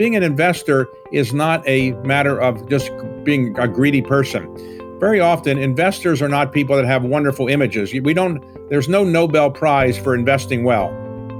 being 0.00 0.16
an 0.16 0.22
investor 0.22 0.88
is 1.12 1.34
not 1.34 1.62
a 1.68 1.92
matter 2.06 2.40
of 2.40 2.66
just 2.70 2.90
being 3.22 3.54
a 3.58 3.68
greedy 3.68 4.00
person. 4.00 4.48
Very 4.98 5.20
often, 5.20 5.58
investors 5.58 6.22
are 6.22 6.28
not 6.28 6.54
people 6.54 6.74
that 6.74 6.86
have 6.86 7.04
wonderful 7.04 7.48
images. 7.48 7.92
We 7.92 8.14
don't, 8.14 8.42
there's 8.70 8.88
no 8.88 9.04
Nobel 9.04 9.50
Prize 9.50 9.98
for 9.98 10.14
investing 10.14 10.64
well. 10.64 10.88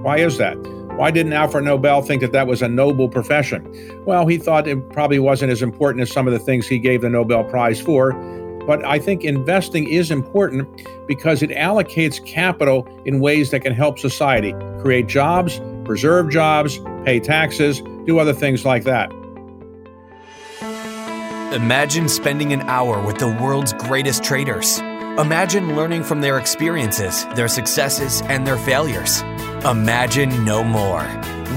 Why 0.02 0.18
is 0.18 0.36
that? 0.36 0.58
Why 0.98 1.10
didn't 1.10 1.32
Alfred 1.32 1.64
Nobel 1.64 2.02
think 2.02 2.20
that 2.20 2.32
that 2.32 2.46
was 2.46 2.60
a 2.60 2.68
noble 2.68 3.08
profession? 3.08 3.66
Well, 4.04 4.26
he 4.26 4.36
thought 4.36 4.68
it 4.68 4.90
probably 4.90 5.20
wasn't 5.20 5.52
as 5.52 5.62
important 5.62 6.02
as 6.02 6.12
some 6.12 6.26
of 6.26 6.34
the 6.34 6.38
things 6.38 6.66
he 6.68 6.78
gave 6.78 7.00
the 7.00 7.08
Nobel 7.08 7.44
Prize 7.44 7.80
for. 7.80 8.12
But 8.66 8.84
I 8.84 8.98
think 8.98 9.24
investing 9.24 9.88
is 9.88 10.10
important 10.10 10.68
because 11.08 11.42
it 11.42 11.48
allocates 11.48 12.22
capital 12.26 12.86
in 13.06 13.20
ways 13.20 13.52
that 13.52 13.60
can 13.60 13.72
help 13.72 13.98
society 13.98 14.52
create 14.82 15.06
jobs, 15.06 15.62
preserve 15.90 16.30
jobs, 16.30 16.78
pay 17.04 17.18
taxes, 17.18 17.82
do 18.06 18.20
other 18.20 18.32
things 18.32 18.64
like 18.64 18.84
that. 18.84 19.10
Imagine 21.52 22.08
spending 22.08 22.52
an 22.52 22.60
hour 22.68 23.04
with 23.04 23.18
the 23.18 23.26
world's 23.26 23.72
greatest 23.72 24.22
traders. 24.22 24.78
Imagine 25.18 25.74
learning 25.74 26.04
from 26.04 26.20
their 26.20 26.38
experiences, 26.38 27.26
their 27.34 27.48
successes, 27.48 28.22
and 28.26 28.46
their 28.46 28.56
failures. 28.56 29.22
Imagine 29.68 30.44
no 30.44 30.62
more. 30.62 31.02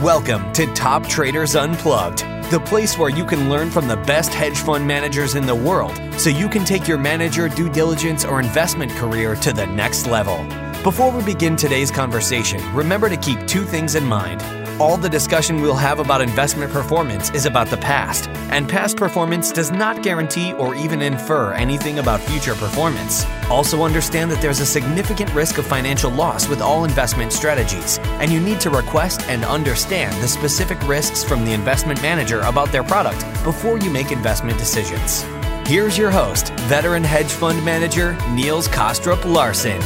Welcome 0.02 0.52
to 0.54 0.66
Top 0.74 1.08
Traders 1.08 1.56
Unplugged, 1.56 2.26
the 2.50 2.60
place 2.66 2.98
where 2.98 3.12
you 3.12 3.26
can 3.26 3.52
learn 3.52 3.70
from 3.70 3.88
the 3.88 3.98
best 3.98 4.34
hedge 4.34 4.58
fund 4.58 4.88
managers 4.88 5.36
in 5.36 5.46
the 5.46 5.54
world 5.54 5.96
so 6.20 6.32
you 6.32 6.50
can 6.50 6.66
take 6.66 6.88
your 6.88 6.98
manager 6.98 7.48
due 7.50 7.70
diligence 7.70 8.26
or 8.26 8.40
investment 8.40 8.92
career 8.94 9.36
to 9.36 9.54
the 9.54 9.68
next 9.68 10.08
level. 10.08 10.44
Before 10.84 11.14
we 11.14 11.24
begin 11.24 11.56
today's 11.56 11.90
conversation, 11.90 12.60
remember 12.76 13.08
to 13.08 13.16
keep 13.16 13.48
two 13.48 13.64
things 13.64 13.96
in 13.96 14.04
mind. 14.04 14.42
All 14.82 14.98
the 14.98 15.08
discussion 15.08 15.62
we'll 15.62 15.76
have 15.76 16.00
about 16.00 16.20
investment 16.20 16.74
performance 16.74 17.30
is 17.30 17.46
about 17.46 17.70
the 17.70 17.78
past, 17.78 18.28
and 18.52 18.68
past 18.68 18.98
performance 18.98 19.54
does 19.54 19.72
not 19.72 20.04
guarantee 20.04 20.52
or 20.52 20.76
even 20.76 21.02
infer 21.02 21.54
anything 21.54 22.00
about 22.00 22.20
future 22.20 22.54
performance. 22.54 23.26
Also, 23.50 23.84
understand 23.84 24.30
that 24.30 24.42
there's 24.42 24.60
a 24.60 24.66
significant 24.66 25.34
risk 25.34 25.58
of 25.58 25.66
financial 25.66 26.12
loss 26.12 26.50
with 26.50 26.60
all 26.62 26.84
investment 26.84 27.32
strategies, 27.32 27.98
and 28.20 28.30
you 28.30 28.42
need 28.42 28.60
to 28.60 28.70
request 28.70 29.22
and 29.30 29.46
understand 29.46 30.14
the 30.22 30.28
specific 30.28 30.86
risks 30.86 31.24
from 31.24 31.46
the 31.46 31.54
investment 31.54 32.02
manager 32.02 32.42
about 32.42 32.74
their 32.74 32.84
product 32.84 33.22
before 33.46 33.78
you 33.78 33.90
make 33.90 34.12
investment 34.12 34.60
decisions. 34.60 35.24
Here's 35.66 35.98
your 35.98 36.12
host, 36.12 36.50
veteran 36.68 37.06
hedge 37.06 37.32
fund 37.32 37.64
manager 37.64 38.18
Niels 38.32 38.68
Kaastrup 38.68 39.24
Larsen. 39.24 39.82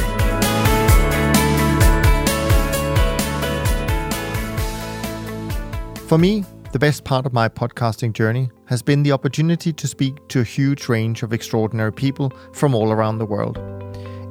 For 6.08 6.16
me, 6.16 6.42
the 6.72 6.78
best 6.78 7.04
part 7.04 7.26
of 7.26 7.34
my 7.34 7.50
podcasting 7.50 8.14
journey 8.14 8.50
has 8.64 8.80
been 8.80 9.02
the 9.02 9.12
opportunity 9.12 9.74
to 9.74 9.86
speak 9.86 10.26
to 10.28 10.40
a 10.40 10.42
huge 10.42 10.88
range 10.88 11.22
of 11.22 11.34
extraordinary 11.34 11.92
people 11.92 12.32
from 12.54 12.74
all 12.74 12.90
around 12.90 13.18
the 13.18 13.26
world. 13.26 13.58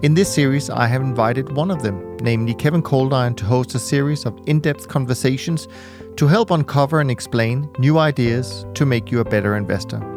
In 0.01 0.15
this 0.15 0.33
series, 0.33 0.71
I 0.71 0.87
have 0.87 1.03
invited 1.03 1.55
one 1.55 1.69
of 1.69 1.83
them, 1.83 2.17
namely 2.17 2.55
Kevin 2.55 2.81
Coldiron, 2.81 3.37
to 3.37 3.45
host 3.45 3.75
a 3.75 3.79
series 3.79 4.25
of 4.25 4.35
in 4.47 4.59
depth 4.59 4.87
conversations 4.87 5.67
to 6.15 6.25
help 6.25 6.49
uncover 6.49 6.99
and 6.99 7.11
explain 7.11 7.69
new 7.77 7.99
ideas 7.99 8.65
to 8.73 8.83
make 8.83 9.11
you 9.11 9.19
a 9.19 9.23
better 9.23 9.55
investor. 9.55 10.16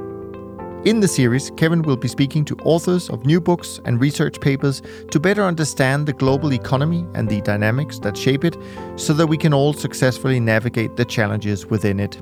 In 0.86 1.00
the 1.00 1.08
series, 1.08 1.50
Kevin 1.58 1.82
will 1.82 1.98
be 1.98 2.08
speaking 2.08 2.42
to 2.46 2.56
authors 2.64 3.10
of 3.10 3.26
new 3.26 3.38
books 3.38 3.82
and 3.84 4.00
research 4.00 4.40
papers 4.40 4.80
to 5.10 5.20
better 5.20 5.42
understand 5.42 6.06
the 6.06 6.14
global 6.14 6.54
economy 6.54 7.04
and 7.12 7.28
the 7.28 7.42
dynamics 7.42 7.98
that 7.98 8.16
shape 8.16 8.46
it 8.46 8.56
so 8.96 9.12
that 9.12 9.26
we 9.26 9.36
can 9.36 9.52
all 9.52 9.74
successfully 9.74 10.40
navigate 10.40 10.96
the 10.96 11.04
challenges 11.04 11.66
within 11.66 12.00
it. 12.00 12.16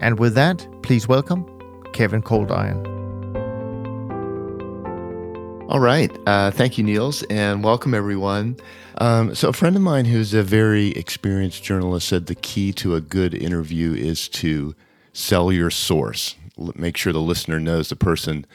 And 0.00 0.18
with 0.18 0.34
that, 0.34 0.68
please 0.82 1.08
welcome 1.08 1.46
Kevin 1.94 2.20
Coldiron. 2.20 2.76
All 5.70 5.80
right. 5.80 6.14
Uh, 6.26 6.50
thank 6.50 6.76
you, 6.76 6.84
Niels, 6.84 7.22
and 7.30 7.64
welcome 7.64 7.94
everyone. 7.94 8.58
Um, 8.98 9.34
so, 9.34 9.48
a 9.48 9.52
friend 9.54 9.76
of 9.76 9.80
mine 9.80 10.04
who's 10.04 10.34
a 10.34 10.42
very 10.42 10.88
experienced 10.88 11.64
journalist 11.64 12.08
said 12.08 12.26
the 12.26 12.34
key 12.34 12.74
to 12.74 12.96
a 12.96 13.00
good 13.00 13.32
interview 13.32 13.94
is 13.94 14.28
to 14.28 14.74
sell 15.14 15.50
your 15.50 15.70
source 15.70 16.34
make 16.74 16.96
sure 16.96 17.12
the 17.12 17.20
listener 17.20 17.60
knows 17.60 17.88
the 17.88 17.96
person 17.96 18.46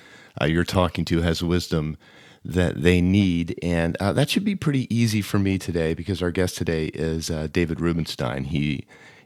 uh, 0.41 0.45
you're 0.45 0.63
talking 0.63 1.05
to 1.05 1.21
has 1.21 1.43
wisdom 1.43 1.97
that 2.45 2.81
they 2.81 3.01
need. 3.01 3.57
And 3.61 3.95
uh, 3.99 4.13
that 4.13 4.29
should 4.29 4.43
be 4.43 4.55
pretty 4.55 4.93
easy 4.93 5.21
for 5.21 5.39
me 5.39 5.57
today 5.57 5.93
because 5.93 6.21
our 6.21 6.31
guest 6.31 6.57
today 6.57 6.87
is 6.87 7.29
uh, 7.29 7.47
David 7.51 7.79
Rubenstein. 7.79 8.45
He 8.45 8.85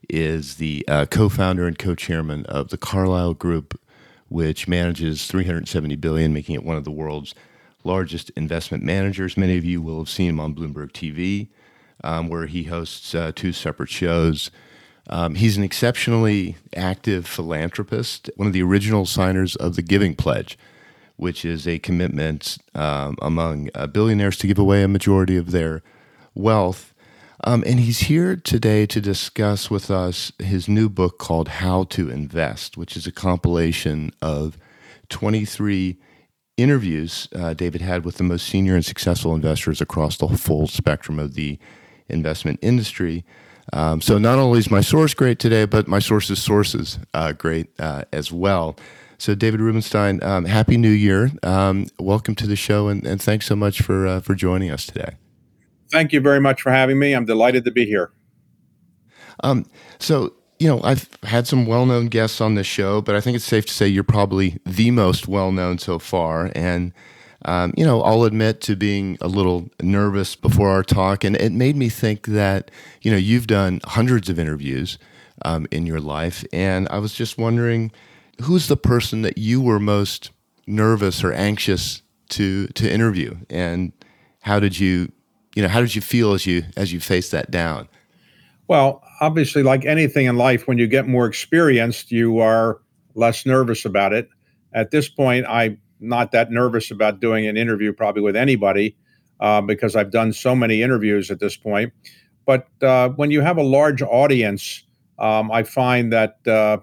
is 0.09 0.55
the 0.55 0.85
uh, 0.87 1.05
co 1.05 1.29
founder 1.29 1.67
and 1.67 1.77
co 1.77 1.95
chairman 1.95 2.45
of 2.45 2.69
the 2.69 2.77
Carlyle 2.77 3.33
Group, 3.33 3.79
which 4.29 4.67
manages 4.67 5.27
370 5.27 5.95
billion, 5.95 6.33
making 6.33 6.55
it 6.55 6.63
one 6.63 6.77
of 6.77 6.83
the 6.83 6.91
world's 6.91 7.33
largest 7.83 8.29
investment 8.31 8.83
managers. 8.83 9.37
Many 9.37 9.57
of 9.57 9.65
you 9.65 9.81
will 9.81 9.99
have 9.99 10.09
seen 10.09 10.29
him 10.29 10.39
on 10.39 10.53
Bloomberg 10.53 10.91
TV, 10.91 11.47
um, 12.03 12.27
where 12.27 12.45
he 12.45 12.63
hosts 12.63 13.15
uh, 13.15 13.31
two 13.33 13.51
separate 13.51 13.89
shows. 13.89 14.51
Um, 15.09 15.35
he's 15.35 15.57
an 15.57 15.63
exceptionally 15.63 16.57
active 16.75 17.25
philanthropist, 17.25 18.29
one 18.35 18.47
of 18.47 18.53
the 18.53 18.61
original 18.61 19.05
signers 19.05 19.55
of 19.55 19.75
the 19.75 19.81
Giving 19.81 20.15
Pledge, 20.15 20.57
which 21.15 21.45
is 21.45 21.67
a 21.67 21.79
commitment 21.79 22.57
um, 22.75 23.17
among 23.21 23.69
uh, 23.73 23.87
billionaires 23.87 24.37
to 24.39 24.47
give 24.47 24.59
away 24.59 24.83
a 24.83 24.87
majority 24.87 25.37
of 25.37 25.51
their 25.51 25.81
wealth. 26.35 26.93
Um, 27.43 27.63
and 27.65 27.79
he's 27.79 27.99
here 27.99 28.35
today 28.35 28.85
to 28.87 28.99
discuss 28.99 29.69
with 29.69 29.89
us 29.89 30.31
his 30.39 30.67
new 30.67 30.89
book 30.89 31.19
called 31.19 31.47
How 31.47 31.83
to 31.85 32.09
Invest, 32.09 32.77
which 32.77 32.97
is 32.97 33.07
a 33.07 33.11
compilation 33.11 34.11
of 34.21 34.57
23 35.09 35.97
interviews 36.57 37.27
uh, 37.35 37.53
David 37.53 37.81
had 37.81 38.03
with 38.03 38.17
the 38.17 38.23
most 38.23 38.47
senior 38.47 38.75
and 38.75 38.83
successful 38.83 39.35
investors 39.35 39.79
across 39.79 40.17
the 40.17 40.27
full 40.29 40.67
spectrum 40.67 41.19
of 41.19 41.35
the 41.35 41.59
investment 42.09 42.59
industry. 42.61 43.23
Um, 43.73 44.01
so 44.01 44.17
not 44.17 44.39
only 44.39 44.59
is 44.59 44.71
my 44.71 44.81
source 44.81 45.13
great 45.13 45.39
today, 45.39 45.65
but 45.65 45.87
my 45.87 45.99
source's 45.99 46.41
sources 46.41 46.99
uh, 47.13 47.33
great 47.33 47.67
uh, 47.79 48.03
as 48.13 48.31
well. 48.31 48.77
So 49.17 49.35
David 49.35 49.61
Rubenstein, 49.61 50.21
um, 50.23 50.45
happy 50.45 50.77
New 50.77 50.91
Year! 50.91 51.31
Um, 51.43 51.87
welcome 51.99 52.35
to 52.35 52.47
the 52.47 52.55
show, 52.55 52.87
and, 52.87 53.05
and 53.05 53.21
thanks 53.21 53.45
so 53.47 53.55
much 53.55 53.81
for 53.81 54.05
uh, 54.05 54.19
for 54.21 54.35
joining 54.35 54.69
us 54.69 54.85
today. 54.85 55.15
Thank 55.91 56.13
you 56.13 56.21
very 56.21 56.39
much 56.39 56.61
for 56.61 56.71
having 56.71 56.99
me. 56.99 57.13
I'm 57.13 57.25
delighted 57.25 57.65
to 57.65 57.71
be 57.71 57.85
here. 57.85 58.11
Um, 59.43 59.65
so 59.99 60.33
you 60.59 60.67
know, 60.67 60.81
I've 60.83 61.09
had 61.23 61.47
some 61.47 61.65
well-known 61.65 62.07
guests 62.07 62.41
on 62.41 62.55
this 62.55 62.67
show, 62.67 63.01
but 63.01 63.15
I 63.15 63.21
think 63.21 63.35
it's 63.35 63.45
safe 63.45 63.65
to 63.67 63.73
say 63.73 63.87
you're 63.87 64.03
probably 64.03 64.59
the 64.65 64.91
most 64.91 65.27
well-known 65.27 65.77
so 65.77 65.99
far, 65.99 66.51
and 66.55 66.93
um, 67.47 67.73
you 67.77 67.85
know, 67.85 68.01
I'll 68.01 68.25
admit 68.25 68.59
to 68.61 68.75
being 68.75 69.17
a 69.21 69.27
little 69.27 69.69
nervous 69.81 70.35
before 70.35 70.69
our 70.69 70.83
talk, 70.83 71.23
and 71.23 71.35
it 71.37 71.53
made 71.53 71.77
me 71.77 71.87
think 71.87 72.27
that 72.27 72.69
you 73.01 73.09
know 73.09 73.17
you've 73.17 73.47
done 73.47 73.79
hundreds 73.85 74.29
of 74.29 74.37
interviews 74.37 74.99
um, 75.45 75.65
in 75.71 75.85
your 75.85 76.01
life, 76.01 76.43
and 76.51 76.87
I 76.89 76.99
was 76.99 77.13
just 77.13 77.37
wondering 77.37 77.91
who's 78.41 78.67
the 78.67 78.77
person 78.77 79.21
that 79.21 79.37
you 79.37 79.61
were 79.61 79.79
most 79.79 80.29
nervous 80.67 81.23
or 81.23 81.31
anxious 81.31 82.01
to 82.29 82.67
to 82.67 82.91
interview, 82.91 83.37
and 83.49 83.93
how 84.41 84.59
did 84.59 84.77
you 84.77 85.09
you 85.55 85.61
know 85.61 85.69
how 85.69 85.79
did 85.79 85.95
you 85.95 86.01
feel 86.01 86.33
as 86.33 86.45
you 86.45 86.65
as 86.75 86.91
you 86.91 86.99
faced 86.99 87.31
that 87.31 87.49
down? 87.49 87.87
Well, 88.67 89.01
obviously, 89.21 89.63
like 89.63 89.85
anything 89.85 90.25
in 90.25 90.35
life, 90.35 90.67
when 90.67 90.77
you 90.77 90.87
get 90.87 91.07
more 91.07 91.25
experienced, 91.25 92.11
you 92.11 92.39
are 92.39 92.81
less 93.15 93.45
nervous 93.45 93.85
about 93.85 94.11
it. 94.11 94.27
At 94.73 94.91
this 94.91 95.07
point, 95.07 95.45
I 95.47 95.77
not 95.99 96.31
that 96.31 96.51
nervous 96.51 96.91
about 96.91 97.19
doing 97.19 97.47
an 97.47 97.57
interview 97.57 97.93
probably 97.93 98.21
with 98.21 98.35
anybody 98.35 98.95
uh, 99.39 99.61
because 99.61 99.95
I've 99.95 100.11
done 100.11 100.33
so 100.33 100.55
many 100.55 100.81
interviews 100.81 101.31
at 101.31 101.39
this 101.39 101.55
point. 101.55 101.93
But 102.45 102.67
uh, 102.81 103.09
when 103.09 103.31
you 103.31 103.41
have 103.41 103.57
a 103.57 103.63
large 103.63 104.01
audience, 104.01 104.83
um, 105.19 105.51
I 105.51 105.63
find 105.63 106.13
that 106.13 106.37
uh, 106.47 106.77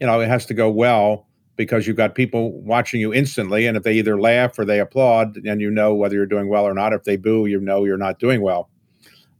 you 0.00 0.06
know 0.06 0.20
it 0.20 0.28
has 0.28 0.46
to 0.46 0.54
go 0.54 0.70
well 0.70 1.26
because 1.56 1.86
you've 1.86 1.96
got 1.96 2.14
people 2.14 2.60
watching 2.62 3.00
you 3.00 3.14
instantly, 3.14 3.66
and 3.66 3.76
if 3.76 3.82
they 3.82 3.94
either 3.94 4.20
laugh 4.20 4.58
or 4.58 4.64
they 4.64 4.80
applaud, 4.80 5.38
then 5.42 5.60
you 5.60 5.70
know 5.70 5.94
whether 5.94 6.14
you're 6.14 6.26
doing 6.26 6.48
well 6.48 6.64
or 6.64 6.74
not. 6.74 6.92
If 6.92 7.04
they 7.04 7.16
boo, 7.16 7.46
you 7.46 7.60
know 7.60 7.84
you're 7.84 7.96
not 7.96 8.18
doing 8.18 8.42
well. 8.42 8.68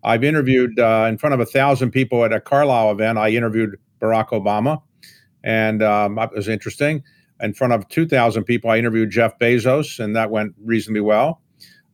I've 0.04 0.22
interviewed 0.22 0.78
uh, 0.78 1.06
in 1.08 1.18
front 1.18 1.34
of 1.34 1.40
a 1.40 1.46
thousand 1.46 1.90
people 1.90 2.24
at 2.24 2.32
a 2.32 2.40
Carlyle 2.40 2.92
event. 2.92 3.18
I 3.18 3.30
interviewed 3.30 3.76
Barack 4.00 4.28
Obama, 4.28 4.80
and 5.42 5.82
um, 5.82 6.18
it 6.18 6.30
was 6.32 6.48
interesting 6.48 7.02
in 7.40 7.52
front 7.52 7.72
of 7.72 7.88
2,000 7.88 8.44
people. 8.44 8.70
I 8.70 8.78
interviewed 8.78 9.10
Jeff 9.10 9.38
Bezos, 9.38 9.98
and 10.02 10.16
that 10.16 10.30
went 10.30 10.54
reasonably 10.62 11.02
well. 11.02 11.42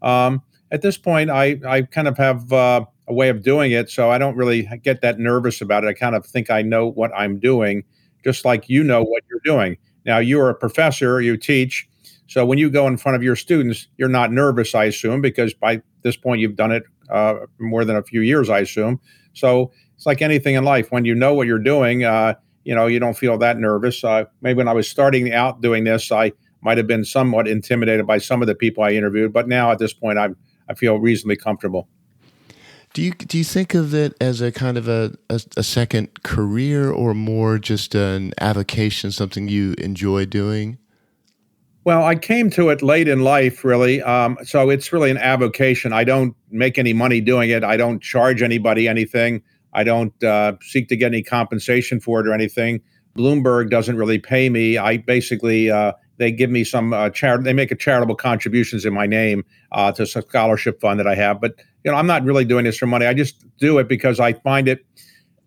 Um, 0.03 0.43
at 0.71 0.83
this 0.83 0.97
point, 0.97 1.31
I, 1.31 1.61
I 1.67 1.83
kind 1.83 2.09
of 2.09 2.17
have 2.19 2.53
uh, 2.53 2.85
a 3.09 3.15
way 3.15 3.29
of 3.29 3.43
doing 3.43 3.73
it, 3.73 3.91
so 3.91 4.11
I 4.11 4.19
don't 4.19 4.37
really 4.37 4.69
get 4.83 5.01
that 5.03 5.19
nervous 5.19 5.61
about 5.61 5.85
it. 5.85 5.89
I 5.89 5.95
kind 5.95 6.15
of 6.15 6.25
think 6.25 6.51
I 6.51 6.63
know 6.63 6.87
what 6.87 7.11
I'm 7.15 7.39
doing, 7.39 7.85
just 8.25 8.45
like 8.45 8.69
you 8.69 8.83
know 8.83 9.03
what 9.03 9.23
you're 9.31 9.41
doing. 9.45 9.77
Now, 10.05 10.19
you're 10.19 10.49
a 10.49 10.55
professor, 10.55 11.21
you 11.21 11.37
teach. 11.37 11.89
So 12.27 12.47
when 12.47 12.59
you 12.59 12.71
go 12.71 12.87
in 12.87 12.97
front 12.97 13.17
of 13.17 13.23
your 13.23 13.37
students, 13.37 13.89
you're 13.99 14.09
not 14.09 14.33
nervous, 14.33 14.75
I 14.75 14.85
assume, 14.85 15.21
because 15.21 15.53
by 15.53 15.83
this 16.03 16.17
point 16.17 16.41
you've 16.41 16.57
done 16.57 16.73
it 16.73 16.85
uh, 17.11 17.35
more 17.59 17.85
than 17.85 17.97
a 17.97 18.03
few 18.03 18.23
years, 18.23 18.49
I 18.49 18.61
assume. 18.61 19.01
So 19.35 19.71
it's 19.95 20.07
like 20.07 20.23
anything 20.23 20.55
in 20.55 20.65
life. 20.65 20.91
When 20.91 21.05
you 21.05 21.15
know 21.15 21.35
what 21.35 21.47
you're 21.47 21.59
doing, 21.59 22.05
uh, 22.05 22.35
you 22.65 22.75
know, 22.75 22.87
you 22.87 22.99
don't 22.99 23.17
feel 23.17 23.39
that 23.39 23.59
nervous. 23.59 24.05
Uh, 24.05 24.25
maybe 24.41 24.59
when 24.59 24.69
I 24.69 24.73
was 24.73 24.89
starting 24.89 25.33
out 25.33 25.61
doing 25.61 25.85
this, 25.85 26.13
I 26.13 26.33
might 26.61 26.79
have 26.79 26.87
been 26.87 27.05
somewhat 27.05 27.49
intimidated 27.49 28.07
by 28.07 28.19
some 28.19 28.41
of 28.41 28.47
the 28.47 28.55
people 28.55 28.85
I 28.85 28.91
interviewed, 28.91 29.33
but 29.33 29.49
now 29.49 29.71
at 29.73 29.79
this 29.79 29.93
point, 29.93 30.19
I'm 30.19 30.37
I 30.69 30.75
feel 30.75 30.99
reasonably 30.99 31.37
comfortable. 31.37 31.89
Do 32.95 33.03
you 33.03 33.13
do 33.13 33.39
you 33.39 33.45
think 33.45 33.75
of 33.75 33.95
it 33.95 34.15
as 34.21 34.41
a 34.41 34.53
kind 34.53 34.77
of 34.77 34.87
a, 34.89 35.17
a, 35.31 35.41
a 35.57 35.63
second 35.63 36.23
career 36.23 36.91
or 36.91 37.15
more 37.15 37.59
just 37.59 37.95
an 37.95 38.33
avocation, 38.39 39.11
something 39.13 39.49
you 39.49 39.75
enjoy 39.79 40.27
doing? 40.27 40.79
Well, 41.85 42.05
I 42.05 42.15
came 42.15 42.49
to 42.51 42.69
it 42.69 42.81
late 42.81 43.09
in 43.09 43.25
life, 43.25 43.65
really. 43.65 44.01
Um, 44.03 44.39
so 44.45 44.71
it's 44.71 44.93
really 44.93 45.11
an 45.11 45.19
avocation. 45.19 45.93
I 45.93 46.05
don't 46.05 46.37
make 46.51 46.79
any 46.79 46.93
money 46.93 47.21
doing 47.21 47.51
it. 47.51 47.65
I 47.65 47.77
don't 47.77 48.01
charge 48.01 48.41
anybody 48.41 48.87
anything. 48.87 49.43
I 49.73 49.85
don't 49.85 50.23
uh, 50.23 50.55
seek 50.61 50.89
to 50.89 50.97
get 50.97 51.07
any 51.07 51.23
compensation 51.23 52.01
for 52.01 52.21
it 52.21 52.27
or 52.27 52.33
anything. 52.33 52.81
Bloomberg 53.17 53.71
doesn't 53.71 53.97
really 53.97 54.19
pay 54.19 54.49
me. 54.49 54.79
I 54.79 54.99
basically 54.99 55.71
uh, 55.71 55.93
they 56.19 56.33
give 56.33 56.51
me 56.51 56.65
some 56.65 56.93
uh, 56.93 57.11
charity. 57.11 57.45
They 57.45 57.53
make 57.53 57.71
a 57.71 57.77
charitable 57.77 58.17
contributions 58.17 58.85
in 58.85 58.95
my 58.95 59.07
name 59.07 59.45
uh, 59.73 59.93
to 59.93 60.03
a 60.03 60.07
scholarship 60.07 60.81
fund 60.81 61.01
that 61.01 61.07
I 61.07 61.15
have. 61.15 61.41
But 61.41 61.55
you 61.85 61.91
know, 61.91 61.97
I'm 61.97 62.07
not 62.07 62.25
really 62.25 62.45
doing 62.45 62.65
this 62.65 62.79
for 62.79 62.87
money. 62.87 63.07
I 63.07 63.15
just 63.15 63.45
do 63.59 63.79
it 63.79 63.89
because 63.89 64.21
I 64.21 64.35
find 64.35 64.69
it 64.69 64.85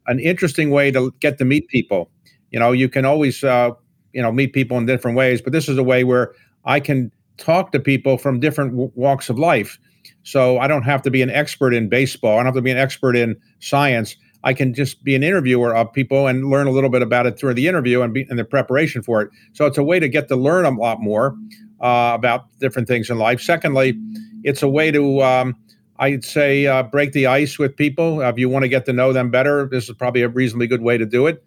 an 0.08 0.20
interesting 0.20 0.70
way 0.70 0.92
to 0.92 1.14
get 1.20 1.38
to 1.40 1.46
meet 1.46 1.68
people. 1.70 2.12
You 2.52 2.60
know, 2.60 2.72
you 2.72 2.90
can 2.90 3.06
always 3.06 3.44
uh, 3.44 3.72
you 4.14 4.22
know 4.22 4.32
meet 4.32 4.54
people 4.54 4.78
in 4.78 4.86
different 4.86 5.18
ways, 5.18 5.42
but 5.42 5.54
this 5.54 5.70
is 5.70 5.78
a 5.78 5.84
way 5.84 6.04
where 6.04 6.34
I 6.66 6.80
can 6.80 7.12
talk 7.38 7.72
to 7.72 7.80
people 7.80 8.18
from 8.18 8.40
different 8.40 8.72
w- 8.72 8.92
walks 8.96 9.30
of 9.30 9.38
life. 9.38 9.78
So 10.26 10.58
I 10.58 10.68
don't 10.68 10.84
have 10.84 11.04
to 11.04 11.12
be 11.12 11.22
an 11.22 11.30
expert 11.30 11.74
in 11.74 11.88
baseball. 11.88 12.34
I 12.34 12.38
don't 12.38 12.48
have 12.48 12.56
to 12.56 12.62
be 12.62 12.72
an 12.72 12.78
expert 12.78 13.16
in 13.16 13.38
science. 13.60 14.18
I 14.44 14.54
can 14.54 14.74
just 14.74 15.04
be 15.04 15.16
an 15.16 15.24
interviewer 15.24 15.76
of 15.76 15.94
people 15.94 16.26
and 16.26 16.50
learn 16.50 16.66
a 16.66 16.72
little 16.72 16.90
bit 16.90 17.04
about 17.04 17.28
it 17.28 17.38
through 17.38 17.54
the 17.54 17.68
interview 17.68 18.02
and, 18.02 18.12
be, 18.12 18.26
and 18.30 18.38
the 18.38 18.44
preparation 18.44 19.04
for 19.04 19.22
it. 19.22 19.30
So 19.54 19.68
it's 19.68 19.78
a 19.78 19.84
way 19.84 20.00
to 20.00 20.10
get 20.10 20.28
to 20.30 20.36
learn 20.36 20.66
a 20.66 20.72
lot 20.72 21.00
more 21.00 21.36
uh, 21.80 22.14
about 22.16 22.46
different 22.60 22.88
things 22.88 23.10
in 23.10 23.20
life. 23.20 23.40
Secondly, 23.40 24.00
it's 24.44 24.64
a 24.64 24.68
way 24.68 24.90
to, 24.90 25.22
um, 25.22 25.56
I'd 26.00 26.24
say, 26.24 26.66
uh, 26.66 26.84
break 26.84 27.12
the 27.12 27.28
ice 27.28 27.60
with 27.60 27.76
people. 27.76 28.22
Uh, 28.22 28.30
if 28.30 28.40
you 28.40 28.50
want 28.50 28.64
to 28.64 28.70
get 28.70 28.86
to 28.88 28.94
know 28.94 29.14
them 29.14 29.30
better, 29.30 29.68
this 29.68 29.90
is 29.90 29.96
probably 29.96 30.24
a 30.24 30.30
reasonably 30.30 30.68
good 30.68 30.82
way 30.82 30.98
to 30.98 31.06
do 31.06 31.28
it. 31.28 31.44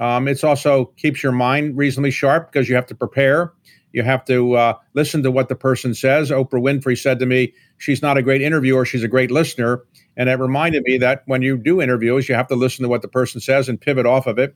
Um, 0.00 0.26
it's 0.26 0.42
also 0.42 0.86
keeps 0.96 1.22
your 1.22 1.32
mind 1.32 1.76
reasonably 1.76 2.10
sharp 2.10 2.52
because 2.52 2.68
you 2.68 2.74
have 2.74 2.86
to 2.86 2.94
prepare. 2.94 3.52
You 3.96 4.02
have 4.02 4.26
to 4.26 4.52
uh, 4.56 4.74
listen 4.92 5.22
to 5.22 5.30
what 5.30 5.48
the 5.48 5.54
person 5.54 5.94
says. 5.94 6.30
Oprah 6.30 6.60
Winfrey 6.60 7.00
said 7.00 7.18
to 7.18 7.24
me, 7.24 7.54
she's 7.78 8.02
not 8.02 8.18
a 8.18 8.22
great 8.22 8.42
interviewer, 8.42 8.84
she's 8.84 9.02
a 9.02 9.08
great 9.08 9.30
listener. 9.30 9.84
And 10.18 10.28
it 10.28 10.38
reminded 10.38 10.82
me 10.82 10.98
that 10.98 11.22
when 11.24 11.40
you 11.40 11.56
do 11.56 11.80
interviews, 11.80 12.28
you 12.28 12.34
have 12.34 12.48
to 12.48 12.56
listen 12.56 12.82
to 12.82 12.90
what 12.90 13.00
the 13.00 13.08
person 13.08 13.40
says 13.40 13.70
and 13.70 13.80
pivot 13.80 14.04
off 14.04 14.26
of 14.26 14.38
it. 14.38 14.54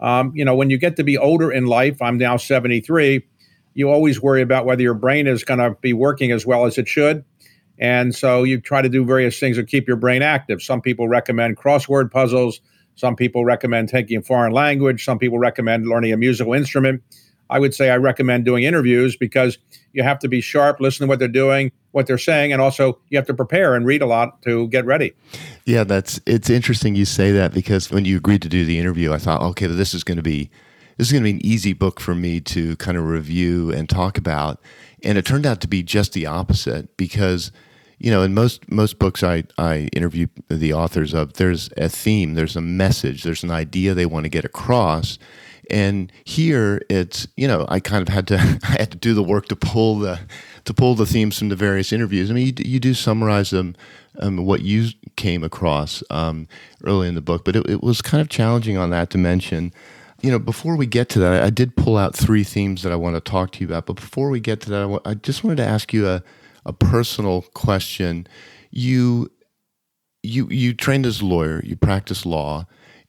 Um, 0.00 0.32
you 0.34 0.46
know, 0.46 0.54
when 0.54 0.70
you 0.70 0.78
get 0.78 0.96
to 0.96 1.04
be 1.04 1.18
older 1.18 1.52
in 1.52 1.66
life, 1.66 2.00
I'm 2.00 2.16
now 2.16 2.38
73, 2.38 3.22
you 3.74 3.90
always 3.90 4.22
worry 4.22 4.40
about 4.40 4.64
whether 4.64 4.80
your 4.80 4.94
brain 4.94 5.26
is 5.26 5.44
going 5.44 5.60
to 5.60 5.76
be 5.82 5.92
working 5.92 6.32
as 6.32 6.46
well 6.46 6.64
as 6.64 6.78
it 6.78 6.88
should. 6.88 7.22
And 7.78 8.14
so 8.14 8.44
you 8.44 8.58
try 8.62 8.80
to 8.80 8.88
do 8.88 9.04
various 9.04 9.38
things 9.38 9.58
to 9.58 9.64
keep 9.64 9.88
your 9.88 9.98
brain 9.98 10.22
active. 10.22 10.62
Some 10.62 10.80
people 10.80 11.06
recommend 11.06 11.58
crossword 11.58 12.10
puzzles. 12.10 12.62
Some 12.94 13.14
people 13.14 13.44
recommend 13.44 13.90
taking 13.90 14.16
a 14.16 14.22
foreign 14.22 14.52
language. 14.54 15.04
Some 15.04 15.18
people 15.18 15.38
recommend 15.38 15.86
learning 15.86 16.14
a 16.14 16.16
musical 16.16 16.54
instrument. 16.54 17.02
I 17.50 17.58
would 17.58 17.74
say 17.74 17.90
I 17.90 17.96
recommend 17.96 18.44
doing 18.44 18.64
interviews 18.64 19.16
because 19.16 19.58
you 19.92 20.02
have 20.02 20.18
to 20.20 20.28
be 20.28 20.40
sharp, 20.40 20.80
listen 20.80 21.06
to 21.06 21.08
what 21.08 21.18
they're 21.18 21.28
doing, 21.28 21.72
what 21.90 22.06
they're 22.06 22.18
saying, 22.18 22.52
and 22.52 22.62
also 22.62 22.98
you 23.08 23.18
have 23.18 23.26
to 23.26 23.34
prepare 23.34 23.74
and 23.74 23.84
read 23.84 24.02
a 24.02 24.06
lot 24.06 24.40
to 24.42 24.68
get 24.68 24.86
ready. 24.86 25.12
Yeah, 25.64 25.84
that's 25.84 26.20
it's 26.26 26.48
interesting 26.48 26.94
you 26.94 27.04
say 27.04 27.32
that 27.32 27.52
because 27.52 27.90
when 27.90 28.04
you 28.04 28.16
agreed 28.16 28.42
to 28.42 28.48
do 28.48 28.64
the 28.64 28.78
interview, 28.78 29.12
I 29.12 29.18
thought, 29.18 29.42
okay, 29.42 29.66
this 29.66 29.92
is 29.92 30.04
going 30.04 30.16
to 30.16 30.22
be 30.22 30.50
this 30.96 31.08
is 31.08 31.12
going 31.12 31.24
to 31.24 31.32
be 31.32 31.38
an 31.38 31.46
easy 31.46 31.72
book 31.72 31.98
for 32.00 32.14
me 32.14 32.40
to 32.40 32.76
kind 32.76 32.96
of 32.96 33.06
review 33.06 33.72
and 33.72 33.88
talk 33.88 34.18
about, 34.18 34.60
and 35.02 35.18
it 35.18 35.24
turned 35.24 35.46
out 35.46 35.60
to 35.62 35.68
be 35.68 35.82
just 35.82 36.12
the 36.12 36.26
opposite 36.26 36.96
because 36.96 37.50
you 37.98 38.10
know 38.10 38.22
in 38.22 38.32
most 38.32 38.70
most 38.70 38.98
books 38.98 39.24
I 39.24 39.44
I 39.58 39.88
interview 39.92 40.28
the 40.48 40.72
authors 40.72 41.12
of 41.12 41.34
there's 41.34 41.70
a 41.76 41.88
theme, 41.88 42.34
there's 42.34 42.54
a 42.54 42.60
message, 42.60 43.24
there's 43.24 43.42
an 43.42 43.50
idea 43.50 43.94
they 43.94 44.06
want 44.06 44.24
to 44.24 44.30
get 44.30 44.44
across 44.44 45.18
and 45.70 46.12
here 46.24 46.82
it's 46.90 47.26
you 47.36 47.46
know 47.46 47.66
I 47.68 47.80
kind 47.80 48.02
of 48.02 48.12
had 48.12 48.26
to 48.28 48.36
I 48.62 48.76
had 48.78 48.90
to 48.92 48.98
do 48.98 49.14
the 49.14 49.22
work 49.22 49.48
to 49.48 49.56
pull 49.56 49.98
the 49.98 50.20
to 50.64 50.74
pull 50.74 50.94
the 50.94 51.06
themes 51.06 51.38
from 51.38 51.48
the 51.48 51.56
various 51.56 51.92
interviews. 51.92 52.30
I 52.30 52.34
mean, 52.34 52.46
you, 52.46 52.52
you 52.58 52.80
do 52.80 52.94
summarize 52.94 53.50
them, 53.50 53.74
um, 54.18 54.44
what 54.44 54.62
you 54.62 54.90
came 55.16 55.42
across 55.42 56.02
um, 56.10 56.48
early 56.84 57.08
in 57.08 57.14
the 57.14 57.22
book, 57.22 57.44
but 57.44 57.56
it, 57.56 57.68
it, 57.68 57.82
was 57.82 58.02
kind 58.02 58.20
of 58.20 58.28
challenging 58.28 58.76
on 58.76 58.90
that 58.90 59.08
dimension. 59.08 59.72
You 60.20 60.30
know, 60.30 60.38
before 60.38 60.76
we 60.76 60.86
get 60.86 61.08
to 61.10 61.18
that, 61.20 61.42
I 61.42 61.50
did 61.50 61.76
pull 61.76 61.96
out 61.96 62.14
three 62.14 62.44
themes 62.44 62.82
that 62.82 62.92
I 62.92 62.96
want 62.96 63.16
to 63.16 63.20
talk 63.20 63.52
to 63.52 63.60
you 63.60 63.66
about. 63.66 63.86
But 63.86 63.96
before 63.96 64.28
we 64.28 64.38
get 64.38 64.60
to 64.62 64.70
that, 64.70 64.78
I, 64.78 64.82
w- 64.82 65.00
I 65.04 65.14
just 65.14 65.42
wanted 65.42 65.56
to 65.56 65.66
ask 65.66 65.94
you 65.94 66.06
a, 66.08 66.22
a 66.66 66.72
personal 66.72 67.42
question. 67.54 68.26
You 68.70 69.30
you 70.22 70.46
you 70.50 70.74
trained 70.74 71.06
as 71.06 71.22
a 71.22 71.24
lawyer, 71.24 71.62
you 71.64 71.76
practice 71.76 72.26
law, 72.26 72.66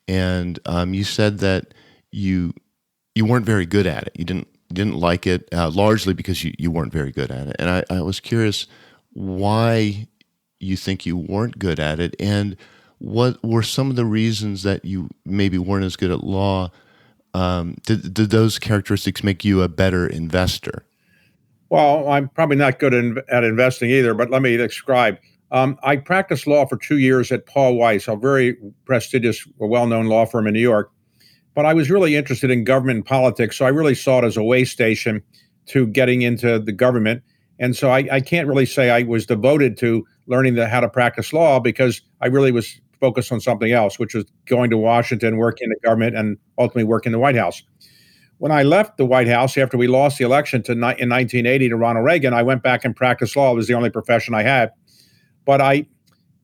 and 0.08 0.58
um, 0.66 0.94
you 0.94 1.04
said 1.04 1.40
that 1.40 1.74
you 2.12 2.54
you 3.16 3.26
weren't 3.26 3.46
very 3.46 3.66
good 3.66 3.88
at 3.88 4.08
it. 4.08 4.14
You 4.16 4.26
didn't 4.26 4.48
didn't 4.74 4.96
like 4.96 5.28
it 5.28 5.48
uh, 5.52 5.70
largely 5.70 6.14
because 6.14 6.44
you, 6.44 6.54
you 6.58 6.72
weren't 6.72 6.94
very 6.94 7.12
good 7.12 7.30
at 7.32 7.48
it. 7.48 7.56
And 7.60 7.70
I, 7.70 7.84
I 7.90 8.02
was 8.02 8.20
curious 8.20 8.68
why 9.14 10.08
you 10.62 10.78
think 10.78 11.06
you 11.06 11.18
weren't 11.18 11.60
good 11.60 11.80
at 11.80 12.00
it 12.00 12.16
and 12.20 12.56
what 13.00 13.44
were 13.44 13.64
some 13.64 13.90
of 13.90 13.96
the 13.96 14.06
reasons 14.06 14.64
that 14.64 14.86
you 14.86 15.10
maybe 15.26 15.58
weren't 15.58 15.84
as 15.84 15.96
good 15.96 16.12
at 16.12 16.24
law 16.24 16.70
um, 17.34 17.76
did, 17.86 18.14
did 18.14 18.30
those 18.30 18.60
characteristics 18.60 19.24
make 19.24 19.44
you 19.44 19.62
a 19.62 19.68
better 19.68 20.06
investor 20.06 20.86
well 21.70 22.08
i'm 22.10 22.30
probably 22.30 22.56
not 22.56 22.78
good 22.78 22.94
in, 22.94 23.18
at 23.30 23.44
investing 23.44 23.90
either 23.90 24.14
but 24.14 24.30
let 24.30 24.42
me 24.42 24.56
describe 24.56 25.18
um, 25.52 25.80
i 25.82 25.96
practiced 25.96 26.46
law 26.46 26.66
for 26.66 26.78
two 26.78 27.00
years 27.00 27.32
at 27.32 27.46
paul 27.46 27.76
weiss 27.76 28.08
a 28.08 28.16
very 28.16 28.56
prestigious 28.86 29.48
well-known 29.58 30.06
law 30.06 30.26
firm 30.26 30.46
in 30.46 30.54
new 30.54 30.60
york 30.60 30.92
but 31.54 31.66
I 31.66 31.74
was 31.74 31.90
really 31.90 32.16
interested 32.16 32.50
in 32.50 32.64
government 32.64 32.98
and 32.98 33.06
politics. 33.06 33.58
So 33.58 33.66
I 33.66 33.70
really 33.70 33.96
saw 33.96 34.20
it 34.20 34.26
as 34.26 34.38
a 34.38 34.44
way 34.44 34.64
station 34.64 35.22
to 35.68 35.88
getting 35.88 36.22
into 36.22 36.60
the 36.60 36.72
government. 36.72 37.24
And 37.60 37.76
so 37.76 37.92
I, 37.92 38.08
I 38.12 38.22
can't 38.22 38.48
really 38.48 38.66
say 38.66 38.90
I 38.90 39.04
was 39.04 39.26
devoted 39.26 39.78
to 39.80 40.06
learning 40.28 40.56
the, 40.56 40.68
how 40.68 40.80
to 40.80 40.90
practice 40.90 41.34
law 41.34 41.60
because 41.60 42.02
I 42.22 42.28
really 42.28 42.52
was 42.52 42.80
focused 43.00 43.32
on 43.32 43.42
something 43.42 43.72
else, 43.72 44.00
which 44.00 44.14
was 44.14 44.26
going 44.46 44.70
to 44.70 44.78
Washington, 44.78 45.38
working 45.38 45.66
in 45.66 45.70
the 45.70 45.88
government, 45.88 46.16
and 46.16 46.38
ultimately 46.58 46.84
working 46.84 47.10
in 47.10 47.14
the 47.14 47.20
White 47.20 47.36
House. 47.36 47.64
When 48.38 48.52
I 48.52 48.64
left 48.64 48.98
the 48.98 49.06
White 49.06 49.28
House 49.28 49.58
after 49.58 49.78
we 49.78 49.88
lost 49.88 50.18
the 50.18 50.24
election 50.24 50.64
to, 50.64 50.72
in 50.72 50.80
1980 50.80 51.70
to 51.70 51.76
Ronald 51.76 52.06
Reagan, 52.06 52.34
I 52.34 52.44
went 52.44 52.64
back 52.64 52.86
and 52.86 52.96
practiced 52.96 53.36
law. 53.36 53.52
It 53.52 53.56
was 53.56 53.68
the 53.68 53.74
only 53.74 53.90
profession 53.90 54.34
I 54.34 54.44
had. 54.44 54.72
But 55.46 55.62
I 55.62 55.88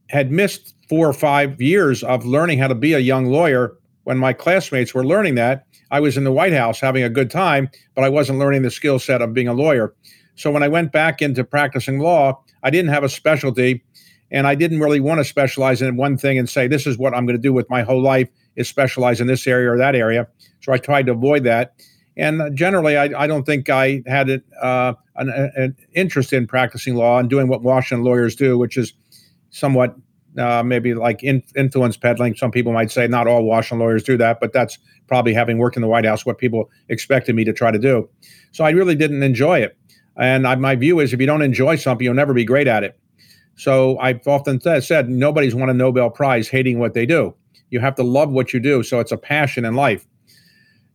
had 0.09 0.31
missed 0.31 0.75
four 0.89 1.07
or 1.07 1.13
five 1.13 1.61
years 1.61 2.03
of 2.03 2.25
learning 2.25 2.59
how 2.59 2.67
to 2.67 2.75
be 2.75 2.93
a 2.93 2.99
young 2.99 3.25
lawyer 3.25 3.76
when 4.07 4.17
my 4.17 4.31
classmates 4.31 4.93
were 4.93 5.05
learning 5.05 5.35
that, 5.35 5.67
I 5.91 5.99
was 5.99 6.15
in 6.15 6.23
the 6.23 6.31
White 6.31 6.53
House 6.53 6.79
having 6.79 7.03
a 7.03 7.09
good 7.09 7.29
time, 7.29 7.69
but 7.93 8.05
I 8.05 8.09
wasn't 8.09 8.39
learning 8.39 8.61
the 8.61 8.71
skill 8.71 8.99
set 8.99 9.21
of 9.21 9.33
being 9.33 9.49
a 9.49 9.53
lawyer. 9.53 9.93
So 10.35 10.49
when 10.49 10.63
I 10.63 10.69
went 10.69 10.93
back 10.93 11.21
into 11.21 11.43
practicing 11.43 11.99
law, 11.99 12.41
I 12.63 12.69
didn't 12.69 12.91
have 12.91 13.03
a 13.03 13.09
specialty 13.09 13.83
and 14.31 14.47
I 14.47 14.55
didn't 14.55 14.79
really 14.79 15.01
want 15.01 15.19
to 15.19 15.25
specialize 15.25 15.81
in 15.81 15.97
one 15.97 16.17
thing 16.17 16.37
and 16.37 16.49
say 16.49 16.69
this 16.69 16.87
is 16.87 16.97
what 16.97 17.13
I'm 17.13 17.25
going 17.25 17.35
to 17.35 17.41
do 17.41 17.51
with 17.51 17.69
my 17.69 17.81
whole 17.81 18.01
life 18.01 18.29
is 18.55 18.69
specialize 18.69 19.19
in 19.19 19.27
this 19.27 19.45
area 19.45 19.69
or 19.73 19.77
that 19.77 19.93
area. 19.93 20.25
So 20.61 20.71
I 20.71 20.77
tried 20.77 21.07
to 21.07 21.11
avoid 21.11 21.43
that. 21.43 21.73
And 22.15 22.55
generally, 22.55 22.95
I, 22.95 23.09
I 23.23 23.27
don't 23.27 23.43
think 23.43 23.69
I 23.69 24.03
had 24.07 24.41
uh, 24.61 24.93
an, 25.17 25.51
an, 25.57 25.75
interest 25.95 26.31
in 26.31 26.47
practicing 26.47 26.95
law 26.95 27.19
and 27.19 27.29
doing 27.29 27.49
what 27.49 27.61
Washington 27.61 28.05
lawyers 28.05 28.37
do, 28.37 28.57
which 28.57 28.77
is 28.77 28.93
somewhat 29.49 29.97
uh, 30.37 30.63
maybe 30.63 30.93
like 30.93 31.23
in, 31.23 31.43
influence 31.55 31.97
peddling. 31.97 32.35
Some 32.35 32.51
people 32.51 32.73
might 32.73 32.91
say 32.91 33.07
not 33.07 33.27
all 33.27 33.43
Washington 33.43 33.79
lawyers 33.79 34.03
do 34.03 34.17
that, 34.17 34.39
but 34.39 34.53
that's 34.53 34.77
probably 35.07 35.33
having 35.33 35.57
worked 35.57 35.75
in 35.75 35.81
the 35.81 35.87
White 35.87 36.05
House 36.05 36.25
what 36.25 36.37
people 36.37 36.69
expected 36.89 37.35
me 37.35 37.43
to 37.43 37.53
try 37.53 37.71
to 37.71 37.79
do. 37.79 38.09
So 38.51 38.63
I 38.63 38.71
really 38.71 38.95
didn't 38.95 39.23
enjoy 39.23 39.59
it. 39.59 39.77
And 40.17 40.47
I, 40.47 40.55
my 40.55 40.75
view 40.75 40.99
is 40.99 41.13
if 41.13 41.19
you 41.19 41.27
don't 41.27 41.41
enjoy 41.41 41.75
something, 41.75 42.03
you'll 42.03 42.15
never 42.15 42.33
be 42.33 42.45
great 42.45 42.67
at 42.67 42.83
it. 42.83 42.99
So 43.55 43.97
I've 43.99 44.27
often 44.27 44.59
th- 44.59 44.83
said 44.83 45.09
nobody's 45.09 45.55
won 45.55 45.69
a 45.69 45.73
Nobel 45.73 46.09
Prize 46.09 46.47
hating 46.47 46.79
what 46.79 46.93
they 46.93 47.05
do. 47.05 47.35
You 47.69 47.79
have 47.79 47.95
to 47.95 48.03
love 48.03 48.31
what 48.31 48.53
you 48.53 48.59
do. 48.59 48.83
So 48.83 48.99
it's 48.99 49.11
a 49.11 49.17
passion 49.17 49.65
in 49.65 49.75
life. 49.75 50.07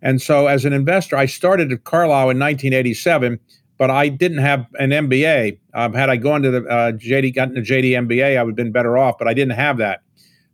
And 0.01 0.21
so 0.21 0.49
as 0.49 0.65
an 0.65 0.73
investor, 0.73 1.17
I 1.17 1.27
started 1.27 1.71
at 1.73 1.85
Carlyle 1.85 2.31
in 2.31 2.39
1987 2.39 3.39
but 3.83 3.91
I 3.91 4.11
didn't 4.11 4.39
have 4.39 4.65
an 4.79 4.91
MBA. 4.91 5.59
Um, 5.75 5.93
had 5.93 6.09
I 6.09 6.15
gone 6.15 6.41
to 6.43 6.53
the 6.53 6.65
uh, 6.69 6.93
JD, 6.93 7.35
gotten 7.35 7.59
a 7.59 7.61
JD 7.63 7.91
MBA, 8.07 8.39
I 8.39 8.43
would 8.45 8.53
have 8.53 8.57
been 8.57 8.71
better 8.71 8.97
off, 8.97 9.19
but 9.19 9.27
I 9.27 9.35
didn't 9.35 9.57
have 9.57 9.77
that. 9.79 10.03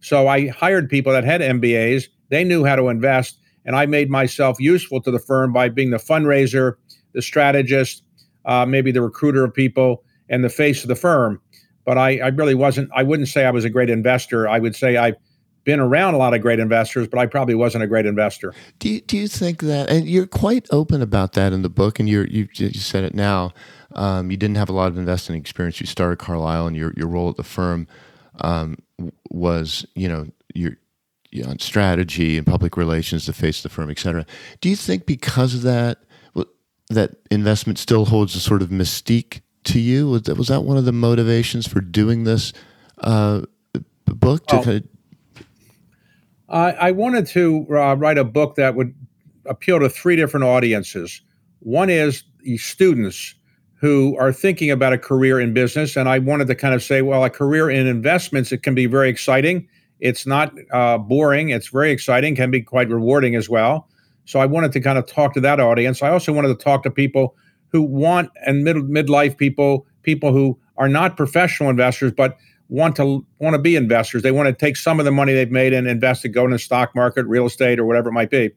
So 0.01 0.29
I 0.29 0.49
hired 0.49 0.89
people 0.89 1.13
that 1.13 1.25
had 1.25 1.43
MBAs. 1.43 2.05
They 2.31 2.43
knew 2.43 2.65
how 2.65 2.75
to 2.75 2.89
invest, 2.89 3.39
and 3.67 3.77
I 3.77 3.85
made 3.85 4.09
myself 4.09 4.59
useful 4.59 5.03
to 5.03 5.11
the 5.11 5.19
firm 5.19 5.53
by 5.53 5.69
being 5.69 5.91
the 5.91 5.99
fundraiser, 5.99 6.77
the 7.13 7.21
strategist, 7.21 8.03
uh, 8.47 8.65
maybe 8.65 8.93
the 8.93 9.03
recruiter 9.03 9.45
of 9.45 9.53
people, 9.53 10.05
and 10.31 10.43
the 10.43 10.49
face 10.49 10.81
of 10.81 10.89
the 10.89 10.97
firm. 10.97 11.39
But 11.85 11.99
I, 11.99 12.21
I 12.21 12.29
really 12.29 12.55
wasn't. 12.55 12.89
I 12.95 13.03
wouldn't 13.03 13.29
say 13.29 13.45
I 13.45 13.51
was 13.51 13.67
a 13.67 13.69
great 13.69 13.91
investor. 13.91 14.49
I 14.49 14.59
would 14.59 14.75
say 14.75 14.97
I 14.97 15.13
been 15.69 15.81
around 15.81 16.15
a 16.15 16.19
lot 16.19 16.33
of 16.33 16.41
great 16.41 16.59
investors, 16.59 17.07
but 17.07 17.19
I 17.19 17.27
probably 17.27 17.55
wasn't 17.55 17.85
a 17.85 17.87
great 17.87 18.07
investor. 18.07 18.55
Do 18.79 18.89
you, 18.89 19.01
do 19.03 19.19
you 19.19 19.29
think 19.29 19.61
that, 19.61 19.91
and 19.91 20.09
you're 20.09 20.27
quite 20.27 20.67
open 20.71 21.03
about 21.03 21.35
that 21.35 21.53
in 21.53 21.61
the 21.61 21.69
book, 21.69 22.01
and 22.01 22.09
you're, 22.09 22.27
you, 22.27 22.49
you 22.55 22.81
said 22.81 23.05
it 23.05 23.15
now, 23.15 23.53
um, 23.95 24.31
you 24.31 24.39
didn't 24.39 24.57
have 24.57 24.71
a 24.71 24.73
lot 24.73 24.89
of 24.91 24.97
investing 24.97 25.37
experience. 25.37 25.79
You 25.79 25.87
started 25.87 26.19
Carlyle, 26.19 26.67
and 26.67 26.75
your, 26.75 26.95
your 26.97 27.07
role 27.07 27.29
at 27.29 27.37
the 27.37 27.43
firm 27.43 27.87
um, 28.41 28.79
was, 29.31 29.87
you 29.95 30.09
know, 30.09 30.27
your 30.55 30.73
you 31.31 31.45
know, 31.45 31.55
strategy 31.59 32.39
and 32.39 32.47
public 32.47 32.75
relations 32.79 33.27
the 33.27 33.35
face 33.35 33.59
of 33.59 33.65
the 33.65 33.75
firm, 33.77 33.91
et 33.91 33.99
cetera. 33.99 34.25
Do 34.63 34.71
you 34.71 34.77
think 34.77 35.05
because 35.05 35.55
of 35.55 35.63
that, 35.63 35.99
that 36.89 37.11
investment 37.31 37.79
still 37.79 38.07
holds 38.07 38.35
a 38.35 38.41
sort 38.41 38.63
of 38.63 38.71
mystique 38.71 39.43
to 39.65 39.79
you? 39.79 40.09
Was 40.09 40.23
that, 40.23 40.37
was 40.39 40.49
that 40.49 40.63
one 40.63 40.79
of 40.79 40.87
the 40.87 40.93
motivations 40.93 41.69
for 41.69 41.83
doing 41.83 42.25
this 42.25 42.55
uh, 43.03 43.43
book? 44.07 44.47
To 44.47 44.63
kind 44.63 44.77
of... 44.79 44.89
I, 46.49 46.93
wanted 46.93 47.27
to 47.29 47.67
uh, 47.71 47.95
write 47.95 48.17
a 48.17 48.25
book 48.25 48.55
that 48.55 48.75
would 48.75 48.95
appeal 49.47 49.79
to 49.81 49.89
three 49.89 50.17
different 50.17 50.45
audiences. 50.45 51.21
One 51.61 51.91
is 51.91 52.25
students 52.57 53.35
who 53.75 54.17
are 54.19 54.33
thinking 54.33 54.71
about 54.71 54.93
a 54.93 54.99
career 54.99 55.39
in 55.39 55.53
business, 55.53 55.97
and 55.97 56.09
I 56.09 56.19
wanted 56.19 56.47
to 56.49 56.55
kind 56.55 56.75
of 56.75 56.83
say, 56.83 57.03
well, 57.03 57.25
a 57.25 57.31
career 57.31 57.69
in 57.69 57.87
investments 57.87 58.51
it 58.51 58.63
can 58.63 58.75
be 58.75 58.87
very 58.87 59.09
exciting 59.09 59.69
it's 60.01 60.27
not 60.27 60.55
uh, 60.73 60.99
boring. 60.99 61.51
It's 61.51 61.69
very 61.69 61.91
exciting, 61.91 62.37
can 62.37 62.51
be 62.51 62.63
quite 62.63 62.89
rewarding 62.89 63.35
as 63.35 63.49
well. 63.49 63.89
So 64.25 64.41
I 64.41 64.47
wanted 64.47 64.73
to 64.73 64.81
kind 64.81 64.99
of 64.99 65.07
talk 65.07 65.35
to 65.35 65.41
that 65.41 65.59
audience. 65.59 66.03
I 66.03 66.11
also 66.11 66.33
wanted 66.33 66.49
to 66.49 66.55
talk 66.55 66.83
to 66.85 66.91
people 66.91 67.35
who 67.69 67.83
want 67.83 68.31
and 68.47 68.65
mid 68.65 68.77
midlife 68.77 69.37
people, 69.37 69.87
people 70.03 70.33
who 70.33 70.59
are 70.77 70.89
not 70.89 71.17
professional 71.17 71.71
investors 71.71 72.13
but 72.17 72.37
want 72.69 72.97
to 72.97 73.25
want 73.39 73.55
to 73.55 73.59
be 73.59 73.77
investors. 73.77 74.23
They 74.23 74.31
want 74.31 74.49
to 74.49 74.53
take 74.53 74.77
some 74.77 74.99
of 74.99 75.05
the 75.05 75.13
money 75.13 75.33
they've 75.33 75.51
made 75.51 75.73
and 75.73 75.87
invest 75.87 76.25
it, 76.25 76.31
go 76.31 76.45
in 76.45 76.51
the 76.51 76.59
stock 76.59 76.95
market, 76.95 77.27
real 77.27 77.47
estate, 77.47 77.79
or 77.79 77.85
whatever 77.85 78.11
it 78.11 78.13
might 78.13 78.31
be. 78.31 78.51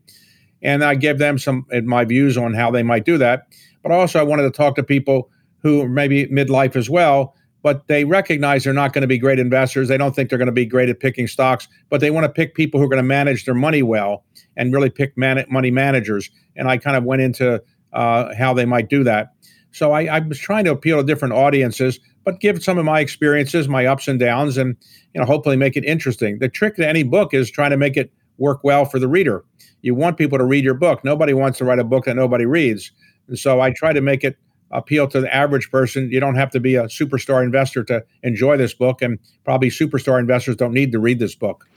And 0.62 0.84
I 0.84 0.96
give 0.96 1.18
them 1.18 1.38
some 1.39 1.65
my 1.84 2.06
views 2.06 2.38
on 2.38 2.53
how 2.53 2.72
they 2.72 2.84
might 2.84 3.06
do 3.06 3.18
that. 3.18 3.48
But 3.84 3.91
also 3.91 4.20
I 4.20 4.24
wanted 4.24 4.44
to 4.44 4.51
talk 4.51 4.75
to 4.75 4.84
people 4.84 5.30
who 5.63 5.88
maybe 5.88 6.27
midlife 6.27 6.75
as 6.75 6.89
well 6.89 7.36
but 7.63 7.88
they 7.88 8.06
recognize 8.06 8.63
they're 8.63 8.74
not 8.74 8.94
going 8.94 9.01
to 9.03 9.08
be 9.08 9.18
great 9.18 9.39
investors. 9.39 9.88
They 9.88 9.98
don't 9.98 10.15
think 10.15 10.30
they're 10.30 10.39
going 10.39 10.48
to 10.48 10.51
be 10.51 10.65
great 10.65 10.89
at 10.89 11.00
picking 11.00 11.27
stocks, 11.27 11.68
but 11.89 12.01
they 12.01 12.10
want 12.10 12.24
to 12.25 12.30
pick 12.30 12.56
people 12.56 12.80
who 12.80 12.86
are 12.86 12.89
going 12.89 12.98
to 12.98 13.08
manage 13.08 13.46
their 13.46 13.56
money 13.56 13.84
well 13.84 14.24
and 14.58 14.74
really 14.74 14.89
pick 14.89 15.15
man- 15.18 15.46
money 15.50 15.72
managers. 15.72 16.30
And 16.56 16.68
I 16.68 16.77
kind 16.77 16.98
of 16.98 17.03
went 17.03 17.22
into 17.22 17.62
uh, 17.94 18.34
how 18.36 18.53
they 18.53 18.65
might 18.65 18.89
do 18.89 19.03
that. 19.03 19.34
So 19.72 19.91
I, 19.91 20.06
I, 20.06 20.20
was 20.20 20.39
trying 20.39 20.65
to 20.65 20.72
appeal 20.72 20.98
to 20.98 21.03
different 21.03 21.34
audiences, 21.34 22.00
but 22.24 22.40
give 22.40 22.63
some 22.63 22.78
of 22.78 22.86
my 22.86 23.00
experiences, 23.00 23.68
my 23.68 23.86
ups 23.86 24.08
and 24.08 24.20
downs, 24.20 24.58
and 24.58 24.75
you 25.13 25.22
know 25.22 25.25
hopefully 25.25 25.56
make 25.56 25.75
it 25.75 25.86
interesting. 25.86 26.40
The 26.40 26.50
trick 26.50 26.75
to 26.78 26.88
any 26.88 27.04
book 27.04 27.34
is 27.34 27.50
trying 27.50 27.72
to 27.72 27.78
make 27.78 27.98
it 27.98 28.12
work 28.38 28.63
well 28.63 28.86
for 28.86 29.00
the 29.00 29.08
reader. 29.08 29.44
You 29.82 29.96
want 29.96 30.18
people 30.18 30.38
to 30.38 30.46
read 30.46 30.63
your 30.63 30.74
book. 30.74 31.04
Nobody 31.04 31.34
wants 31.34 31.58
to 31.60 31.66
write 31.66 31.80
a 31.80 31.84
book 31.84 32.06
that 32.06 32.16
nobody 32.16 32.46
reads. 32.46 32.92
And 33.28 33.38
so 33.38 33.62
I 33.62 33.72
try 33.72 33.94
to 33.94 34.01
make 34.01 34.24
it 34.24 34.38
appeal 34.72 35.08
to 35.08 35.20
the 35.20 35.34
average 35.34 35.70
person. 35.70 36.10
You 36.12 36.20
don't 36.20 36.36
have 36.36 36.50
to 36.51 36.60
be 36.60 36.75
a 36.75 36.84
superstar 36.84 37.44
investor 37.44 37.84
to 37.86 38.04
enjoy 38.24 38.58
this 38.58 38.74
book, 38.74 39.01
and 39.01 39.20
probably 39.44 39.70
superstar 39.70 40.20
investors 40.20 40.56
don't 40.56 40.74
need 40.74 40.92
to 40.92 41.00
read 41.00 41.20
this 41.20 41.36
book. 41.36 41.68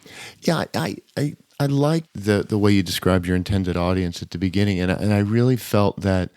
Yeah, 0.43 0.65
I 0.75 0.97
I, 1.17 1.35
I 1.59 1.67
like 1.67 2.05
the 2.13 2.45
the 2.47 2.59
way 2.59 2.73
you 2.73 2.83
described 2.83 3.27
your 3.27 3.37
intended 3.37 3.77
audience 3.77 4.23
at 4.23 4.31
the 4.31 4.39
beginning, 4.39 4.81
and 4.81 4.91
and 4.91 5.13
I 5.13 5.19
really 5.19 5.57
felt 5.57 6.01
that, 6.03 6.31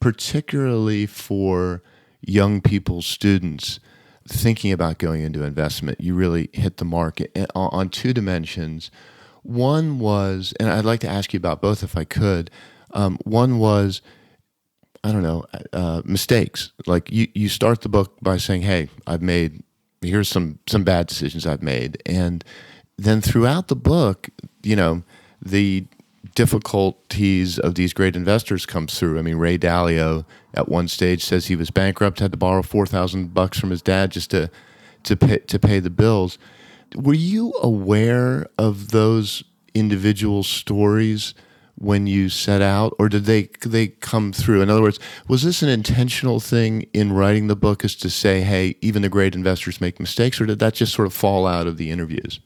particularly 0.00 1.06
for 1.06 1.82
young 2.20 2.60
people, 2.60 3.02
students 3.02 3.80
thinking 4.28 4.72
about 4.72 4.98
going 4.98 5.22
into 5.22 5.42
investment, 5.42 6.00
you 6.00 6.14
really 6.14 6.50
hit 6.52 6.76
the 6.76 6.84
mark 6.84 7.20
on 7.54 7.88
two 7.88 8.12
dimensions. 8.12 8.90
One 9.42 9.98
was, 9.98 10.52
and 10.60 10.68
I'd 10.68 10.84
like 10.84 11.00
to 11.00 11.08
ask 11.08 11.32
you 11.32 11.38
about 11.38 11.62
both 11.62 11.82
if 11.82 11.96
I 11.96 12.04
could. 12.04 12.50
Um, 12.92 13.18
one 13.24 13.58
was 13.58 14.02
I 15.04 15.12
don't 15.12 15.22
know, 15.22 15.44
uh, 15.72 16.02
mistakes. 16.04 16.72
Like 16.86 17.10
you, 17.10 17.28
you 17.34 17.48
start 17.48 17.82
the 17.82 17.88
book 17.88 18.16
by 18.20 18.36
saying, 18.36 18.62
"Hey, 18.62 18.88
I've 19.06 19.22
made 19.22 19.62
here's 20.00 20.28
some 20.28 20.58
some 20.66 20.84
bad 20.84 21.06
decisions 21.06 21.46
I've 21.46 21.62
made," 21.62 22.02
and 22.04 22.44
then 22.96 23.20
throughout 23.20 23.68
the 23.68 23.76
book, 23.76 24.28
you 24.62 24.74
know, 24.74 25.02
the 25.40 25.86
difficulties 26.38 27.58
of 27.58 27.74
these 27.74 27.92
great 27.92 28.14
investors 28.14 28.64
comes 28.64 28.96
through. 28.96 29.18
I 29.18 29.22
mean, 29.22 29.34
Ray 29.34 29.58
Dalio 29.58 30.24
at 30.54 30.68
one 30.68 30.86
stage 30.86 31.24
says 31.24 31.48
he 31.48 31.56
was 31.56 31.72
bankrupt, 31.72 32.20
had 32.20 32.30
to 32.30 32.38
borrow 32.38 32.62
four 32.62 32.86
thousand 32.86 33.34
bucks 33.34 33.58
from 33.58 33.70
his 33.70 33.82
dad 33.82 34.12
just 34.12 34.30
to 34.30 34.48
to 35.02 35.16
pay 35.16 35.38
to 35.38 35.58
pay 35.58 35.80
the 35.80 35.90
bills. 35.90 36.38
Were 36.94 37.12
you 37.12 37.52
aware 37.60 38.46
of 38.56 38.92
those 38.92 39.42
individual 39.74 40.44
stories? 40.44 41.34
when 41.80 42.08
you 42.08 42.28
set 42.28 42.60
out, 42.60 42.92
or 42.98 43.08
did 43.08 43.24
they 43.24 43.48
they 43.64 43.86
come 43.86 44.32
through? 44.32 44.62
In 44.62 44.68
other 44.68 44.82
words, 44.82 44.98
was 45.28 45.44
this 45.44 45.62
an 45.62 45.68
intentional 45.68 46.40
thing 46.40 46.82
in 46.92 47.12
writing 47.12 47.46
the 47.46 47.54
book, 47.54 47.84
is 47.84 47.94
to 47.96 48.10
say, 48.10 48.40
hey, 48.40 48.74
even 48.80 49.02
the 49.02 49.08
great 49.08 49.36
investors 49.36 49.80
make 49.80 50.00
mistakes, 50.00 50.40
or 50.40 50.46
did 50.46 50.58
that 50.58 50.74
just 50.74 50.92
sort 50.92 51.06
of 51.06 51.14
fall 51.14 51.46
out 51.46 51.68
of 51.68 51.76
the 51.76 51.92
interviews? 51.92 52.40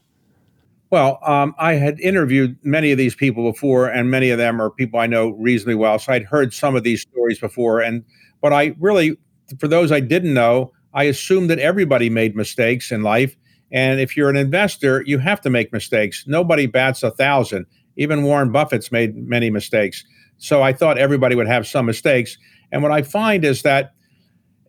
Well, 0.93 1.17
um, 1.23 1.55
I 1.57 1.73
had 1.73 1.99
interviewed 1.99 2.55
many 2.61 2.91
of 2.91 2.99
these 2.99 3.15
people 3.15 3.51
before, 3.51 3.87
and 3.87 4.11
many 4.11 4.29
of 4.29 4.37
them 4.37 4.61
are 4.61 4.69
people 4.69 4.99
I 4.99 5.07
know 5.07 5.29
reasonably 5.29 5.73
well. 5.73 5.97
So 5.97 6.13
I'd 6.13 6.25
heard 6.25 6.53
some 6.53 6.75
of 6.75 6.83
these 6.83 7.01
stories 7.01 7.39
before, 7.39 7.81
and 7.81 8.03
but 8.43 8.53
I 8.53 8.75
really, 8.79 9.17
for 9.59 9.67
those 9.67 9.91
I 9.91 9.99
didn't 9.99 10.35
know, 10.35 10.71
I 10.93 11.05
assumed 11.05 11.49
that 11.49 11.57
everybody 11.57 12.11
made 12.11 12.35
mistakes 12.35 12.91
in 12.91 13.01
life. 13.01 13.35
And 13.71 13.99
if 13.99 14.15
you're 14.15 14.29
an 14.29 14.35
investor, 14.35 15.01
you 15.07 15.17
have 15.17 15.41
to 15.41 15.49
make 15.49 15.73
mistakes. 15.73 16.25
Nobody 16.27 16.67
bats 16.67 17.01
a 17.01 17.09
thousand. 17.09 17.65
Even 17.97 18.21
Warren 18.21 18.51
Buffett's 18.51 18.91
made 18.91 19.15
many 19.15 19.49
mistakes. 19.49 20.05
So 20.37 20.61
I 20.61 20.73
thought 20.73 20.99
everybody 20.99 21.35
would 21.35 21.47
have 21.47 21.65
some 21.65 21.87
mistakes. 21.87 22.37
And 22.71 22.83
what 22.83 22.91
I 22.91 23.01
find 23.01 23.43
is 23.43 23.63
that, 23.63 23.95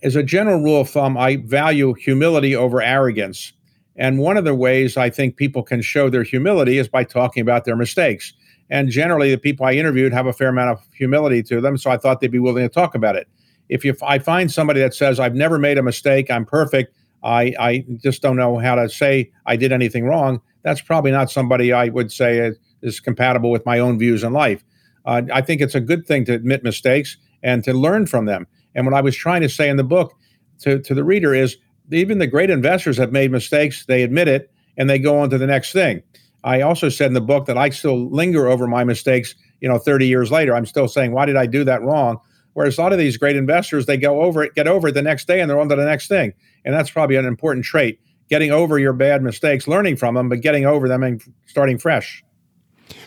as 0.03 0.17
a 0.17 0.23
general 0.23 0.63
rule 0.63 0.81
of 0.81 0.89
thumb, 0.89 1.19
I 1.19 1.37
value 1.37 1.93
humility 1.93 2.57
over 2.57 2.81
arrogance. 2.81 3.54
And 3.97 4.19
one 4.19 4.37
of 4.37 4.45
the 4.45 4.55
ways 4.55 4.97
I 4.97 5.11
think 5.11 5.37
people 5.37 5.63
can 5.63 5.83
show 5.83 6.11
their 6.11 6.25
humility 6.25 6.79
is 6.79 6.89
by 6.89 7.05
talking 7.05 7.41
about 7.41 7.65
their 7.65 7.77
mistakes. 7.77 8.33
And 8.71 8.89
generally, 8.89 9.31
the 9.31 9.39
people 9.39 9.67
I 9.67 9.73
interviewed 9.73 10.13
have 10.13 10.27
a 10.27 10.33
fair 10.33 10.49
amount 10.49 10.71
of 10.71 10.81
humility 10.93 11.43
to 11.45 11.61
them. 11.61 11.77
So 11.77 11.91
I 11.91 11.97
thought 11.97 12.21
they'd 12.21 12.31
be 12.31 12.39
willing 12.39 12.65
to 12.65 12.73
talk 12.73 12.95
about 12.95 13.15
it. 13.15 13.29
If 13.69 13.85
you, 13.85 13.97
I 14.03 14.19
find 14.19 14.51
somebody 14.51 14.81
that 14.81 14.95
says, 14.95 15.21
I've 15.21 15.35
never 15.35 15.59
made 15.59 15.79
a 15.79 15.83
mistake, 15.83 16.31
I'm 16.31 16.45
perfect, 16.45 16.95
I, 17.23 17.55
I 17.59 17.85
just 18.03 18.21
don't 18.21 18.37
know 18.37 18.59
how 18.59 18.75
to 18.75 18.89
say 18.89 19.31
I 19.47 19.57
did 19.57 19.73
anything 19.73 20.05
wrong, 20.05 20.41
that's 20.63 20.81
probably 20.81 21.11
not 21.11 21.31
somebody 21.31 21.73
I 21.73 21.89
would 21.89 22.13
say 22.13 22.53
is 22.83 23.01
compatible 23.01 23.51
with 23.51 23.65
my 23.65 23.79
own 23.79 23.99
views 23.99 24.23
in 24.23 24.33
life. 24.33 24.63
Uh, 25.07 25.23
I 25.33 25.41
think 25.41 25.61
it's 25.61 25.75
a 25.75 25.81
good 25.81 26.07
thing 26.07 26.25
to 26.27 26.35
admit 26.35 26.63
mistakes 26.63 27.17
and 27.43 27.63
to 27.65 27.73
learn 27.73 28.07
from 28.07 28.27
them. 28.27 28.47
And 28.75 28.87
what 28.87 28.95
I 28.95 29.01
was 29.01 29.17
trying 29.17 29.43
to 29.43 29.49
say 29.49 29.69
in 29.69 29.77
the 29.77 29.85
book 29.85 30.15
to, 30.61 30.79
to 30.81 30.95
the 30.95 31.05
reader 31.05 31.35
is 31.35 31.57
even 31.91 32.19
the 32.19 32.27
great 32.27 32.51
investors 32.51 32.97
have 32.97 33.13
made 33.13 33.31
mistakes, 33.31 33.85
they 33.87 34.03
admit 34.03 34.29
it, 34.29 34.51
and 34.77 34.89
they 34.89 34.99
go 34.99 35.19
on 35.19 35.31
to 35.31 35.39
the 35.39 35.47
next 35.47 35.73
thing. 35.73 36.03
I 36.43 36.61
also 36.61 36.89
said 36.89 37.07
in 37.07 37.15
the 37.15 37.21
book 37.21 37.47
that 37.47 37.57
I 37.57 37.71
still 37.71 38.11
linger 38.11 38.49
over 38.49 38.67
my 38.67 38.85
mistakes, 38.85 39.35
you 39.61 39.69
know, 39.69 39.79
30 39.79 40.07
years 40.07 40.31
later. 40.31 40.55
I'm 40.55 40.67
still 40.67 40.89
saying, 40.89 41.13
why 41.13 41.25
did 41.25 41.37
I 41.37 41.47
do 41.47 41.65
that 41.65 41.83
wrong? 41.83 42.19
Whereas 42.53 42.79
a 42.79 42.83
lot 42.83 42.93
of 42.93 42.99
these 42.99 43.17
great 43.17 43.37
investors, 43.37 43.87
they 43.87 43.97
go 43.97 44.23
over 44.23 44.43
it, 44.45 44.55
get 44.55 44.69
over 44.69 44.89
it 44.89 44.93
the 44.93 45.03
next 45.03 45.27
day, 45.27 45.41
and 45.41 45.51
they're 45.51 45.61
on 45.61 45.69
to 45.71 45.77
the 45.77 45.85
next 45.85 46.09
thing. 46.09 46.33
And 46.65 46.75
that's 46.75 46.91
probably 46.91 47.17
an 47.17 47.25
important 47.25 47.65
trait 47.65 47.99
getting 48.31 48.51
over 48.51 48.79
your 48.79 48.93
bad 48.93 49.23
mistakes, 49.23 49.69
learning 49.69 49.97
from 49.97 50.15
them, 50.15 50.29
but 50.29 50.41
getting 50.41 50.65
over 50.65 50.89
them 50.89 51.03
and 51.03 51.23
starting 51.47 51.79
fresh. 51.79 52.25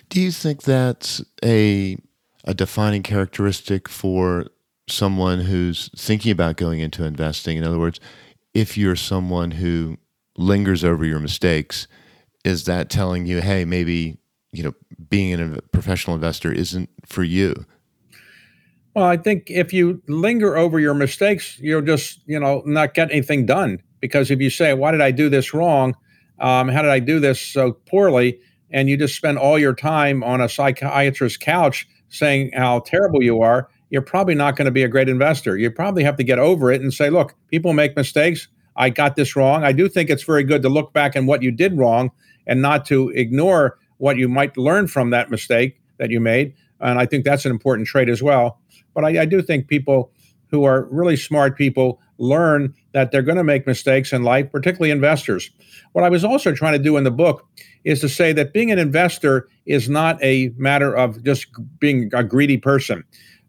Do 0.10 0.22
you 0.22 0.32
think 0.32 0.64
that's 0.64 1.24
a 1.44 1.98
a 2.44 2.54
defining 2.54 3.04
characteristic 3.04 3.90
for 3.90 4.46
someone 4.88 5.42
who's 5.42 5.90
thinking 5.98 6.32
about 6.32 6.56
going 6.56 6.80
into 6.80 7.04
investing? 7.04 7.58
In 7.58 7.64
other 7.64 7.80
words, 7.80 8.00
if 8.58 8.76
you're 8.76 8.96
someone 8.96 9.52
who 9.52 9.98
lingers 10.36 10.84
over 10.84 11.06
your 11.06 11.20
mistakes, 11.20 11.88
is 12.44 12.66
that 12.66 12.90
telling 12.90 13.28
you, 13.28 13.40
hey, 13.40 13.66
maybe 13.66 14.18
you 14.52 14.64
know 14.64 14.74
being 15.10 15.40
a 15.40 15.62
professional 15.72 16.16
investor 16.16 16.52
isn't 16.52 16.90
for 17.06 17.24
you? 17.24 17.66
Well, 18.96 19.06
I 19.06 19.18
think 19.18 19.44
if 19.52 19.72
you 19.74 20.02
linger 20.08 20.58
over 20.58 20.80
your 20.80 20.96
mistakes, 20.96 21.60
you'll 21.60 21.84
just 21.84 22.20
you 22.26 22.40
know 22.40 22.64
not 22.66 22.96
get 22.96 23.12
anything 23.12 23.46
done. 23.46 23.80
Because 24.02 24.32
if 24.32 24.42
you 24.42 24.50
say, 24.50 24.74
"Why 24.74 24.92
did 24.92 25.02
I 25.02 25.12
do 25.12 25.30
this 25.30 25.54
wrong? 25.54 25.96
Um, 26.40 26.68
how 26.68 26.82
did 26.82 26.90
I 26.90 27.00
do 27.00 27.20
this 27.20 27.40
so 27.40 27.74
poorly?" 27.74 28.40
and 28.70 28.90
you 28.90 28.98
just 28.98 29.16
spend 29.16 29.38
all 29.38 29.58
your 29.58 29.74
time 29.74 30.22
on 30.26 30.42
a 30.42 30.50
psychiatrist's 30.50 31.38
couch 31.38 31.88
saying 32.10 32.52
how 32.54 32.80
terrible 32.80 33.24
you 33.24 33.42
are, 33.42 33.70
you're 33.90 34.02
probably 34.02 34.36
not 34.36 34.56
going 34.56 34.66
to 34.66 34.72
be 34.72 34.84
a 34.84 34.88
great 34.88 35.10
investor. 35.10 35.58
You 35.58 35.72
probably 35.72 36.04
have 36.04 36.18
to 36.18 36.24
get 36.24 36.40
over 36.40 36.72
it 36.72 36.82
and 36.82 36.94
say, 36.94 37.10
look, 37.10 37.36
people 37.50 37.74
make 37.74 37.96
mistakes. 37.96 38.48
I 38.76 38.90
got 38.90 39.16
this 39.16 39.36
wrong. 39.36 39.64
I 39.64 39.72
do 39.72 39.90
think 39.90 40.10
it's 40.10 40.24
very 40.24 40.44
good 40.44 40.62
to 40.62 40.70
look 40.70 40.94
back 40.94 41.16
and 41.16 41.28
what 41.28 41.42
you 41.42 41.52
did 41.52 41.78
wrong 41.78 42.12
and 42.46 42.62
not 42.62 42.86
to 42.88 43.10
ignore 43.10 43.78
what 43.98 44.18
you 44.18 44.28
might 44.28 44.58
learn 44.58 44.88
from 44.88 45.10
that 45.12 45.32
mistake 45.32 45.80
that 45.98 46.12
you 46.12 46.20
made. 46.20 46.54
And 46.80 47.00
I 47.00 47.06
think 47.06 47.26
that's 47.26 47.46
an 47.46 47.52
important 47.52 47.88
trait 47.88 48.10
as 48.10 48.22
well. 48.22 48.60
But 48.94 49.06
I, 49.06 49.22
I 49.22 49.26
do 49.26 49.42
think 49.42 49.68
people 49.68 50.12
who 50.50 50.64
are 50.64 50.88
really 50.92 51.18
smart 51.18 51.58
people 51.58 52.00
learn 52.20 52.74
that 52.94 53.12
they're 53.12 53.22
going 53.22 53.38
to 53.38 53.44
make 53.44 53.68
mistakes 53.68 54.14
in 54.14 54.24
life, 54.24 54.52
particularly 54.52 54.92
investors. 54.92 55.52
What 55.94 56.04
I 56.04 56.10
was 56.10 56.24
also 56.24 56.54
trying 56.54 56.74
to 56.74 56.80
do 56.80 56.98
in 56.98 57.04
the 57.04 57.12
book 57.12 57.46
is 57.84 58.00
to 58.02 58.10
say 58.10 58.34
that 58.34 58.54
being 58.54 58.72
an 58.72 58.80
investor 58.80 59.48
is 59.66 59.90
not 59.90 60.22
a 60.24 60.52
matter 60.58 60.96
of 60.96 61.24
just 61.24 61.48
being 61.80 62.10
a 62.14 62.24
greedy 62.24 62.58
person. 62.58 63.04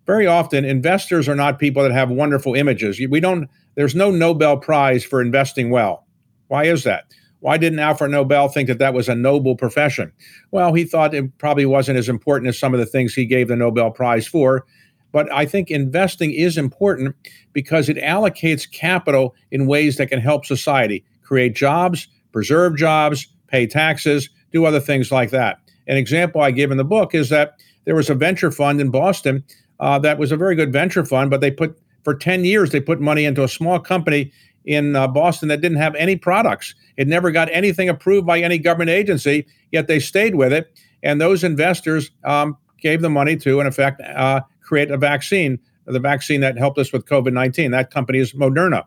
Very 0.08 0.26
often, 0.26 0.64
investors 0.64 1.28
are 1.28 1.34
not 1.34 1.58
people 1.58 1.82
that 1.82 1.92
have 1.92 2.10
wonderful 2.10 2.54
images. 2.54 2.98
We 2.98 3.20
don't. 3.20 3.46
There's 3.74 3.94
no 3.94 4.10
Nobel 4.10 4.56
Prize 4.56 5.04
for 5.04 5.20
investing 5.20 5.68
well. 5.68 6.06
Why 6.46 6.64
is 6.64 6.82
that? 6.84 7.04
Why 7.40 7.58
didn't 7.58 7.78
Alfred 7.78 8.10
Nobel 8.10 8.48
think 8.48 8.68
that 8.68 8.78
that 8.78 8.94
was 8.94 9.10
a 9.10 9.14
noble 9.14 9.54
profession? 9.54 10.10
Well, 10.50 10.72
he 10.72 10.84
thought 10.84 11.14
it 11.14 11.36
probably 11.36 11.66
wasn't 11.66 11.98
as 11.98 12.08
important 12.08 12.48
as 12.48 12.58
some 12.58 12.72
of 12.72 12.80
the 12.80 12.86
things 12.86 13.12
he 13.12 13.26
gave 13.26 13.48
the 13.48 13.54
Nobel 13.54 13.90
Prize 13.90 14.26
for. 14.26 14.64
But 15.12 15.30
I 15.30 15.44
think 15.44 15.70
investing 15.70 16.32
is 16.32 16.56
important 16.56 17.14
because 17.52 17.90
it 17.90 17.98
allocates 17.98 18.70
capital 18.70 19.34
in 19.50 19.66
ways 19.66 19.98
that 19.98 20.08
can 20.08 20.20
help 20.20 20.46
society 20.46 21.04
create 21.22 21.54
jobs, 21.54 22.08
preserve 22.32 22.76
jobs, 22.76 23.26
pay 23.46 23.66
taxes, 23.66 24.30
do 24.52 24.64
other 24.64 24.80
things 24.80 25.12
like 25.12 25.30
that. 25.30 25.58
An 25.86 25.98
example 25.98 26.40
I 26.40 26.50
give 26.50 26.70
in 26.70 26.78
the 26.78 26.84
book 26.84 27.14
is 27.14 27.28
that 27.28 27.60
there 27.84 27.94
was 27.94 28.08
a 28.08 28.14
venture 28.14 28.50
fund 28.50 28.80
in 28.80 28.90
Boston 28.90 29.44
uh, 29.80 29.98
that 30.00 30.18
was 30.18 30.32
a 30.32 30.36
very 30.36 30.54
good 30.54 30.72
venture 30.72 31.04
fund, 31.04 31.30
but 31.30 31.40
they 31.40 31.50
put 31.50 31.78
for 32.04 32.14
10 32.14 32.44
years 32.44 32.70
they 32.70 32.80
put 32.80 33.00
money 33.00 33.24
into 33.24 33.44
a 33.44 33.48
small 33.48 33.78
company 33.78 34.32
in 34.64 34.96
uh, 34.96 35.08
Boston 35.08 35.48
that 35.48 35.60
didn't 35.60 35.78
have 35.78 35.94
any 35.94 36.16
products. 36.16 36.74
It 36.96 37.08
never 37.08 37.30
got 37.30 37.48
anything 37.52 37.88
approved 37.88 38.26
by 38.26 38.40
any 38.40 38.58
government 38.58 38.90
agency, 38.90 39.46
yet 39.72 39.88
they 39.88 39.98
stayed 39.98 40.34
with 40.34 40.52
it. 40.52 40.78
And 41.02 41.20
those 41.20 41.44
investors 41.44 42.10
um, 42.24 42.56
gave 42.80 43.02
the 43.02 43.08
money 43.10 43.36
to, 43.38 43.60
in 43.60 43.66
effect, 43.66 44.00
uh, 44.00 44.42
create 44.60 44.90
a 44.90 44.96
vaccine, 44.96 45.58
the 45.86 46.00
vaccine 46.00 46.40
that 46.40 46.58
helped 46.58 46.78
us 46.78 46.92
with 46.92 47.06
COVID 47.06 47.32
19. 47.32 47.70
That 47.70 47.90
company 47.90 48.18
is 48.18 48.32
Moderna. 48.34 48.84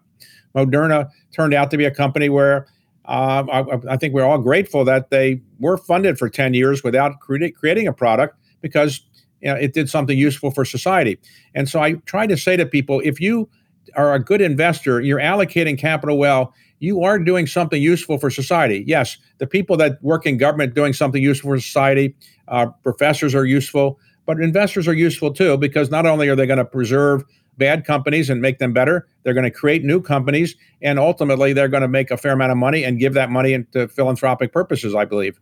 Moderna 0.55 1.09
turned 1.33 1.53
out 1.53 1.71
to 1.71 1.77
be 1.77 1.85
a 1.85 1.91
company 1.91 2.29
where 2.29 2.67
uh, 3.05 3.43
I, 3.51 3.93
I, 3.93 3.97
think 3.97 4.13
we're 4.13 4.23
all 4.23 4.37
grateful 4.37 4.85
that 4.85 5.09
they 5.09 5.41
were 5.59 5.77
funded 5.77 6.19
for 6.19 6.29
10 6.29 6.53
years 6.53 6.83
without 6.83 7.19
cre- 7.19 7.47
creating 7.55 7.87
a 7.87 7.93
product 7.93 8.37
because 8.61 9.01
you 9.41 9.51
know, 9.51 9.55
it 9.55 9.73
did 9.73 9.89
something 9.89 10.17
useful 10.17 10.51
for 10.51 10.65
society. 10.65 11.19
And 11.53 11.67
so 11.67 11.81
I 11.81 11.93
try 12.05 12.27
to 12.27 12.37
say 12.37 12.57
to 12.57 12.65
people 12.65 13.01
if 13.03 13.19
you 13.19 13.49
are 13.95 14.13
a 14.13 14.19
good 14.19 14.41
investor, 14.41 15.01
you're 15.01 15.19
allocating 15.19 15.77
capital 15.77 16.17
well, 16.17 16.53
you 16.79 17.03
are 17.03 17.19
doing 17.19 17.45
something 17.45 17.81
useful 17.81 18.17
for 18.17 18.29
society. 18.29 18.83
Yes, 18.87 19.17
the 19.37 19.47
people 19.47 19.77
that 19.77 20.01
work 20.03 20.25
in 20.25 20.37
government 20.37 20.73
doing 20.73 20.93
something 20.93 21.21
useful 21.21 21.51
for 21.51 21.59
society, 21.59 22.15
uh, 22.47 22.67
professors 22.83 23.35
are 23.35 23.45
useful, 23.45 23.99
but 24.25 24.39
investors 24.39 24.87
are 24.87 24.93
useful 24.93 25.33
too 25.33 25.57
because 25.57 25.91
not 25.91 26.05
only 26.05 26.27
are 26.27 26.35
they 26.35 26.47
going 26.47 26.57
to 26.57 26.65
preserve 26.65 27.23
bad 27.57 27.85
companies 27.85 28.29
and 28.29 28.41
make 28.41 28.57
them 28.59 28.73
better, 28.73 29.07
they're 29.23 29.33
going 29.33 29.43
to 29.43 29.51
create 29.51 29.83
new 29.83 30.01
companies, 30.01 30.55
and 30.81 30.97
ultimately 30.97 31.53
they're 31.53 31.67
going 31.67 31.81
to 31.81 31.87
make 31.87 32.09
a 32.09 32.17
fair 32.17 32.31
amount 32.31 32.51
of 32.51 32.57
money 32.57 32.83
and 32.83 32.99
give 32.99 33.13
that 33.13 33.29
money 33.29 33.53
into 33.53 33.87
philanthropic 33.87 34.51
purposes. 34.51 34.95
I 34.95 35.05
believe. 35.05 35.39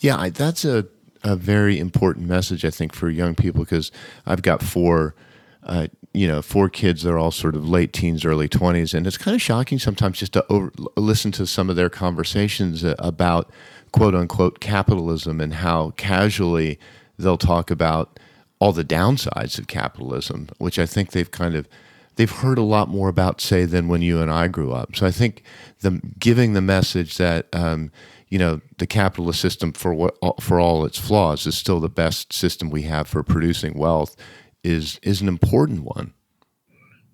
Yeah, 0.00 0.28
that's 0.30 0.64
a 0.64 0.86
a 1.22 1.36
very 1.36 1.78
important 1.78 2.26
message, 2.26 2.64
I 2.64 2.70
think, 2.70 2.94
for 2.94 3.10
young 3.10 3.34
people 3.34 3.64
because 3.64 3.92
I've 4.26 4.42
got 4.42 4.62
four 4.62 5.14
uh, 5.62 5.88
you 6.12 6.26
know, 6.26 6.42
four 6.42 6.68
kids 6.68 7.02
that 7.02 7.10
are 7.12 7.18
all 7.18 7.30
sort 7.30 7.54
of 7.54 7.68
late 7.68 7.92
teens, 7.92 8.24
early 8.24 8.48
20s. 8.48 8.94
And 8.94 9.06
it's 9.06 9.18
kind 9.18 9.34
of 9.34 9.42
shocking 9.42 9.78
sometimes 9.78 10.18
just 10.18 10.32
to 10.32 10.44
over, 10.48 10.72
listen 10.96 11.30
to 11.32 11.46
some 11.46 11.70
of 11.70 11.76
their 11.76 11.90
conversations 11.90 12.82
about 12.98 13.50
quote 13.92 14.14
unquote 14.14 14.60
capitalism 14.60 15.40
and 15.40 15.54
how 15.54 15.90
casually 15.90 16.78
they'll 17.18 17.38
talk 17.38 17.70
about 17.70 18.18
all 18.58 18.72
the 18.72 18.84
downsides 18.84 19.58
of 19.58 19.68
capitalism, 19.68 20.48
which 20.58 20.78
I 20.78 20.86
think 20.86 21.12
they've 21.12 21.30
kind 21.30 21.54
of 21.54 21.68
they've 22.16 22.30
heard 22.30 22.58
a 22.58 22.62
lot 22.62 22.88
more 22.88 23.08
about, 23.08 23.40
say, 23.40 23.64
than 23.64 23.88
when 23.88 24.02
you 24.02 24.20
and 24.20 24.30
I 24.30 24.48
grew 24.48 24.72
up. 24.72 24.96
So 24.96 25.06
I 25.06 25.10
think 25.10 25.42
the 25.80 26.00
giving 26.18 26.54
the 26.54 26.60
message 26.60 27.16
that 27.18 27.46
um, 27.52 27.92
you 28.30 28.38
know 28.38 28.60
the 28.78 28.86
capitalist 28.86 29.40
system 29.40 29.72
for 29.72 29.92
what 29.92 30.14
for 30.40 30.58
all 30.58 30.84
its 30.84 30.98
flaws 30.98 31.46
is 31.46 31.58
still 31.58 31.80
the 31.80 31.88
best 31.88 32.32
system 32.32 32.70
we 32.70 32.82
have 32.82 33.06
for 33.06 33.22
producing 33.22 33.76
wealth 33.76 34.16
is 34.64 34.98
is 35.02 35.20
an 35.20 35.28
important 35.28 35.82
one. 35.82 36.14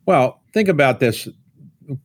Well, 0.05 0.41
think 0.53 0.69
about 0.69 1.01
this. 1.01 1.29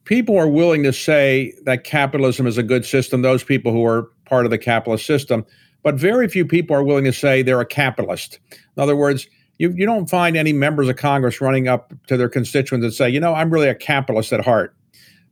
People 0.06 0.38
are 0.38 0.48
willing 0.48 0.84
to 0.84 0.94
say 0.94 1.54
that 1.66 1.84
capitalism 1.84 2.48
is 2.48 2.58
a 2.58 2.64
good 2.64 2.86
system, 2.86 3.22
those 3.22 3.44
people 3.44 3.72
who 3.72 3.86
are 3.86 4.10
part 4.26 4.46
of 4.46 4.52
the 4.52 4.58
capitalist 4.58 5.06
system, 5.06 5.46
but 5.84 5.96
very 5.96 6.28
few 6.28 6.46
people 6.46 6.76
are 6.76 6.84
willing 6.84 7.04
to 7.04 7.14
say 7.14 7.42
they're 7.42 7.60
a 7.60 7.66
capitalist. 7.66 8.40
In 8.50 8.82
other 8.82 8.96
words, 8.96 9.28
you, 9.58 9.72
you 9.72 9.86
don't 9.86 10.10
find 10.10 10.38
any 10.38 10.54
members 10.54 10.88
of 10.88 10.96
Congress 10.98 11.42
running 11.42 11.68
up 11.68 11.94
to 12.08 12.18
their 12.18 12.30
constituents 12.30 12.84
and 12.84 12.94
say, 12.94 13.10
you 13.10 13.20
know, 13.20 13.34
I'm 13.34 13.52
really 13.52 13.70
a 13.70 13.76
capitalist 13.76 14.32
at 14.34 14.46
heart, 14.46 14.76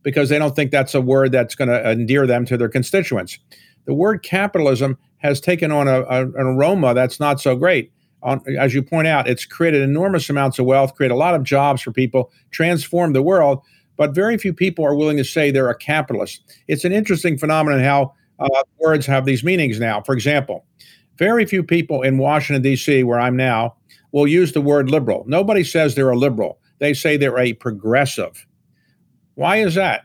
because 0.02 0.28
they 0.28 0.38
don't 0.38 0.56
think 0.56 0.70
that's 0.70 0.94
a 0.94 1.00
word 1.00 1.32
that's 1.32 1.54
going 1.54 1.68
to 1.68 1.90
endear 1.90 2.26
them 2.26 2.44
to 2.46 2.56
their 2.56 2.68
constituents. 2.68 3.38
The 3.86 3.94
word 3.94 4.22
capitalism 4.22 4.98
has 5.18 5.40
taken 5.40 5.70
on 5.72 5.88
a, 5.88 6.02
a, 6.02 6.22
an 6.22 6.34
aroma 6.36 6.94
that's 6.94 7.20
not 7.20 7.40
so 7.40 7.56
great 7.56 7.92
on, 8.22 8.42
as 8.58 8.74
you 8.74 8.82
point 8.82 9.06
out, 9.06 9.28
it's 9.28 9.44
created 9.44 9.82
enormous 9.82 10.28
amounts 10.28 10.58
of 10.58 10.66
wealth, 10.66 10.94
created 10.94 11.14
a 11.14 11.18
lot 11.18 11.34
of 11.34 11.42
jobs 11.42 11.82
for 11.82 11.92
people, 11.92 12.30
transformed 12.50 13.14
the 13.14 13.22
world. 13.22 13.62
But 13.96 14.14
very 14.14 14.38
few 14.38 14.52
people 14.52 14.84
are 14.84 14.94
willing 14.94 15.16
to 15.18 15.24
say 15.24 15.50
they're 15.50 15.68
a 15.68 15.76
capitalist. 15.76 16.42
It's 16.68 16.84
an 16.84 16.92
interesting 16.92 17.36
phenomenon 17.38 17.80
how 17.80 18.14
uh, 18.38 18.48
words 18.78 19.06
have 19.06 19.26
these 19.26 19.44
meanings 19.44 19.78
now. 19.78 20.00
For 20.02 20.14
example, 20.14 20.64
very 21.18 21.44
few 21.44 21.62
people 21.62 22.02
in 22.02 22.18
Washington, 22.18 22.62
D.C., 22.62 23.04
where 23.04 23.20
I'm 23.20 23.36
now, 23.36 23.76
will 24.12 24.26
use 24.26 24.52
the 24.52 24.62
word 24.62 24.90
liberal. 24.90 25.24
Nobody 25.26 25.62
says 25.62 25.94
they're 25.94 26.10
a 26.10 26.16
liberal, 26.16 26.58
they 26.78 26.94
say 26.94 27.16
they're 27.16 27.38
a 27.38 27.52
progressive. 27.54 28.46
Why 29.34 29.58
is 29.58 29.74
that? 29.74 30.04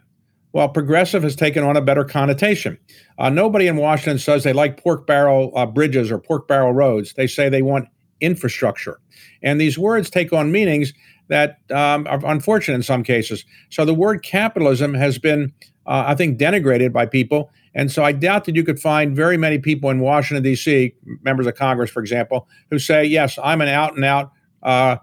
Well, 0.56 0.70
progressive 0.70 1.22
has 1.24 1.36
taken 1.36 1.66
on 1.66 1.76
a 1.76 1.82
better 1.82 2.06
connotation. 2.06 2.78
Uh, 3.20 3.30
nobody 3.30 3.68
in 3.68 3.76
Washington 3.76 4.20
says 4.20 4.46
they 4.46 4.54
like 4.54 4.82
pork 4.82 5.06
barrel 5.06 5.52
uh, 5.54 5.66
bridges 5.66 6.10
or 6.10 6.18
pork 6.18 6.48
barrel 6.48 6.72
roads. 6.72 7.12
They 7.12 7.28
say 7.28 7.50
they 7.50 7.62
want 7.62 7.90
infrastructure. 8.22 9.02
And 9.44 9.60
these 9.60 9.78
words 9.78 10.10
take 10.10 10.32
on 10.32 10.54
meanings 10.54 10.94
that 11.28 11.58
um, 11.72 12.08
are 12.08 12.26
unfortunate 12.26 12.76
in 12.76 12.84
some 12.84 13.04
cases. 13.04 13.44
So 13.70 13.84
the 13.84 13.94
word 13.94 14.24
capitalism 14.24 14.94
has 14.94 15.18
been, 15.18 15.52
uh, 15.88 16.06
I 16.08 16.16
think, 16.16 16.40
denigrated 16.40 16.94
by 16.94 17.06
people. 17.06 17.52
And 17.74 17.92
so 17.92 18.06
I 18.06 18.14
doubt 18.14 18.46
that 18.46 18.56
you 18.56 18.64
could 18.64 18.80
find 18.80 19.14
very 19.14 19.36
many 19.36 19.58
people 19.60 19.90
in 19.90 20.00
Washington, 20.00 20.42
D.C., 20.42 20.94
members 21.22 21.48
of 21.48 21.56
Congress, 21.56 21.92
for 21.92 22.00
example, 22.00 22.48
who 22.70 22.80
say, 22.80 23.04
yes, 23.04 23.38
I'm 23.44 23.60
an 23.60 23.68
out 23.68 23.98
and 23.98 24.06
out 24.06 24.32
uh, 24.64 24.96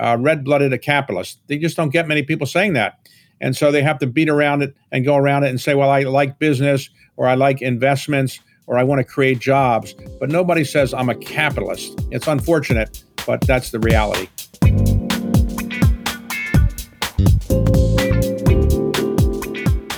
uh, 0.00 0.16
red 0.18 0.42
blooded 0.42 0.82
capitalist. 0.82 1.38
They 1.46 1.58
just 1.58 1.76
don't 1.76 1.90
get 1.90 2.08
many 2.08 2.24
people 2.24 2.48
saying 2.48 2.72
that. 2.72 2.98
And 3.40 3.56
so 3.56 3.70
they 3.70 3.82
have 3.82 3.98
to 3.98 4.06
beat 4.06 4.28
around 4.28 4.62
it 4.62 4.74
and 4.92 5.04
go 5.04 5.16
around 5.16 5.44
it 5.44 5.50
and 5.50 5.60
say, 5.60 5.74
well, 5.74 5.90
I 5.90 6.02
like 6.02 6.38
business 6.38 6.88
or 7.16 7.26
I 7.26 7.34
like 7.34 7.62
investments 7.62 8.40
or 8.66 8.78
I 8.78 8.82
want 8.82 8.98
to 8.98 9.04
create 9.04 9.38
jobs, 9.38 9.94
but 10.18 10.28
nobody 10.28 10.64
says 10.64 10.92
I'm 10.92 11.08
a 11.08 11.14
capitalist. 11.14 12.00
It's 12.10 12.26
unfortunate, 12.26 13.04
but 13.26 13.40
that's 13.42 13.70
the 13.70 13.78
reality. 13.78 14.28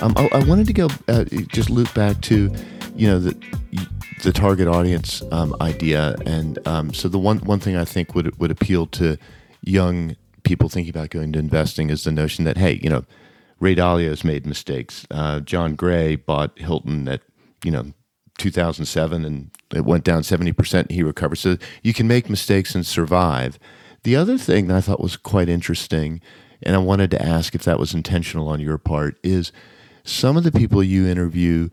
Um, 0.01 0.13
I, 0.15 0.29
I, 0.31 0.43
wanted 0.45 0.65
to 0.67 0.73
go 0.73 0.87
uh, 1.09 1.25
just 1.47 1.69
loop 1.69 1.93
back 1.93 2.21
to, 2.21 2.53
you 2.95 3.07
know, 3.07 3.19
the 3.19 3.35
the 4.23 4.31
target 4.31 4.67
audience 4.67 5.21
um, 5.31 5.55
idea, 5.61 6.15
and 6.25 6.57
um, 6.67 6.93
so 6.93 7.09
the 7.09 7.19
one 7.19 7.39
one 7.39 7.59
thing 7.59 7.75
I 7.75 7.83
think 7.83 8.15
would 8.15 8.37
would 8.39 8.51
appeal 8.51 8.87
to 8.87 9.17
young 9.61 10.15
people 10.43 10.69
thinking 10.69 10.89
about 10.89 11.09
going 11.09 11.33
to 11.33 11.39
investing 11.39 11.89
is 11.89 12.05
the 12.05 12.11
notion 12.11 12.45
that 12.45 12.57
hey, 12.57 12.79
you 12.81 12.89
know, 12.89 13.03
Ray 13.59 13.75
Dalio 13.75 14.09
has 14.09 14.23
made 14.23 14.45
mistakes. 14.45 15.05
Uh, 15.11 15.39
Jon 15.41 15.75
Gray 15.75 16.15
bought 16.15 16.57
Hilton 16.57 17.07
at 17.07 17.21
you 17.63 17.71
know 17.71 17.93
2007 18.37 19.25
and 19.25 19.51
it 19.73 19.85
went 19.85 20.03
down 20.03 20.23
70%. 20.23 20.91
He 20.91 21.03
recovered. 21.03 21.35
So 21.35 21.57
you 21.83 21.93
can 21.93 22.07
make 22.07 22.29
mistakes 22.29 22.73
and 22.73 22.85
survive. 22.85 23.59
The 24.03 24.15
other 24.15 24.37
thing 24.37 24.67
that 24.67 24.77
I 24.77 24.81
thought 24.81 25.01
was 25.01 25.17
quite 25.17 25.49
interesting, 25.49 26.21
and 26.63 26.75
I 26.75 26.79
wanted 26.79 27.11
to 27.11 27.21
ask 27.21 27.53
if 27.53 27.63
that 27.63 27.79
was 27.79 27.93
intentional 27.93 28.47
on 28.47 28.59
your 28.59 28.77
part, 28.77 29.19
is 29.23 29.51
some 30.03 30.37
of 30.37 30.43
the 30.43 30.51
people 30.51 30.81
you 30.81 31.05
interview 31.05 31.69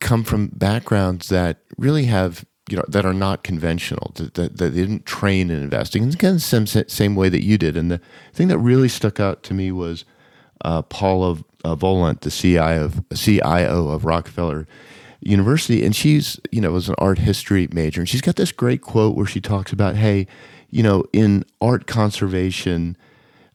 come 0.00 0.22
from 0.22 0.48
backgrounds 0.48 1.28
that 1.30 1.60
really 1.78 2.04
have 2.04 2.44
you 2.68 2.76
know 2.76 2.84
that 2.88 3.06
are 3.06 3.14
not 3.14 3.44
conventional 3.44 4.12
that, 4.16 4.34
that, 4.34 4.56
that 4.58 4.70
they 4.70 4.80
didn't 4.80 5.06
train 5.06 5.50
in 5.50 5.62
investing 5.62 6.02
and 6.02 6.14
again 6.14 6.38
same 6.38 6.66
same 6.66 7.14
way 7.14 7.28
that 7.28 7.42
you 7.42 7.56
did 7.56 7.76
and 7.76 7.90
the 7.90 8.00
thing 8.32 8.48
that 8.48 8.58
really 8.58 8.88
stuck 8.88 9.20
out 9.20 9.42
to 9.42 9.54
me 9.54 9.72
was 9.72 10.04
uh, 10.64 10.82
Paula 10.82 11.38
uh, 11.64 11.74
Volent 11.74 12.20
the 12.22 12.30
CIO 12.30 12.84
of, 12.84 13.04
CIO 13.14 13.88
of 13.88 14.04
Rockefeller 14.04 14.66
university. 15.20 15.84
And 15.84 15.94
she's 15.94 16.40
you 16.50 16.60
know 16.60 16.70
was 16.72 16.88
an 16.88 16.94
art 16.98 17.18
history 17.18 17.68
major. 17.72 18.00
And 18.00 18.08
she's 18.08 18.20
got 18.20 18.36
this 18.36 18.52
great 18.52 18.82
quote 18.82 19.16
where 19.16 19.26
she 19.26 19.40
talks 19.40 19.72
about 19.72 19.96
hey 19.96 20.26
you 20.70 20.82
know 20.82 21.04
in 21.12 21.44
art 21.60 21.86
conservation 21.86 22.96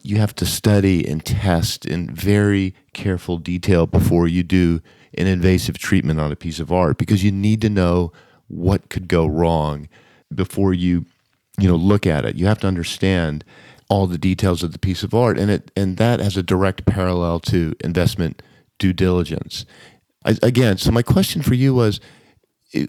you 0.03 0.17
have 0.17 0.35
to 0.35 0.45
study 0.45 1.07
and 1.07 1.23
test 1.23 1.85
in 1.85 2.09
very 2.09 2.73
careful 2.93 3.37
detail 3.37 3.85
before 3.85 4.27
you 4.27 4.41
do 4.43 4.81
an 5.15 5.27
invasive 5.27 5.77
treatment 5.77 6.19
on 6.19 6.31
a 6.31 6.35
piece 6.35 6.59
of 6.59 6.71
art 6.71 6.97
because 6.97 7.23
you 7.23 7.31
need 7.31 7.61
to 7.61 7.69
know 7.69 8.11
what 8.47 8.89
could 8.89 9.07
go 9.07 9.25
wrong 9.25 9.87
before 10.33 10.73
you 10.73 11.05
you 11.59 11.67
know 11.67 11.75
look 11.75 12.07
at 12.07 12.25
it. 12.25 12.35
You 12.35 12.47
have 12.47 12.59
to 12.59 12.67
understand 12.67 13.43
all 13.91 14.07
the 14.07 14.17
details 14.17 14.63
of 14.63 14.71
the 14.71 14.79
piece 14.79 15.03
of 15.03 15.13
art, 15.13 15.37
and 15.37 15.51
it 15.51 15.69
and 15.75 15.97
that 15.97 16.21
has 16.21 16.37
a 16.37 16.43
direct 16.43 16.85
parallel 16.85 17.41
to 17.41 17.73
investment 17.83 18.41
due 18.79 18.93
diligence. 18.93 19.65
I, 20.23 20.37
again, 20.41 20.77
so 20.77 20.91
my 20.91 21.01
question 21.01 21.41
for 21.41 21.55
you 21.55 21.75
was 21.75 21.99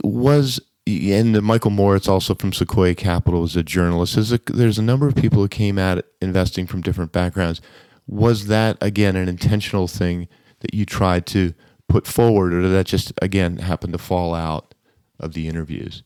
was 0.05 0.61
and 0.87 1.43
Michael 1.43 1.73
Moritz, 1.73 2.07
also 2.07 2.37
from 2.37 2.53
Sequoia 2.53 2.95
Capital, 2.95 3.43
is 3.43 3.57
a 3.57 3.65
journalist. 3.65 4.15
There's 4.15 4.33
a, 4.33 4.41
there's 4.47 4.79
a 4.79 4.83
number 4.83 5.09
of 5.09 5.17
people 5.17 5.41
who 5.41 5.49
came 5.49 5.77
at 5.77 6.05
investing 6.21 6.69
from 6.69 6.83
different 6.83 7.11
backgrounds. 7.11 7.61
Was 8.07 8.47
that 8.47 8.79
again 8.81 9.17
an 9.17 9.29
intentional 9.29 9.89
thing 9.89 10.29
that 10.61 10.73
you 10.73 10.87
tried 10.87 11.27
to 11.27 11.53
put 11.89 12.07
forward, 12.07 12.55
or 12.55 12.63
did 12.63 12.71
that 12.71 12.87
just 12.87 13.13
again 13.21 13.57
happen 13.57 13.91
to 13.91 13.99
fall 13.99 14.37
out 14.37 14.73
of 15.19 15.35
the 15.35 15.49
interviews? 15.49 16.05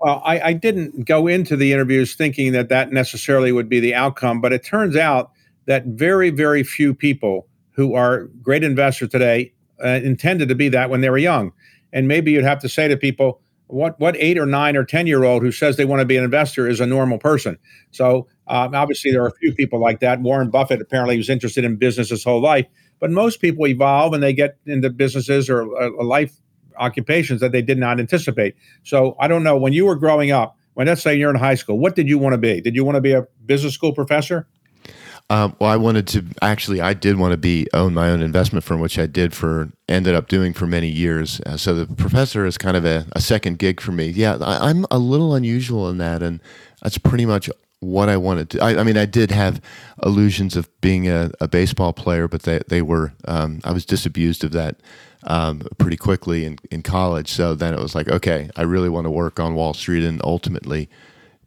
Well, 0.00 0.22
I, 0.24 0.40
I 0.40 0.52
didn't 0.54 1.04
go 1.04 1.26
into 1.26 1.56
the 1.56 1.72
interviews 1.72 2.14
thinking 2.14 2.52
that 2.52 2.70
that 2.70 2.90
necessarily 2.90 3.52
would 3.52 3.68
be 3.68 3.80
the 3.80 3.94
outcome, 3.94 4.40
but 4.40 4.52
it 4.52 4.64
turns 4.64 4.96
out 4.96 5.30
that 5.66 5.84
very, 5.86 6.30
very 6.30 6.62
few 6.62 6.94
people 6.94 7.46
who 7.72 7.94
are 7.94 8.24
great 8.42 8.64
investors 8.64 9.10
today 9.10 9.52
uh, 9.84 10.00
intended 10.02 10.48
to 10.48 10.54
be 10.54 10.70
that 10.70 10.88
when 10.88 11.02
they 11.02 11.10
were 11.10 11.18
young. 11.18 11.52
And 11.92 12.08
maybe 12.08 12.32
you'd 12.32 12.44
have 12.44 12.60
to 12.60 12.68
say 12.68 12.88
to 12.88 12.96
people, 12.96 13.42
what 13.66 14.00
what 14.00 14.16
eight 14.18 14.36
or 14.36 14.46
nine 14.46 14.76
or 14.76 14.84
ten 14.84 15.06
year 15.06 15.22
old 15.22 15.42
who 15.42 15.52
says 15.52 15.76
they 15.76 15.84
want 15.84 16.00
to 16.00 16.06
be 16.06 16.16
an 16.16 16.24
investor 16.24 16.66
is 16.66 16.80
a 16.80 16.86
normal 16.86 17.18
person. 17.18 17.56
So 17.92 18.26
um, 18.48 18.74
obviously 18.74 19.12
there 19.12 19.22
are 19.22 19.28
a 19.28 19.34
few 19.34 19.54
people 19.54 19.80
like 19.80 20.00
that. 20.00 20.20
Warren 20.20 20.50
Buffett 20.50 20.80
apparently 20.80 21.16
was 21.16 21.30
interested 21.30 21.64
in 21.64 21.76
business 21.76 22.10
his 22.10 22.24
whole 22.24 22.40
life, 22.40 22.66
but 22.98 23.10
most 23.10 23.40
people 23.40 23.66
evolve 23.68 24.12
and 24.12 24.22
they 24.22 24.32
get 24.32 24.56
into 24.66 24.90
businesses 24.90 25.48
or 25.48 25.60
a 25.60 26.02
life 26.02 26.32
occupations 26.80 27.40
that 27.40 27.52
they 27.52 27.62
did 27.62 27.78
not 27.78 28.00
anticipate. 28.00 28.56
So 28.82 29.16
I 29.20 29.28
don't 29.28 29.44
know 29.44 29.56
when 29.56 29.72
you 29.72 29.86
were 29.86 29.96
growing 29.96 30.30
up. 30.30 30.56
When 30.74 30.86
let's 30.86 31.02
say 31.02 31.16
you're 31.16 31.30
in 31.30 31.36
high 31.36 31.56
school, 31.56 31.78
what 31.78 31.96
did 31.96 32.08
you 32.08 32.16
want 32.16 32.32
to 32.32 32.38
be? 32.38 32.60
Did 32.60 32.74
you 32.74 32.84
want 32.84 32.94
to 32.94 33.00
be 33.00 33.12
a 33.12 33.26
business 33.44 33.74
school 33.74 33.92
professor? 33.92 34.46
Um, 35.30 35.54
well, 35.60 35.70
I 35.70 35.76
wanted 35.76 36.08
to 36.08 36.24
actually, 36.42 36.80
I 36.80 36.92
did 36.92 37.16
want 37.16 37.30
to 37.30 37.36
be 37.36 37.68
own 37.72 37.94
my 37.94 38.10
own 38.10 38.20
investment 38.20 38.64
firm, 38.64 38.80
which 38.80 38.98
I 38.98 39.06
did 39.06 39.32
for 39.32 39.70
ended 39.88 40.14
up 40.14 40.26
doing 40.26 40.52
for 40.52 40.66
many 40.66 40.88
years. 40.88 41.40
Uh, 41.46 41.56
so 41.56 41.72
the 41.74 41.94
professor 41.94 42.44
is 42.44 42.58
kind 42.58 42.76
of 42.76 42.84
a, 42.84 43.06
a 43.12 43.20
second 43.20 43.58
gig 43.58 43.80
for 43.80 43.92
me. 43.92 44.08
Yeah, 44.08 44.38
I, 44.40 44.70
am 44.70 44.86
a 44.90 44.98
little 44.98 45.36
unusual 45.36 45.88
in 45.88 45.98
that, 45.98 46.20
and 46.20 46.40
that's 46.82 46.98
pretty 46.98 47.26
much 47.26 47.48
what 47.78 48.08
I 48.08 48.16
wanted 48.16 48.50
to. 48.50 48.60
I, 48.60 48.80
I 48.80 48.82
mean, 48.82 48.96
I 48.96 49.06
did 49.06 49.30
have 49.30 49.60
illusions 50.04 50.56
of 50.56 50.68
being 50.80 51.08
a, 51.08 51.30
a 51.40 51.46
baseball 51.46 51.92
player, 51.92 52.26
but 52.26 52.42
they 52.42 52.60
they 52.66 52.82
were 52.82 53.12
um, 53.28 53.60
I 53.62 53.70
was 53.70 53.84
disabused 53.84 54.42
of 54.42 54.50
that 54.52 54.80
um, 55.24 55.62
pretty 55.78 55.96
quickly 55.96 56.44
in 56.44 56.58
in 56.70 56.82
college. 56.82 57.30
So 57.30 57.54
then 57.54 57.74
it 57.74 57.80
was 57.80 57.94
like, 57.94 58.08
okay, 58.08 58.50
I 58.56 58.62
really 58.62 58.88
want 58.88 59.06
to 59.06 59.10
work 59.10 59.40
on 59.40 59.54
Wall 59.54 59.74
Street 59.74 60.04
and 60.04 60.20
ultimately 60.24 60.88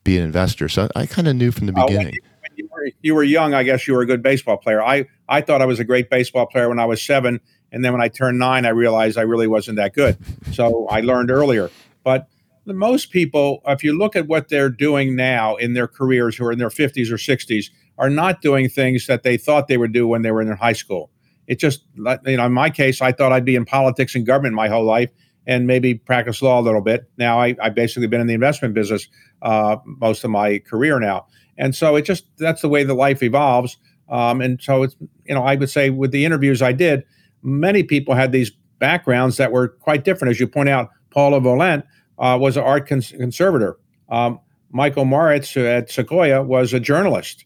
be 0.04 0.18
an 0.18 0.24
investor. 0.24 0.68
So 0.68 0.90
I, 0.96 1.06
kind 1.06 1.28
of 1.28 1.36
knew 1.36 1.52
from 1.52 1.68
the 1.68 1.74
beginning 1.74 2.14
you 2.56 2.70
were, 2.72 2.90
you 3.02 3.16
were 3.16 3.24
young, 3.24 3.54
I 3.54 3.64
guess 3.64 3.88
you 3.88 3.94
were 3.94 4.02
a 4.02 4.06
good 4.06 4.22
baseball 4.22 4.58
player. 4.58 4.82
I, 4.82 5.06
I 5.28 5.42
thought 5.42 5.62
I 5.62 5.66
was 5.66 5.80
a 5.80 5.84
great 5.84 6.10
baseball 6.10 6.46
player 6.46 6.70
when 6.70 6.80
I 6.80 6.86
was 6.86 7.02
seven. 7.02 7.40
And 7.72 7.84
then 7.84 7.92
when 7.92 8.02
I 8.02 8.08
turned 8.08 8.38
nine, 8.40 8.66
I 8.66 8.70
realized 8.70 9.18
I 9.18 9.24
really 9.24 9.48
wasn't 9.48 9.78
that 9.78 9.94
good. 9.94 10.18
So 10.52 10.88
I 10.88 11.02
learned 11.02 11.32
earlier. 11.32 11.72
But 12.04 12.28
most 12.66 13.12
people, 13.12 13.62
if 13.68 13.84
you 13.84 13.98
look 13.98 14.16
at 14.16 14.28
what 14.28 14.50
they're 14.50 14.70
doing 14.70 15.16
now 15.16 15.56
in 15.56 15.74
their 15.74 15.88
careers 15.88 16.36
who 16.36 16.46
are 16.46 16.52
in 16.52 16.60
their 16.60 16.70
50s 16.70 17.10
or 17.12 17.16
60s, 17.16 17.72
are 17.98 18.10
not 18.10 18.42
doing 18.42 18.70
things 18.70 19.08
that 19.08 19.24
they 19.24 19.38
thought 19.38 19.68
they 19.68 19.78
would 19.78 19.92
do 19.92 20.08
when 20.08 20.22
they 20.22 20.32
were 20.32 20.42
in 20.42 20.48
their 20.48 20.56
high 20.56 20.74
school. 20.74 21.10
It 21.48 21.60
just, 21.60 21.86
you 21.96 22.38
know, 22.38 22.46
in 22.46 22.54
my 22.54 22.70
case, 22.70 23.02
I 23.02 23.12
thought 23.12 23.32
I'd 23.32 23.46
be 23.46 23.56
in 23.56 23.66
politics 23.66 24.16
and 24.16 24.26
government 24.26 24.56
my 24.56 24.68
whole 24.68 24.86
life 24.86 25.10
and 25.46 25.68
maybe 25.68 25.96
practice 25.96 26.42
law 26.42 26.60
a 26.60 26.62
little 26.62 26.82
bit. 26.82 27.10
Now 27.18 27.40
I, 27.40 27.56
have 27.62 27.76
basically 27.76 28.08
been 28.08 28.22
in 28.22 28.28
the 28.28 28.34
investment 28.34 28.74
business 28.74 29.08
uh, 29.42 29.78
most 29.86 30.24
of 30.24 30.32
my 30.32 30.60
career 30.60 31.00
now. 31.00 31.28
And 31.58 31.76
so 31.76 31.96
it 31.96 32.04
just 32.04 32.26
that's 32.38 32.62
the 32.62 32.70
way 32.70 32.84
the 32.84 32.94
life 32.94 33.22
evolves. 33.22 33.78
Um, 34.10 34.42
and 34.42 34.62
so 34.62 34.84
it's 34.84 34.96
you 35.26 35.36
know 35.36 35.44
I 35.44 35.56
would 35.56 35.70
say 35.70 35.90
with 35.90 36.12
the 36.12 36.26
interviews 36.26 36.62
I 36.62 36.72
did, 36.72 37.04
many 37.42 37.84
people 37.84 38.16
had 38.16 38.32
these 38.32 38.52
backgrounds 38.80 39.38
that 39.38 39.52
were 39.52 39.70
quite 39.70 40.04
different. 40.04 40.32
As 40.32 40.40
you 40.40 40.48
point 40.48 40.70
out, 40.70 40.90
Paula 41.12 41.40
Volent 41.40 41.86
uh, 42.18 42.38
was 42.40 42.58
an 42.58 42.64
art 42.64 42.88
cons- 42.88 43.12
conservator. 43.12 43.78
Um, 44.10 44.40
Michael 44.72 45.06
Moritz 45.06 45.56
at 45.56 45.92
Sequoia 45.92 46.42
was 46.42 46.74
a 46.74 46.80
journalist. 46.80 47.46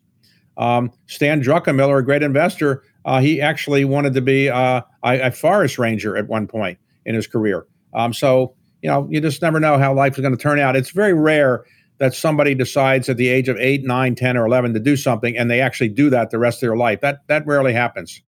Um, 0.57 0.91
Stan 1.05 1.43
Druckenmiller, 1.43 1.99
a 1.99 2.03
great 2.03 2.23
investor, 2.23 2.83
uh, 3.07 3.21
he 3.21 3.41
actually 3.41 3.85
wanted 3.85 4.13
to 4.13 4.21
be 4.21 4.49
uh, 4.49 4.81
a, 5.03 5.19
a, 5.21 5.31
forest 5.31 5.79
ranger 5.79 6.17
at 6.17 6.27
one 6.27 6.45
point 6.45 6.77
in 7.05 7.15
his 7.15 7.25
career. 7.25 7.65
Um, 7.93 8.13
so 8.13 8.53
you 8.81 8.89
know, 8.89 9.07
you 9.09 9.21
just 9.21 9.41
never 9.41 9.59
know 9.59 9.77
how 9.79 9.93
life 9.93 10.13
is 10.13 10.21
going 10.21 10.35
to 10.35 10.41
turn 10.41 10.59
out. 10.59 10.75
It's 10.75 10.91
very 10.91 11.13
rare 11.13 11.63
that 11.99 12.13
somebody 12.13 12.53
decides 12.53 13.09
at 13.09 13.17
the 13.17 13.27
age 13.29 13.49
of 13.49 13.57
8, 13.57 13.83
9, 13.83 14.13
10 14.13 14.37
or 14.37 14.45
11 14.45 14.73
to 14.73 14.79
do 14.79 14.95
something 14.95 15.35
and 15.35 15.49
they 15.49 15.61
actually 15.61 15.89
do 15.89 16.11
that 16.11 16.29
the 16.29 16.37
rest 16.37 16.57
of 16.57 16.67
their 16.67 16.75
life. 16.75 17.01
That 17.01 17.25
that 17.27 17.47
rarely 17.47 17.73
happens. 17.73 18.21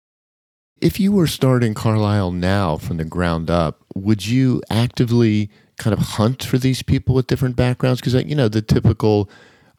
If 0.83 1.01
you 1.01 1.11
were 1.11 1.27
starting 1.27 1.73
Carlyle 1.73 2.33
now 2.33 2.77
from 2.77 2.99
the 2.99 3.05
ground 3.05 3.51
up, 3.51 3.83
would 3.95 4.27
you 4.27 4.62
actively 4.69 5.51
kind 5.79 5.95
of 5.95 6.01
hunt 6.01 6.45
for 6.45 6.59
these 6.59 6.83
people 6.83 7.15
with 7.15 7.27
different 7.27 7.57
backgrounds 7.57 8.01
because 8.01 8.15
you 8.15 8.35
know 8.35 8.49
the 8.49 8.62
typical 8.62 9.31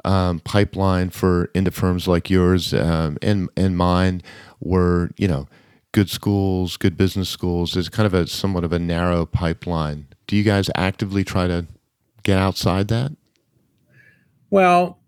um, 0.08 0.40
pipeline 0.40 1.10
for 1.10 1.52
into 1.54 1.70
firms 1.70 2.08
like 2.08 2.30
yours 2.30 2.74
um, 2.74 3.18
and 3.22 3.50
and 3.58 3.76
mine 3.78 4.22
were 4.60 5.12
you 5.18 5.28
know 5.28 5.48
good 5.92 6.10
schools, 6.10 6.78
good 6.78 6.96
business 6.96 7.30
schools. 7.30 7.76
Is 7.76 7.90
kind 7.90 8.08
of 8.08 8.14
a 8.14 8.26
somewhat 8.26 8.64
of 8.64 8.72
a 8.72 8.80
narrow 8.80 9.26
pipeline. 9.26 10.08
Do 10.26 10.36
you 10.36 10.44
guys 10.44 10.70
actively 10.76 11.24
try 11.24 11.48
to 11.48 11.68
get 12.24 12.38
outside 12.38 12.88
that? 12.88 13.12
Well, 14.50 15.00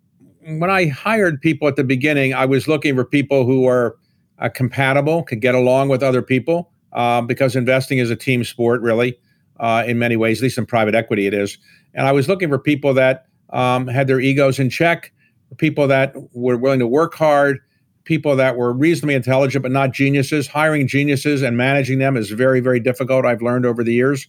when 0.42 0.70
I 0.70 0.88
hired 0.88 1.42
people 1.42 1.68
at 1.68 1.78
the 1.78 1.84
beginning, 1.84 2.34
I 2.34 2.46
was 2.46 2.68
looking 2.68 2.96
for 2.96 3.06
people 3.06 3.46
who 3.46 3.62
were 3.62 3.98
uh, 4.38 4.50
compatible, 4.50 5.24
could 5.24 5.40
get 5.40 5.56
along 5.56 5.90
with 5.90 6.04
other 6.04 6.22
people, 6.22 6.72
uh, 6.92 7.22
because 7.22 7.56
investing 7.56 8.00
is 8.00 8.10
a 8.10 8.16
team 8.16 8.44
sport, 8.44 8.82
really, 8.82 9.18
uh, 9.60 9.84
in 9.88 9.98
many 9.98 10.18
ways, 10.18 10.40
at 10.40 10.44
least 10.44 10.58
in 10.58 10.66
private 10.66 10.96
equity, 10.96 11.26
it 11.26 11.34
is. 11.34 11.58
And 11.94 12.06
I 12.06 12.12
was 12.12 12.28
looking 12.28 12.50
for 12.50 12.60
people 12.60 12.94
that 12.96 13.29
um, 13.52 13.88
had 13.88 14.08
their 14.08 14.20
egos 14.20 14.60
in 14.60 14.70
check, 14.70 15.12
people 15.58 15.88
that 15.88 16.14
were 16.34 16.58
willing 16.58 16.80
to 16.80 16.88
work 16.88 17.16
hard, 17.16 17.60
people 18.04 18.36
that 18.36 18.58
were 18.58 18.74
reasonably 18.74 19.16
intelligent 19.16 19.64
but 19.64 19.72
not 19.72 19.92
geniuses. 19.92 20.48
Hiring 20.48 20.88
geniuses 20.88 21.42
and 21.42 21.58
managing 21.58 22.00
them 22.00 22.18
is 22.18 22.32
very, 22.32 22.60
very 22.60 22.80
difficult, 22.80 23.26
I've 23.26 23.42
learned 23.42 23.66
over 23.66 23.84
the 23.84 23.94
years. 23.94 24.28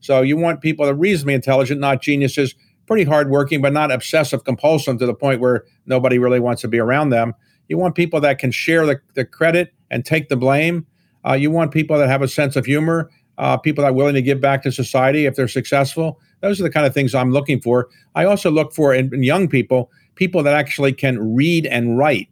So 0.00 0.20
you 0.20 0.36
want 0.36 0.60
people 0.60 0.84
that 0.84 0.92
are 0.92 0.96
reasonably 0.96 1.34
intelligent, 1.34 1.80
not 1.80 2.02
geniuses, 2.02 2.54
pretty 2.86 3.04
hardworking, 3.04 3.62
but 3.62 3.72
not 3.72 3.92
obsessive 3.92 4.44
compulsive 4.44 4.98
to 4.98 5.06
the 5.06 5.14
point 5.14 5.40
where 5.40 5.64
nobody 5.86 6.18
really 6.18 6.40
wants 6.40 6.60
to 6.62 6.68
be 6.68 6.78
around 6.78 7.10
them. 7.10 7.34
You 7.68 7.78
want 7.78 7.94
people 7.94 8.20
that 8.20 8.38
can 8.38 8.50
share 8.50 8.84
the, 8.84 9.00
the 9.14 9.24
credit 9.24 9.72
and 9.90 10.04
take 10.04 10.28
the 10.28 10.36
blame. 10.36 10.86
Uh, 11.24 11.34
you 11.34 11.50
want 11.50 11.70
people 11.70 11.96
that 11.98 12.08
have 12.08 12.22
a 12.22 12.28
sense 12.28 12.56
of 12.56 12.66
humor, 12.66 13.10
uh, 13.38 13.56
people 13.56 13.82
that 13.82 13.90
are 13.90 13.94
willing 13.94 14.14
to 14.14 14.22
give 14.22 14.40
back 14.40 14.62
to 14.62 14.72
society 14.72 15.26
if 15.26 15.36
they're 15.36 15.48
successful. 15.48 16.20
Those 16.40 16.60
are 16.60 16.64
the 16.64 16.70
kind 16.70 16.86
of 16.86 16.94
things 16.94 17.14
I'm 17.14 17.30
looking 17.30 17.60
for. 17.60 17.88
I 18.14 18.24
also 18.24 18.50
look 18.50 18.72
for 18.72 18.94
in, 18.94 19.12
in 19.14 19.22
young 19.22 19.48
people, 19.48 19.90
people 20.14 20.42
that 20.42 20.54
actually 20.54 20.92
can 20.92 21.34
read 21.34 21.66
and 21.66 21.96
write. 21.96 22.28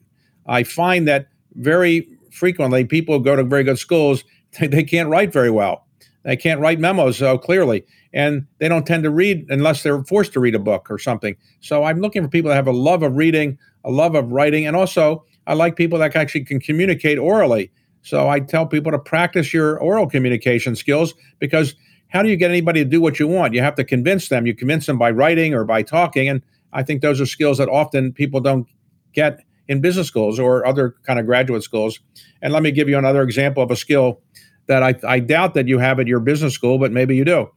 I 0.47 0.63
find 0.63 1.07
that 1.09 1.29
very 1.55 2.09
frequently 2.31 2.85
people 2.85 3.19
go 3.19 3.37
to 3.37 3.43
very 3.43 3.65
good 3.65 3.79
schools, 3.79 4.25
they, 4.59 4.67
they 4.67 4.85
can't 4.85 5.09
write 5.09 5.33
very 5.33 5.51
well. 5.51 5.87
They 6.23 6.37
can't 6.37 6.61
write 6.61 6.79
memos 6.79 7.17
so 7.17 7.39
clearly 7.39 7.85
and 8.13 8.47
they 8.59 8.69
don't 8.69 8.87
tend 8.87 9.05
to 9.05 9.11
read 9.11 9.47
unless 9.51 9.83
they're 9.83 10.03
forced 10.05 10.33
to 10.33 10.41
read 10.41 10.55
a 10.55 10.59
book 10.59 10.91
or 10.91 10.99
something. 10.99 11.37
So 11.61 11.85
I'm 11.85 12.01
looking 12.01 12.23
for 12.23 12.29
people 12.29 12.49
that 12.49 12.57
have 12.57 12.67
a 12.67 12.73
love 12.73 13.03
of 13.03 13.17
reading, 13.17 13.59
a 13.85 13.91
love 13.91 14.15
of 14.15 14.33
writing, 14.33 14.67
and 14.67 14.77
also 14.77 15.25
I 15.47 15.55
like 15.55 15.77
people 15.77 15.99
that 16.01 16.15
actually 16.17 16.45
can 16.45 16.61
communicate 16.61 17.19
orally. 17.19 17.71
So 18.03 18.29
I 18.29 18.41
tell 18.41 18.67
people 18.67 18.93
to 18.93 18.99
practice 18.99 19.53
your 19.53 19.79
oral 19.79 20.09
communication 20.09 20.75
skills 20.75 21.15
because 21.39 21.75
how 22.09 22.23
do 22.23 22.29
you 22.29 22.37
get 22.37 22.51
anybody 22.51 22.83
to 22.83 22.89
do 22.89 23.01
what 23.01 23.21
you 23.21 23.29
want? 23.29 23.55
You 23.55 23.61
have 23.63 23.75
to 23.77 23.85
convince 23.85 24.29
them. 24.29 24.47
You 24.47 24.55
convince 24.55 24.87
them 24.87 24.99
by 24.99 25.11
writing 25.11 25.55
or 25.55 25.65
by 25.65 25.83
talking, 25.83 26.29
and 26.29 26.43
I 26.73 26.83
think 26.83 27.03
those 27.03 27.21
are 27.21 27.27
skills 27.27 27.59
that 27.59 27.69
often 27.69 28.13
people 28.13 28.41
don't 28.41 28.67
get 29.13 29.41
in 29.69 29.81
business 29.81 30.09
schools 30.09 30.39
or 30.39 30.67
other 30.67 30.97
kind 31.05 31.19
of 31.19 31.27
graduate 31.27 31.63
schools. 31.63 32.01
And 32.43 32.53
let 32.53 32.63
me 32.63 32.73
give 32.73 32.89
you 32.89 32.99
another 32.99 33.23
example 33.23 33.63
of 33.63 33.71
a 33.71 33.77
skill 33.77 34.21
that 34.67 34.83
I, 34.83 34.95
I 35.07 35.21
doubt 35.21 35.55
that 35.55 35.69
you 35.69 35.79
have 35.79 36.01
at 36.01 36.07
your 36.07 36.21
business 36.21 36.55
school, 36.55 36.79
but 36.79 36.93
maybe 36.93 37.17
you 37.17 37.25
do. 37.25 37.49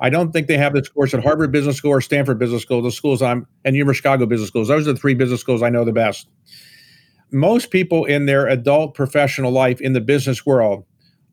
I 0.00 0.10
don't 0.10 0.32
think 0.32 0.48
they 0.48 0.58
have 0.58 0.74
this 0.74 0.88
course 0.88 1.14
at 1.14 1.22
Harvard 1.22 1.52
Business 1.52 1.76
School 1.76 1.92
or 1.92 2.00
Stanford 2.00 2.38
Business 2.38 2.62
School, 2.62 2.82
the 2.82 2.90
schools 2.90 3.22
I'm, 3.22 3.46
and 3.64 3.76
University 3.76 4.02
Chicago 4.02 4.26
Business 4.26 4.48
Schools. 4.48 4.68
Those 4.68 4.88
are 4.88 4.92
the 4.92 4.98
three 4.98 5.14
business 5.14 5.40
schools 5.40 5.62
I 5.62 5.68
know 5.68 5.84
the 5.84 5.92
best. 5.92 6.28
Most 7.32 7.70
people 7.70 8.04
in 8.04 8.26
their 8.26 8.46
adult 8.46 8.94
professional 8.94 9.50
life 9.50 9.80
in 9.80 9.92
the 9.92 10.00
business 10.00 10.44
world 10.44 10.84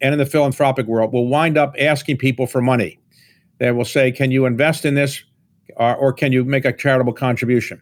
and 0.02 0.14
in 0.14 0.20
the 0.20 0.26
philanthropic 0.26 0.88
world 0.88 1.12
will 1.12 1.28
wind 1.28 1.58
up 1.58 1.76
asking 1.80 2.18
people 2.18 2.48
for 2.48 2.62
money. 2.62 3.00
They 3.60 3.72
will 3.72 3.86
say, 3.86 4.12
Can 4.12 4.32
you 4.32 4.46
invest 4.46 4.86
in 4.86 4.96
this? 4.96 5.24
Or, 5.76 5.96
or 5.96 6.14
can 6.14 6.32
you 6.32 6.44
make 6.46 6.66
a 6.66 6.74
charitable 6.74 7.14
contribution? 7.14 7.82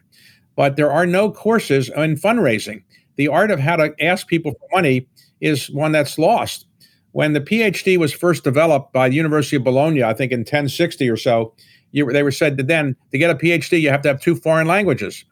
But 0.56 0.76
there 0.76 0.90
are 0.90 1.06
no 1.06 1.30
courses 1.30 1.88
in 1.90 2.16
fundraising. 2.16 2.82
The 3.16 3.28
art 3.28 3.50
of 3.50 3.60
how 3.60 3.76
to 3.76 3.94
ask 4.02 4.26
people 4.26 4.52
for 4.52 4.76
money 4.76 5.06
is 5.40 5.70
one 5.70 5.92
that's 5.92 6.18
lost 6.18 6.66
when 7.12 7.32
the 7.32 7.40
PhD 7.40 7.96
was 7.96 8.12
first 8.12 8.44
developed 8.44 8.92
by 8.92 9.08
the 9.08 9.16
University 9.16 9.56
of 9.56 9.64
Bologna, 9.64 10.04
I 10.04 10.14
think 10.14 10.32
in 10.32 10.40
1060 10.40 11.08
or 11.08 11.16
so, 11.16 11.54
you, 11.90 12.10
they 12.12 12.22
were 12.22 12.30
said 12.30 12.56
that 12.58 12.66
then 12.66 12.94
to 13.12 13.18
get 13.18 13.30
a 13.30 13.34
PhD, 13.34 13.80
you 13.80 13.90
have 13.90 14.02
to 14.02 14.08
have 14.08 14.20
two 14.20 14.36
foreign 14.36 14.66
languages. 14.66 15.24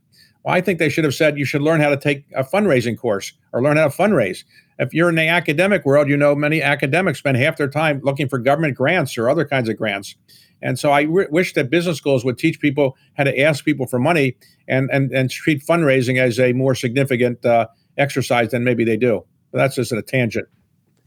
Well, 0.47 0.55
I 0.55 0.61
think 0.61 0.79
they 0.79 0.89
should 0.89 1.03
have 1.03 1.15
said 1.15 1.37
you 1.37 1.45
should 1.45 1.61
learn 1.61 1.81
how 1.81 1.91
to 1.91 1.97
take 1.97 2.25
a 2.37 2.45
fundraising 2.45 2.97
course 2.97 3.33
or 3.53 3.61
learn 3.61 3.77
how 3.77 3.89
to 3.89 3.95
fundraise. 3.95 4.45
If 4.79 4.95
you're 4.95 5.09
in 5.09 5.17
the 5.17 5.27
academic 5.27 5.85
world, 5.85 6.09
you 6.09 6.17
know 6.17 6.37
many 6.37 6.63
academics 6.63 7.19
spend 7.19 7.37
half 7.37 7.57
their 7.57 7.69
time 7.69 8.01
looking 8.05 8.29
for 8.29 8.39
government 8.39 8.77
grants 8.77 9.19
or 9.19 9.29
other 9.29 9.45
kinds 9.45 9.69
of 9.69 9.77
grants. 9.77 10.15
And 10.63 10.79
so 10.79 10.93
I 10.93 11.07
wish 11.07 11.55
that 11.55 11.69
business 11.69 11.97
schools 11.97 12.25
would 12.25 12.39
teach 12.39 12.61
people 12.61 12.97
how 13.17 13.25
to 13.25 13.41
ask 13.41 13.65
people 13.65 13.89
for 13.89 13.99
money 13.99 14.37
and 14.69 14.89
and, 14.93 15.11
and 15.11 15.29
treat 15.31 15.67
fundraising 15.67 16.17
as 16.21 16.39
a 16.39 16.53
more 16.53 16.77
significant 16.77 17.45
uh, 17.45 17.67
exercise 17.99 18.53
than 18.53 18.63
maybe 18.63 18.85
they 18.85 18.97
do. 18.97 19.25
But 19.51 19.59
that's 19.59 19.75
just 19.75 19.91
a 19.91 20.01
tangent. 20.01 20.47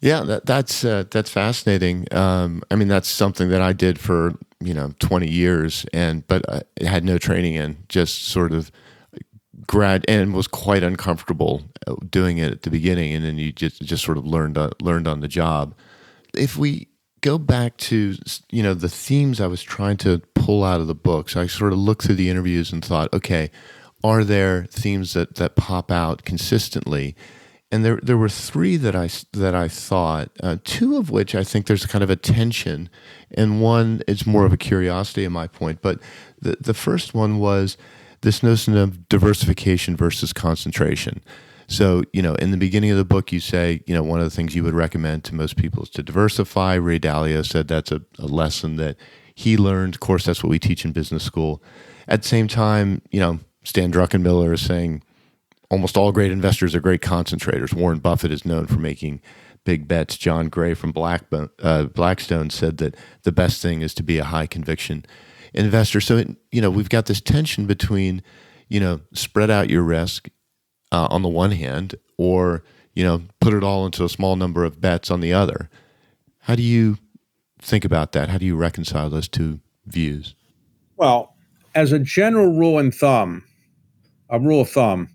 Yeah, 0.02 0.22
that, 0.24 0.46
that's 0.46 0.84
uh, 0.84 1.06
that's 1.10 1.30
fascinating. 1.30 2.08
Um, 2.12 2.62
I 2.70 2.76
mean, 2.76 2.90
that's 2.90 3.08
something 3.08 3.48
that 3.50 3.62
I 3.62 3.72
did 3.72 4.00
for 4.00 4.34
you 4.60 4.74
know 4.74 4.94
20 5.00 5.30
years, 5.30 5.86
and 5.94 6.28
but 6.28 6.44
I 6.50 6.64
had 6.86 7.06
no 7.06 7.18
training 7.18 7.54
in. 7.54 7.78
Just 7.88 8.26
sort 8.26 8.52
of 8.52 8.70
grad 9.70 10.04
and 10.08 10.34
was 10.34 10.48
quite 10.48 10.82
uncomfortable 10.82 11.62
uh, 11.86 11.94
doing 12.10 12.40
it 12.40 12.52
at 12.52 12.64
the 12.64 12.72
beginning, 12.72 13.14
and 13.14 13.24
then 13.24 13.38
you 13.38 13.52
just 13.52 13.82
just 13.84 14.04
sort 14.04 14.18
of 14.18 14.26
learned 14.26 14.58
uh, 14.58 14.72
learned 14.82 15.08
on 15.08 15.20
the 15.20 15.28
job. 15.28 15.76
If 16.36 16.58
we 16.58 16.88
go 17.22 17.38
back 17.38 17.78
to 17.78 18.16
you 18.50 18.64
know 18.64 18.74
the 18.74 18.90
themes 18.90 19.40
I 19.40 19.46
was 19.46 19.62
trying 19.62 19.98
to 19.98 20.22
pull 20.34 20.64
out 20.64 20.82
of 20.82 20.88
the 20.88 20.96
books, 20.96 21.38
I 21.38 21.46
sort 21.46 21.72
of 21.72 21.78
looked 21.78 22.04
through 22.04 22.16
the 22.16 22.32
interviews 22.32 22.74
and 22.74 22.84
thought, 22.84 23.14
okay, 23.14 23.52
are 24.04 24.24
there 24.24 24.66
themes 24.66 25.14
that 25.14 25.36
that 25.36 25.56
pop 25.56 25.92
out 25.92 26.26
consistently? 26.26 27.16
And 27.72 27.86
there 27.86 28.00
there 28.02 28.18
were 28.18 28.30
three 28.30 28.76
that 28.78 28.96
I 28.96 29.08
that 29.34 29.54
I 29.54 29.68
thought, 29.68 30.32
uh, 30.42 30.58
two 30.64 30.98
of 30.98 31.12
which 31.12 31.36
I 31.36 31.44
think 31.44 31.68
there's 31.68 31.86
kind 31.86 32.04
of 32.04 32.10
a 32.10 32.16
tension, 32.16 32.90
and 33.38 33.62
one 33.62 34.02
is 34.08 34.26
more 34.26 34.48
of 34.48 34.52
a 34.52 34.58
curiosity 34.58 35.26
in 35.26 35.32
my 35.32 35.46
point. 35.46 35.84
But 35.84 36.00
the 36.42 36.58
the 36.60 36.74
first 36.74 37.14
one 37.14 37.38
was 37.38 37.78
this 38.22 38.44
notion 38.44 38.78
of 38.78 39.08
diversification 39.10 39.96
versus 39.96 40.34
concentration. 40.34 41.22
So, 41.68 42.02
you 42.14 42.22
know, 42.22 42.34
in 42.36 42.52
the 42.52 42.58
beginning 42.58 42.90
of 42.90 42.98
the 42.98 43.06
book, 43.06 43.32
you 43.32 43.40
say, 43.40 43.82
you 43.86 43.94
know, 43.94 44.02
one 44.02 44.20
of 44.20 44.26
the 44.26 44.36
things 44.36 44.56
you 44.56 44.64
would 44.64 44.74
recommend 44.74 45.24
to 45.26 45.36
most 45.36 45.56
people 45.56 45.84
is 45.84 45.90
to 45.92 46.04
diversify. 46.04 46.74
Ray 46.74 47.00
Dalio 47.00 47.46
said 47.46 47.68
that's 47.68 47.92
a, 47.92 48.02
a 48.18 48.26
lesson 48.26 48.76
that 48.78 48.98
he 49.36 49.56
learned. 49.56 49.96
Of 49.96 50.00
course, 50.00 50.26
that's 50.26 50.44
what 50.44 50.50
we 50.50 50.58
teach 50.58 50.84
in 50.84 50.92
business 50.92 51.24
school. 51.24 51.62
At 52.08 52.24
the 52.24 52.28
same 52.28 52.48
time, 52.48 53.04
you 53.12 53.20
know, 53.20 53.40
Stan 53.64 53.92
Druckenmiller 53.92 54.54
is 54.54 54.62
saying 54.62 55.04
almost 55.70 55.96
all 55.96 56.12
great 56.12 56.32
investors 56.32 56.74
are 56.74 56.80
great 56.80 57.02
concentrators. 57.02 57.74
Warren 57.74 58.00
Buffett 58.00 58.32
is 58.32 58.46
known 58.46 58.66
for 58.66 58.80
making 58.80 59.22
big 59.64 59.88
bets. 59.88 60.18
Jon 60.18 60.50
Gray 60.50 60.74
from 60.74 60.92
Blackbone, 60.92 61.52
uh, 61.62 61.84
Blackstone 61.84 62.50
said 62.50 62.78
that 62.78 62.96
the 63.24 63.32
best 63.32 63.62
thing 63.62 63.84
is 63.84 63.94
to 63.94 64.04
be 64.04 64.18
a 64.18 64.24
high 64.24 64.48
conviction 64.48 65.06
investor. 65.54 66.02
So, 66.02 66.24
you 66.52 66.62
know, 66.62 66.70
we've 66.70 66.90
got 66.90 67.06
this 67.06 67.22
tension 67.22 67.66
between, 67.66 68.22
you 68.68 68.80
know, 68.80 69.02
spread 69.14 69.50
out 69.50 69.70
your 69.70 69.84
risk 69.84 70.30
uh, 70.92 71.08
on 71.10 71.22
the 71.22 71.30
one 71.30 71.52
hand, 71.52 71.96
or 72.18 72.64
you 72.94 73.04
know, 73.04 73.22
put 73.40 73.54
it 73.54 73.64
all 73.64 73.86
into 73.86 74.04
a 74.04 74.10
small 74.10 74.36
number 74.36 74.66
of 74.66 74.82
bets 74.82 75.10
on 75.10 75.22
the 75.22 75.32
other. 75.32 75.70
How 76.40 76.56
do 76.56 76.64
you 76.64 76.98
think 77.62 77.86
about 77.86 78.12
that? 78.14 78.30
How 78.30 78.38
do 78.38 78.46
you 78.46 78.56
reconcile 78.56 79.10
those 79.10 79.28
two 79.28 79.60
views? 79.86 80.36
Well, 80.98 81.34
as 81.76 81.92
a 81.92 82.00
general 82.00 82.52
rule 82.58 82.78
and 82.78 82.94
thumb, 82.94 83.44
a 84.30 84.40
rule 84.40 84.62
of 84.62 84.70
thumb, 84.70 85.10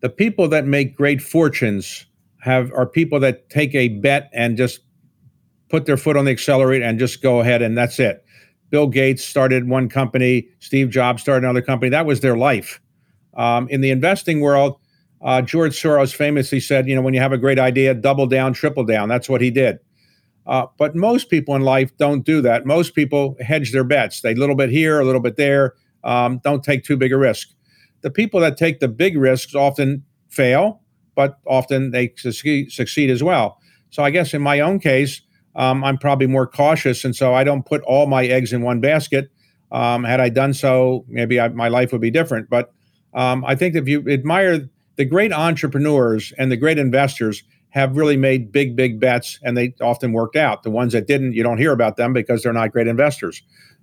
the 0.00 0.08
people 0.08 0.48
that 0.48 0.66
make 0.66 0.96
great 0.96 1.22
fortunes 1.22 2.04
have 2.40 2.72
are 2.72 2.86
people 2.86 3.20
that 3.20 3.48
take 3.48 3.74
a 3.74 3.88
bet 3.88 4.28
and 4.32 4.56
just 4.56 4.80
put 5.68 5.86
their 5.86 5.96
foot 5.96 6.16
on 6.16 6.24
the 6.24 6.32
accelerator 6.32 6.84
and 6.84 6.98
just 6.98 7.22
go 7.22 7.40
ahead 7.40 7.62
and 7.62 7.78
that's 7.78 7.98
it. 7.98 8.24
Bill 8.72 8.86
Gates 8.86 9.22
started 9.22 9.68
one 9.68 9.90
company, 9.90 10.48
Steve 10.58 10.88
Jobs 10.88 11.20
started 11.20 11.44
another 11.44 11.60
company. 11.60 11.90
That 11.90 12.06
was 12.06 12.20
their 12.20 12.38
life. 12.38 12.80
Um, 13.34 13.68
in 13.68 13.82
the 13.82 13.90
investing 13.90 14.40
world, 14.40 14.78
uh, 15.20 15.42
George 15.42 15.80
Soros 15.80 16.14
famously 16.14 16.58
said, 16.58 16.88
you 16.88 16.94
know, 16.94 17.02
when 17.02 17.12
you 17.12 17.20
have 17.20 17.32
a 17.32 17.38
great 17.38 17.58
idea, 17.58 17.92
double 17.92 18.26
down, 18.26 18.54
triple 18.54 18.82
down. 18.82 19.10
That's 19.10 19.28
what 19.28 19.42
he 19.42 19.50
did. 19.50 19.78
Uh, 20.46 20.66
but 20.78 20.96
most 20.96 21.28
people 21.28 21.54
in 21.54 21.60
life 21.62 21.94
don't 21.98 22.24
do 22.24 22.40
that. 22.40 22.64
Most 22.64 22.94
people 22.94 23.36
hedge 23.40 23.72
their 23.72 23.84
bets. 23.84 24.22
They 24.22 24.32
a 24.32 24.36
little 24.36 24.56
bit 24.56 24.70
here, 24.70 24.98
a 25.00 25.04
little 25.04 25.20
bit 25.20 25.36
there. 25.36 25.74
Um, 26.02 26.40
don't 26.42 26.64
take 26.64 26.82
too 26.82 26.96
big 26.96 27.12
a 27.12 27.18
risk. 27.18 27.50
The 28.00 28.10
people 28.10 28.40
that 28.40 28.56
take 28.56 28.80
the 28.80 28.88
big 28.88 29.18
risks 29.18 29.54
often 29.54 30.02
fail, 30.30 30.80
but 31.14 31.38
often 31.46 31.90
they 31.90 32.14
succeed, 32.16 32.72
succeed 32.72 33.10
as 33.10 33.22
well. 33.22 33.58
So 33.90 34.02
I 34.02 34.10
guess 34.10 34.32
in 34.32 34.40
my 34.40 34.60
own 34.60 34.80
case, 34.80 35.20
um, 35.54 35.84
I'm 35.84 35.98
probably 35.98 36.26
more 36.26 36.46
cautious, 36.46 37.04
and 37.04 37.14
so 37.14 37.34
I 37.34 37.44
don't 37.44 37.64
put 37.64 37.82
all 37.82 38.06
my 38.06 38.24
eggs 38.24 38.52
in 38.52 38.62
one 38.62 38.80
basket. 38.80 39.30
Um, 39.70 40.04
had 40.04 40.20
I 40.20 40.28
done 40.28 40.54
so, 40.54 41.04
maybe 41.08 41.40
I, 41.40 41.48
my 41.48 41.68
life 41.68 41.92
would 41.92 42.00
be 42.00 42.10
different. 42.10 42.50
But 42.50 42.72
um, 43.14 43.44
I 43.44 43.54
think 43.54 43.74
if 43.74 43.88
you 43.88 44.06
admire 44.08 44.68
the 44.96 45.04
great 45.04 45.32
entrepreneurs 45.32 46.32
and 46.36 46.52
the 46.52 46.56
great 46.56 46.78
investors 46.78 47.42
have 47.72 47.96
really 47.96 48.18
made 48.18 48.52
big, 48.52 48.76
big 48.76 49.00
bets 49.00 49.38
and 49.42 49.56
they 49.56 49.74
often 49.80 50.12
worked 50.12 50.36
out. 50.36 50.62
The 50.62 50.70
ones 50.70 50.92
that 50.92 51.06
didn't, 51.06 51.32
you 51.32 51.42
don't 51.42 51.56
hear 51.56 51.72
about 51.72 51.96
them 51.96 52.12
because 52.12 52.42
they're 52.42 52.52
not 52.52 52.70
great 52.70 52.86
investors. 52.86 53.42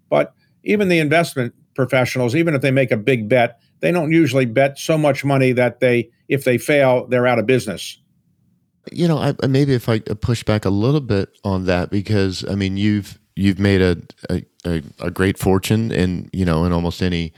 But 0.09 0.33
even 0.63 0.89
the 0.89 0.99
investment 0.99 1.55
professionals, 1.73 2.35
even 2.35 2.53
if 2.53 2.61
they 2.61 2.71
make 2.71 2.91
a 2.91 2.97
big 2.97 3.27
bet, 3.27 3.59
they 3.79 3.91
don't 3.91 4.11
usually 4.11 4.45
bet 4.45 4.77
so 4.77 4.95
much 4.97 5.25
money 5.25 5.53
that 5.53 5.79
they, 5.79 6.09
if 6.27 6.43
they 6.43 6.59
fail, 6.59 7.07
they're 7.07 7.25
out 7.25 7.39
of 7.39 7.47
business. 7.47 7.99
You 8.91 9.07
know, 9.07 9.17
I, 9.17 9.47
maybe 9.47 9.73
if 9.73 9.89
I 9.89 9.99
push 9.99 10.43
back 10.43 10.65
a 10.65 10.69
little 10.69 11.01
bit 11.01 11.29
on 11.43 11.65
that, 11.65 11.89
because 11.89 12.45
I 12.49 12.55
mean, 12.55 12.77
you've 12.77 13.19
you've 13.35 13.59
made 13.59 13.81
a 13.81 13.97
a, 14.65 14.83
a 14.99 15.11
great 15.11 15.37
fortune 15.37 15.91
in 15.91 16.29
you 16.33 16.45
know 16.45 16.65
in 16.65 16.71
almost 16.71 17.01
any 17.01 17.33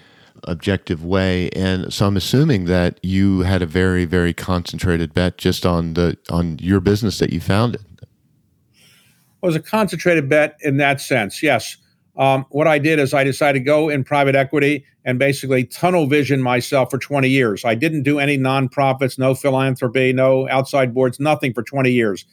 objective 0.46 1.04
way. 1.04 1.50
And 1.52 1.94
so 1.94 2.08
I'm 2.08 2.18
assuming 2.18 2.66
that 2.66 3.00
you 3.04 3.42
had 3.42 3.62
a 3.62 3.66
very, 3.66 4.06
very 4.06 4.34
concentrated 4.34 5.14
bet 5.14 5.38
just 5.38 5.66
on 5.66 5.94
the 5.94 6.18
on 6.30 6.58
your 6.60 6.80
business 6.80 7.20
that 7.20 7.32
you 7.32 7.40
founded. 7.40 7.82
It 8.02 9.46
was 9.46 9.56
a 9.56 9.60
concentrated 9.60 10.30
bet 10.30 10.58
in 10.62 10.78
that 10.78 11.02
sense, 11.02 11.42
yes. 11.42 11.78
Um, 12.18 12.46
what 12.50 12.68
I 12.68 12.78
did 12.78 13.00
is 13.00 13.14
I 13.14 13.24
decided 13.24 13.60
to 13.60 13.66
go 13.66 13.90
in 13.90 14.04
private 14.04 14.36
equity 14.36 14.86
and 15.06 15.18
basically 15.18 15.64
tunnel 15.64 16.08
vision 16.08 16.42
myself 16.42 16.92
for 16.92 16.98
20 16.98 17.30
years. 17.30 17.64
I 17.64 17.76
didn't 17.76 18.04
do 18.04 18.20
any 18.20 18.38
nonprofits, 18.38 19.18
no 19.18 19.34
philanthropy, 19.34 20.14
no 20.14 20.48
outside 20.50 20.94
boards, 20.94 21.20
nothing 21.20 21.54
for 21.54 21.64
20 21.64 21.92
years. 21.92 22.26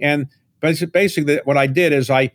And 0.00 0.28
basically, 0.60 1.40
what 1.44 1.56
I 1.56 1.66
did 1.66 1.92
is 1.92 2.10
I 2.10 2.32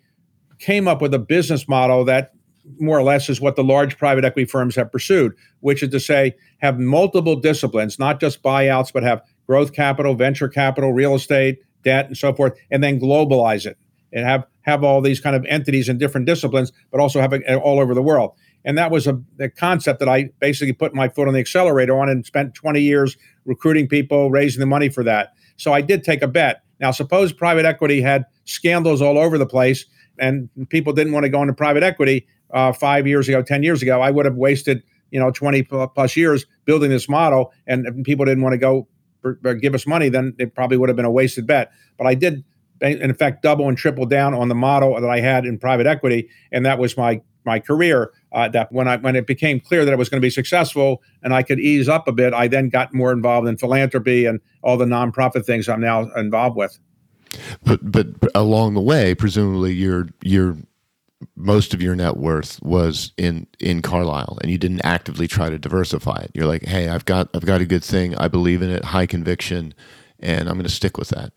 came 0.59 0.87
up 0.87 1.01
with 1.01 1.13
a 1.13 1.19
business 1.19 1.67
model 1.67 2.05
that 2.05 2.31
more 2.79 2.97
or 2.97 3.03
less 3.03 3.29
is 3.29 3.41
what 3.41 3.55
the 3.55 3.63
large 3.63 3.97
private 3.97 4.23
equity 4.23 4.45
firms 4.45 4.75
have 4.75 4.91
pursued, 4.91 5.33
which 5.61 5.81
is 5.81 5.89
to 5.89 5.99
say, 5.99 6.35
have 6.59 6.79
multiple 6.79 7.35
disciplines, 7.35 7.97
not 7.97 8.19
just 8.19 8.43
buyouts, 8.43 8.93
but 8.93 9.03
have 9.03 9.21
growth 9.47 9.73
capital, 9.73 10.13
venture 10.13 10.47
capital, 10.47 10.93
real 10.93 11.15
estate, 11.15 11.59
debt, 11.83 12.05
and 12.05 12.15
so 12.15 12.33
forth, 12.33 12.53
and 12.69 12.83
then 12.83 12.99
globalize 12.99 13.65
it 13.65 13.77
and 14.13 14.25
have 14.25 14.45
have 14.63 14.83
all 14.83 15.01
these 15.01 15.19
kind 15.19 15.35
of 15.35 15.45
entities 15.45 15.89
in 15.89 15.97
different 15.97 16.27
disciplines, 16.27 16.71
but 16.91 16.99
also 16.99 17.19
have 17.19 17.33
it 17.33 17.43
all 17.55 17.79
over 17.79 17.93
the 17.93 18.01
world. 18.01 18.33
And 18.63 18.77
that 18.77 18.91
was 18.91 19.07
a 19.07 19.19
the 19.37 19.49
concept 19.49 19.99
that 19.99 20.09
I 20.09 20.29
basically 20.39 20.73
put 20.73 20.93
my 20.93 21.09
foot 21.09 21.27
on 21.27 21.33
the 21.33 21.39
accelerator 21.39 21.99
on 21.99 22.09
and 22.09 22.25
spent 22.25 22.53
20 22.53 22.81
years 22.81 23.17
recruiting 23.45 23.87
people, 23.87 24.29
raising 24.29 24.59
the 24.59 24.65
money 24.67 24.89
for 24.89 25.03
that. 25.03 25.33
So 25.57 25.73
I 25.73 25.81
did 25.81 26.03
take 26.03 26.21
a 26.21 26.27
bet. 26.27 26.63
Now, 26.79 26.91
suppose 26.91 27.33
private 27.33 27.65
equity 27.65 28.01
had 28.01 28.25
scandals 28.45 29.01
all 29.01 29.17
over 29.17 29.37
the 29.37 29.45
place 29.45 29.85
and 30.19 30.49
people 30.69 30.93
didn't 30.93 31.13
want 31.13 31.23
to 31.23 31.29
go 31.29 31.41
into 31.41 31.53
private 31.53 31.83
equity 31.83 32.27
uh, 32.51 32.71
five 32.71 33.07
years 33.07 33.27
ago, 33.27 33.41
10 33.41 33.63
years 33.63 33.81
ago, 33.81 34.01
I 34.01 34.11
would 34.11 34.25
have 34.25 34.35
wasted, 34.35 34.83
you 35.09 35.19
know, 35.19 35.31
20 35.31 35.63
plus 35.63 36.15
years 36.15 36.45
building 36.65 36.89
this 36.89 37.09
model. 37.09 37.53
And 37.67 38.03
people 38.03 38.25
didn't 38.25 38.43
want 38.43 38.53
to 38.53 38.57
go 38.57 38.87
give 39.59 39.75
us 39.75 39.85
money, 39.85 40.09
then 40.09 40.35
it 40.39 40.55
probably 40.55 40.77
would 40.77 40.89
have 40.89 40.95
been 40.95 41.05
a 41.05 41.11
wasted 41.11 41.45
bet. 41.45 41.71
But 41.97 42.07
I 42.07 42.15
did, 42.15 42.43
in 42.81 43.13
fact, 43.13 43.43
double 43.43 43.67
and 43.67 43.77
triple 43.77 44.05
down 44.05 44.33
on 44.33 44.47
the 44.49 44.55
model 44.55 44.99
that 44.99 45.09
I 45.09 45.19
had 45.19 45.45
in 45.45 45.57
private 45.57 45.87
equity. 45.87 46.29
And 46.51 46.65
that 46.65 46.79
was 46.79 46.97
my 46.97 47.21
my 47.45 47.59
career. 47.59 48.11
Uh, 48.31 48.47
that 48.49 48.71
when 48.71 48.87
I 48.87 48.97
when 48.97 49.15
it 49.15 49.27
became 49.27 49.59
clear 49.59 49.83
that 49.83 49.91
it 49.91 49.97
was 49.97 50.09
going 50.09 50.21
to 50.21 50.25
be 50.25 50.29
successful 50.29 51.01
and 51.21 51.33
I 51.33 51.43
could 51.43 51.59
ease 51.59 51.89
up 51.89 52.07
a 52.07 52.11
bit, 52.11 52.33
I 52.33 52.47
then 52.47 52.69
got 52.69 52.93
more 52.93 53.11
involved 53.11 53.47
in 53.47 53.57
philanthropy 53.57 54.25
and 54.25 54.39
all 54.63 54.77
the 54.77 54.85
nonprofit 54.85 55.45
things 55.45 55.67
I'm 55.67 55.81
now 55.81 56.09
involved 56.15 56.55
with. 56.55 56.79
But 57.63 57.91
but 57.91 58.07
along 58.35 58.73
the 58.73 58.81
way, 58.81 59.15
presumably 59.15 59.73
you're 59.73 60.07
you're 60.21 60.57
most 61.35 61.73
of 61.73 61.81
your 61.81 61.95
net 61.95 62.17
worth 62.17 62.61
was 62.63 63.11
in 63.17 63.47
in 63.59 63.81
Carlyle 63.81 64.37
and 64.41 64.51
you 64.51 64.57
didn't 64.57 64.81
actively 64.83 65.27
try 65.27 65.49
to 65.49 65.59
diversify 65.59 66.21
it. 66.21 66.31
You're 66.33 66.47
like, 66.47 66.63
"Hey, 66.65 66.89
I've 66.89 67.05
got 67.05 67.29
I've 67.33 67.45
got 67.45 67.61
a 67.61 67.65
good 67.65 67.83
thing. 67.83 68.15
I 68.15 68.27
believe 68.27 68.61
in 68.61 68.69
it, 68.69 68.85
high 68.85 69.05
conviction, 69.05 69.73
and 70.19 70.47
I'm 70.47 70.55
going 70.55 70.63
to 70.63 70.69
stick 70.69 70.97
with 70.97 71.09
that." 71.09 71.33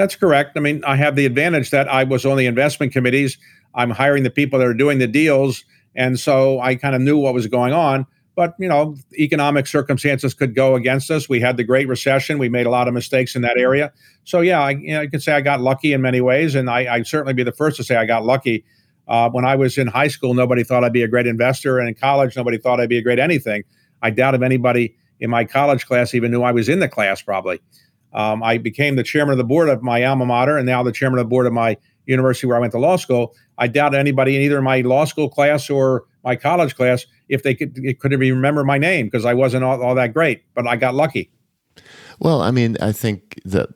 That's 0.00 0.16
correct. 0.16 0.56
I 0.56 0.60
mean, 0.60 0.82
I 0.86 0.96
have 0.96 1.14
the 1.14 1.26
advantage 1.26 1.68
that 1.72 1.86
I 1.86 2.04
was 2.04 2.24
on 2.24 2.38
the 2.38 2.46
investment 2.46 2.90
committees. 2.94 3.36
I'm 3.74 3.90
hiring 3.90 4.22
the 4.22 4.30
people 4.30 4.58
that 4.58 4.66
are 4.66 4.72
doing 4.72 4.98
the 4.98 5.06
deals, 5.06 5.62
and 5.94 6.18
so 6.18 6.58
I 6.58 6.74
kind 6.74 6.94
of 6.94 7.02
knew 7.02 7.18
what 7.18 7.34
was 7.34 7.46
going 7.48 7.74
on. 7.74 8.06
But 8.34 8.54
you 8.58 8.66
know, 8.66 8.96
economic 9.18 9.66
circumstances 9.66 10.32
could 10.32 10.54
go 10.54 10.74
against 10.74 11.10
us. 11.10 11.28
We 11.28 11.38
had 11.38 11.58
the 11.58 11.64
Great 11.64 11.86
Recession. 11.86 12.38
We 12.38 12.48
made 12.48 12.64
a 12.64 12.70
lot 12.70 12.88
of 12.88 12.94
mistakes 12.94 13.36
in 13.36 13.42
that 13.42 13.58
area. 13.58 13.92
So 14.24 14.40
yeah, 14.40 14.62
I, 14.62 14.70
you 14.70 14.94
know, 14.94 15.06
could 15.06 15.22
say 15.22 15.34
I 15.34 15.42
got 15.42 15.60
lucky 15.60 15.92
in 15.92 16.00
many 16.00 16.22
ways, 16.22 16.54
and 16.54 16.70
I, 16.70 16.94
I'd 16.94 17.06
certainly 17.06 17.34
be 17.34 17.42
the 17.42 17.52
first 17.52 17.76
to 17.76 17.84
say 17.84 17.96
I 17.96 18.06
got 18.06 18.24
lucky 18.24 18.64
uh, 19.06 19.28
when 19.28 19.44
I 19.44 19.54
was 19.54 19.76
in 19.76 19.86
high 19.86 20.08
school, 20.08 20.32
nobody 20.32 20.64
thought 20.64 20.82
I'd 20.82 20.94
be 20.94 21.02
a 21.02 21.08
great 21.08 21.26
investor, 21.26 21.78
and 21.78 21.88
in 21.88 21.94
college, 21.94 22.36
nobody 22.36 22.56
thought 22.56 22.80
I'd 22.80 22.88
be 22.88 22.96
a 22.96 23.02
great 23.02 23.18
anything. 23.18 23.64
I 24.00 24.08
doubt 24.08 24.34
if 24.34 24.40
anybody 24.40 24.96
in 25.18 25.28
my 25.28 25.44
college 25.44 25.84
class 25.84 26.14
even 26.14 26.30
knew 26.30 26.42
I 26.42 26.52
was 26.52 26.70
in 26.70 26.80
the 26.80 26.88
class. 26.88 27.20
Probably, 27.20 27.60
um, 28.12 28.42
I 28.42 28.58
became 28.58 28.96
the 28.96 29.02
chairman 29.02 29.32
of 29.32 29.38
the 29.38 29.44
board 29.44 29.68
of 29.68 29.82
my 29.82 30.04
alma 30.04 30.26
mater, 30.26 30.56
and 30.56 30.66
now 30.66 30.82
the 30.82 30.92
chairman 30.92 31.18
of 31.18 31.26
the 31.26 31.28
board 31.28 31.46
of 31.46 31.52
my 31.52 31.76
university 32.06 32.46
where 32.46 32.56
I 32.56 32.60
went 32.60 32.72
to 32.72 32.78
law 32.78 32.96
school. 32.96 33.34
I 33.58 33.68
doubt 33.68 33.94
anybody 33.94 34.36
in 34.36 34.42
either 34.42 34.60
my 34.60 34.80
law 34.80 35.04
school 35.04 35.28
class 35.28 35.70
or 35.70 36.04
my 36.24 36.36
college 36.36 36.74
class 36.74 37.06
if 37.28 37.42
they 37.42 37.54
could 37.54 37.74
could 38.00 38.12
even 38.12 38.34
remember 38.34 38.64
my 38.64 38.78
name 38.78 39.06
because 39.06 39.24
I 39.24 39.34
wasn't 39.34 39.64
all, 39.64 39.82
all 39.82 39.94
that 39.94 40.12
great, 40.12 40.42
but 40.54 40.66
I 40.66 40.76
got 40.76 40.94
lucky. 40.94 41.30
Well, 42.18 42.42
I 42.42 42.50
mean, 42.50 42.76
I 42.80 42.92
think 42.92 43.40
that 43.44 43.70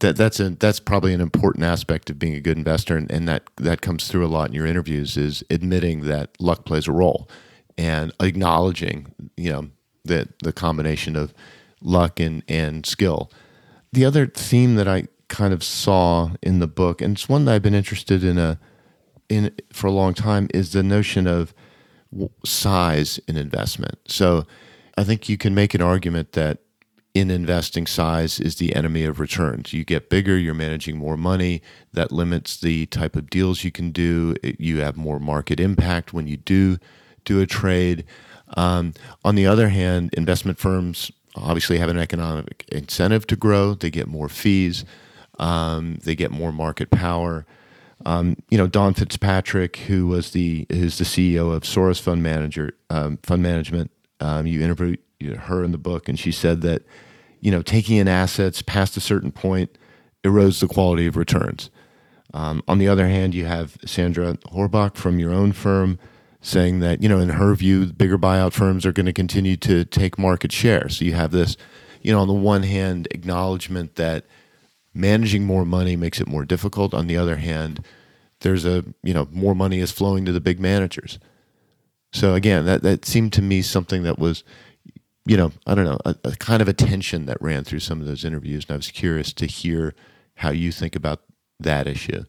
that 0.00 0.16
that's 0.16 0.38
a 0.40 0.50
that's 0.50 0.80
probably 0.80 1.14
an 1.14 1.20
important 1.20 1.64
aspect 1.64 2.10
of 2.10 2.18
being 2.18 2.34
a 2.34 2.40
good 2.40 2.58
investor, 2.58 2.96
and, 2.96 3.10
and 3.10 3.26
that 3.28 3.44
that 3.56 3.80
comes 3.80 4.08
through 4.08 4.26
a 4.26 4.28
lot 4.28 4.48
in 4.48 4.54
your 4.54 4.66
interviews 4.66 5.16
is 5.16 5.42
admitting 5.50 6.02
that 6.02 6.30
luck 6.38 6.64
plays 6.64 6.86
a 6.86 6.92
role, 6.92 7.28
and 7.78 8.12
acknowledging 8.20 9.12
you 9.36 9.50
know 9.50 9.68
that 10.04 10.38
the 10.40 10.52
combination 10.52 11.16
of 11.16 11.32
luck 11.82 12.20
and 12.20 12.42
and 12.48 12.86
skill. 12.86 13.30
The 13.92 14.04
other 14.04 14.26
theme 14.26 14.76
that 14.76 14.88
I 14.88 15.08
kind 15.28 15.52
of 15.52 15.62
saw 15.62 16.30
in 16.42 16.58
the 16.58 16.66
book, 16.66 17.00
and 17.00 17.16
it's 17.16 17.28
one 17.28 17.44
that 17.44 17.54
I've 17.54 17.62
been 17.62 17.74
interested 17.74 18.24
in 18.24 18.38
a 18.38 18.58
in 19.28 19.54
for 19.72 19.86
a 19.86 19.92
long 19.92 20.14
time, 20.14 20.48
is 20.54 20.72
the 20.72 20.82
notion 20.82 21.26
of 21.26 21.54
size 22.44 23.18
in 23.26 23.36
investment. 23.36 23.98
So, 24.06 24.46
I 24.96 25.04
think 25.04 25.28
you 25.28 25.38
can 25.38 25.54
make 25.54 25.74
an 25.74 25.80
argument 25.80 26.32
that 26.32 26.58
in 27.14 27.30
investing, 27.30 27.86
size 27.86 28.40
is 28.40 28.56
the 28.56 28.74
enemy 28.74 29.04
of 29.04 29.20
returns. 29.20 29.72
You 29.72 29.84
get 29.84 30.08
bigger, 30.08 30.38
you're 30.38 30.54
managing 30.54 30.96
more 30.96 31.16
money. 31.16 31.62
That 31.92 32.10
limits 32.10 32.58
the 32.58 32.86
type 32.86 33.16
of 33.16 33.28
deals 33.28 33.64
you 33.64 33.70
can 33.70 33.90
do. 33.90 34.34
You 34.42 34.80
have 34.80 34.96
more 34.96 35.20
market 35.20 35.60
impact 35.60 36.12
when 36.12 36.26
you 36.26 36.38
do 36.38 36.78
do 37.24 37.40
a 37.40 37.46
trade. 37.46 38.04
Um, 38.56 38.94
on 39.24 39.34
the 39.34 39.46
other 39.46 39.68
hand, 39.68 40.12
investment 40.14 40.58
firms 40.58 41.12
obviously 41.36 41.78
have 41.78 41.88
an 41.88 41.98
economic 41.98 42.64
incentive 42.70 43.26
to 43.28 43.36
grow. 43.36 43.74
They 43.74 43.90
get 43.90 44.08
more 44.08 44.28
fees. 44.28 44.84
Um, 45.38 45.98
they 46.04 46.14
get 46.14 46.30
more 46.30 46.52
market 46.52 46.90
power. 46.90 47.46
Um, 48.04 48.36
you 48.50 48.58
know, 48.58 48.66
Dawn 48.66 48.94
Fitzpatrick, 48.94 49.76
who 49.76 50.06
was 50.06 50.32
the 50.32 50.66
who's 50.70 50.98
the 50.98 51.04
CEO 51.04 51.54
of 51.54 51.62
Soros 51.62 52.00
Fund 52.00 52.22
Manager 52.22 52.76
um, 52.90 53.18
Fund 53.22 53.42
Management, 53.42 53.90
um, 54.20 54.46
you 54.46 54.62
interviewed 54.62 54.98
her 55.20 55.62
in 55.62 55.72
the 55.72 55.78
book, 55.78 56.08
and 56.08 56.18
she 56.18 56.32
said 56.32 56.62
that 56.62 56.82
you 57.40 57.50
know 57.50 57.62
taking 57.62 57.96
in 57.96 58.08
assets 58.08 58.62
past 58.62 58.96
a 58.96 59.00
certain 59.00 59.30
point 59.30 59.78
erodes 60.24 60.60
the 60.60 60.68
quality 60.68 61.06
of 61.06 61.16
returns. 61.16 61.70
Um, 62.34 62.62
on 62.66 62.78
the 62.78 62.88
other 62.88 63.08
hand, 63.08 63.34
you 63.34 63.44
have 63.44 63.76
Sandra 63.84 64.34
Horbach 64.52 64.96
from 64.96 65.18
your 65.18 65.32
own 65.32 65.52
firm 65.52 65.98
saying 66.42 66.80
that 66.80 67.02
you 67.02 67.08
know 67.08 67.18
in 67.18 67.30
her 67.30 67.54
view, 67.54 67.86
bigger 67.86 68.18
buyout 68.18 68.52
firms 68.52 68.84
are 68.84 68.92
going 68.92 69.06
to 69.06 69.12
continue 69.12 69.56
to 69.56 69.84
take 69.84 70.18
market 70.18 70.52
share. 70.52 70.88
So 70.88 71.04
you 71.04 71.14
have 71.14 71.30
this, 71.30 71.56
you 72.02 72.12
know, 72.12 72.20
on 72.20 72.28
the 72.28 72.34
one 72.34 72.64
hand, 72.64 73.08
acknowledgement 73.10 73.94
that 73.94 74.26
managing 74.92 75.44
more 75.44 75.64
money 75.64 75.96
makes 75.96 76.20
it 76.20 76.28
more 76.28 76.44
difficult. 76.44 76.92
On 76.92 77.06
the 77.06 77.16
other 77.16 77.36
hand, 77.36 77.84
there's 78.40 78.66
a 78.66 78.84
you 79.02 79.14
know 79.14 79.28
more 79.30 79.54
money 79.54 79.78
is 79.78 79.92
flowing 79.92 80.24
to 80.26 80.32
the 80.32 80.40
big 80.40 80.60
managers. 80.60 81.18
So 82.12 82.34
again, 82.34 82.66
that 82.66 82.82
that 82.82 83.04
seemed 83.06 83.32
to 83.34 83.42
me 83.42 83.62
something 83.62 84.02
that 84.02 84.18
was, 84.18 84.44
you 85.24 85.36
know, 85.36 85.52
I 85.66 85.74
don't 85.74 85.86
know, 85.86 85.98
a, 86.04 86.14
a 86.24 86.32
kind 86.32 86.60
of 86.60 86.68
a 86.68 86.74
tension 86.74 87.26
that 87.26 87.40
ran 87.40 87.64
through 87.64 87.80
some 87.80 88.00
of 88.00 88.06
those 88.06 88.24
interviews, 88.24 88.66
and 88.68 88.74
I 88.74 88.76
was 88.76 88.90
curious 88.90 89.32
to 89.34 89.46
hear 89.46 89.94
how 90.34 90.50
you 90.50 90.72
think 90.72 90.94
about 90.96 91.22
that 91.60 91.86
issue. 91.86 92.24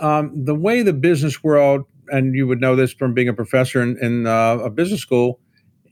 Um, 0.00 0.44
the 0.44 0.54
way 0.54 0.82
the 0.82 0.92
business 0.92 1.42
world, 1.42 1.84
and 2.10 2.34
you 2.34 2.46
would 2.46 2.60
know 2.60 2.76
this 2.76 2.92
from 2.92 3.14
being 3.14 3.28
a 3.28 3.34
professor 3.34 3.82
in, 3.82 3.98
in 3.98 4.26
uh, 4.26 4.58
a 4.58 4.70
business 4.70 5.00
school, 5.00 5.40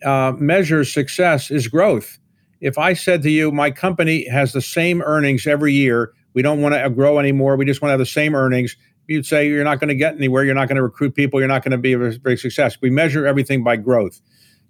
uh, 0.05 0.33
measures 0.39 0.93
success 0.93 1.51
is 1.51 1.69
growth 1.69 2.19
if 2.61 2.79
I 2.79 2.95
said 2.95 3.23
to 3.23 3.31
you, 3.31 3.53
my 3.53 3.71
company 3.71 4.29
has 4.29 4.53
the 4.53 4.63
same 4.63 5.03
earnings 5.03 5.47
every 5.47 5.73
year, 5.73 6.13
we 6.35 6.43
don't 6.43 6.61
want 6.61 6.75
to 6.75 6.91
grow 6.91 7.19
anymore, 7.19 7.57
we 7.57 7.65
just 7.65 7.83
want 7.83 7.91
to 7.91 7.93
have 7.93 7.99
the 7.99 8.07
same 8.07 8.35
earnings, 8.35 8.77
you'd 9.07 9.27
say 9.27 9.49
you're 9.49 9.65
not 9.65 9.81
going 9.81 9.89
to 9.89 9.95
get 9.95 10.15
anywhere, 10.15 10.45
you're 10.45 10.55
not 10.55 10.69
going 10.69 10.77
to 10.77 10.83
recruit 10.83 11.15
people, 11.15 11.41
you're 11.41 11.49
not 11.49 11.63
going 11.63 11.73
to 11.73 11.79
be 11.79 11.93
a 11.93 12.19
big 12.19 12.39
success. 12.39 12.77
We 12.81 12.91
measure 12.91 13.27
everything 13.27 13.63
by 13.63 13.77
growth. 13.77 14.21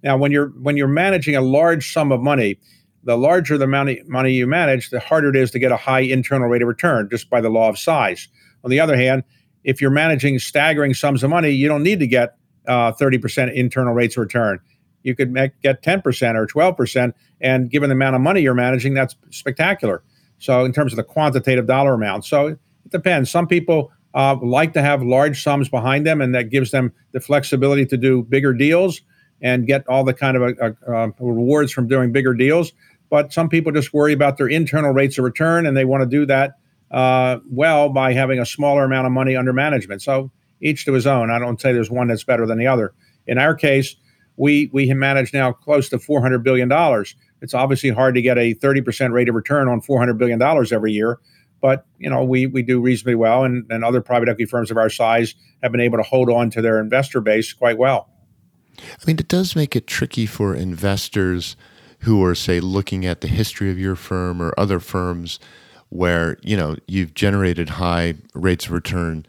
Now, 0.03 0.17
when 0.17 0.31
you're 0.31 0.49
when 0.49 0.77
you're 0.77 0.87
managing 0.87 1.35
a 1.35 1.41
large 1.41 1.91
sum 1.91 2.11
of 2.11 2.21
money, 2.21 2.59
the 3.03 3.17
larger 3.17 3.57
the 3.57 3.63
amount 3.63 4.07
money 4.07 4.31
you 4.31 4.45
manage, 4.45 4.89
the 4.91 4.99
harder 4.99 5.29
it 5.29 5.35
is 5.35 5.49
to 5.51 5.59
get 5.59 5.71
a 5.71 5.77
high 5.77 6.01
internal 6.01 6.47
rate 6.47 6.61
of 6.61 6.67
return 6.67 7.09
just 7.09 7.29
by 7.29 7.41
the 7.41 7.49
law 7.49 7.67
of 7.67 7.79
size. 7.79 8.27
On 8.63 8.69
the 8.69 8.79
other 8.79 8.95
hand, 8.95 9.23
if 9.63 9.81
you're 9.81 9.91
managing 9.91 10.39
staggering 10.39 10.93
sums 10.93 11.23
of 11.23 11.29
money, 11.29 11.49
you 11.49 11.67
don't 11.67 11.83
need 11.83 11.99
to 11.99 12.07
get 12.07 12.37
uh, 12.67 12.91
30% 12.91 13.53
internal 13.53 13.93
rates 13.93 14.17
of 14.17 14.21
return 14.21 14.59
you 15.07 15.15
could 15.15 15.31
make, 15.31 15.59
get 15.61 15.81
10% 15.81 16.35
or 16.35 16.45
12%. 16.45 17.13
And 17.39 17.71
given 17.71 17.89
the 17.89 17.93
amount 17.93 18.15
of 18.15 18.21
money 18.21 18.41
you're 18.41 18.53
managing, 18.53 18.93
that's 18.93 19.15
spectacular. 19.29 20.03
So, 20.37 20.65
in 20.65 20.73
terms 20.73 20.91
of 20.91 20.97
the 20.97 21.03
quantitative 21.03 21.65
dollar 21.65 21.93
amount, 21.93 22.25
so 22.25 22.47
it 22.47 22.59
depends. 22.89 23.31
Some 23.31 23.47
people 23.47 23.91
uh, 24.13 24.35
like 24.41 24.73
to 24.73 24.81
have 24.81 25.01
large 25.01 25.41
sums 25.41 25.69
behind 25.69 26.05
them, 26.05 26.21
and 26.21 26.35
that 26.35 26.49
gives 26.49 26.71
them 26.71 26.93
the 27.13 27.19
flexibility 27.19 27.85
to 27.85 27.97
do 27.97 28.21
bigger 28.23 28.53
deals 28.53 29.01
and 29.41 29.65
get 29.65 29.87
all 29.87 30.03
the 30.03 30.13
kind 30.13 30.37
of 30.37 30.57
uh, 30.59 30.71
uh, 30.87 31.07
rewards 31.19 31.71
from 31.71 31.87
doing 31.87 32.11
bigger 32.11 32.33
deals. 32.33 32.73
But 33.09 33.31
some 33.31 33.49
people 33.49 33.71
just 33.71 33.93
worry 33.93 34.13
about 34.13 34.37
their 34.37 34.47
internal 34.47 34.91
rates 34.91 35.17
of 35.17 35.23
return, 35.23 35.65
and 35.65 35.75
they 35.75 35.85
want 35.85 36.01
to 36.01 36.07
do 36.07 36.25
that 36.25 36.57
uh, 36.91 37.39
well 37.49 37.89
by 37.89 38.13
having 38.13 38.39
a 38.39 38.45
smaller 38.45 38.83
amount 38.83 39.05
of 39.05 39.11
money 39.11 39.35
under 39.35 39.53
management. 39.53 40.01
So 40.01 40.31
each 40.61 40.85
to 40.85 40.93
his 40.93 41.07
own. 41.07 41.29
I 41.29 41.39
don't 41.39 41.59
say 41.59 41.73
there's 41.73 41.91
one 41.91 42.07
that's 42.07 42.23
better 42.23 42.45
than 42.45 42.57
the 42.57 42.67
other. 42.67 42.93
In 43.25 43.37
our 43.37 43.55
case, 43.55 43.95
we 44.37 44.69
we 44.73 44.91
manage 44.93 45.33
now 45.33 45.51
close 45.51 45.89
to 45.89 45.99
400 45.99 46.43
billion 46.43 46.67
dollars. 46.67 47.15
It's 47.41 47.53
obviously 47.53 47.89
hard 47.89 48.15
to 48.15 48.21
get 48.21 48.37
a 48.37 48.55
30% 48.55 49.11
rate 49.11 49.29
of 49.29 49.35
return 49.35 49.67
on 49.67 49.81
400 49.81 50.17
billion 50.17 50.39
dollars 50.39 50.71
every 50.71 50.91
year, 50.91 51.19
but 51.61 51.85
you 51.97 52.09
know 52.09 52.23
we 52.23 52.47
we 52.47 52.61
do 52.61 52.79
reasonably 52.79 53.15
well, 53.15 53.43
and 53.43 53.65
and 53.69 53.83
other 53.83 54.01
private 54.01 54.29
equity 54.29 54.45
firms 54.45 54.71
of 54.71 54.77
our 54.77 54.89
size 54.89 55.35
have 55.61 55.71
been 55.71 55.81
able 55.81 55.97
to 55.97 56.03
hold 56.03 56.29
on 56.29 56.49
to 56.51 56.61
their 56.61 56.79
investor 56.79 57.21
base 57.21 57.53
quite 57.53 57.77
well. 57.77 58.09
I 58.79 59.05
mean, 59.07 59.17
it 59.17 59.27
does 59.27 59.55
make 59.55 59.75
it 59.75 59.87
tricky 59.87 60.27
for 60.27 60.55
investors 60.55 61.55
who 62.01 62.23
are 62.23 62.35
say 62.35 62.59
looking 62.59 63.05
at 63.05 63.21
the 63.21 63.27
history 63.27 63.71
of 63.71 63.79
your 63.79 63.95
firm 63.95 64.41
or 64.41 64.53
other 64.57 64.79
firms 64.79 65.39
where 65.89 66.37
you 66.41 66.57
know 66.57 66.75
you've 66.87 67.13
generated 67.13 67.69
high 67.69 68.15
rates 68.33 68.65
of 68.65 68.71
return 68.71 69.25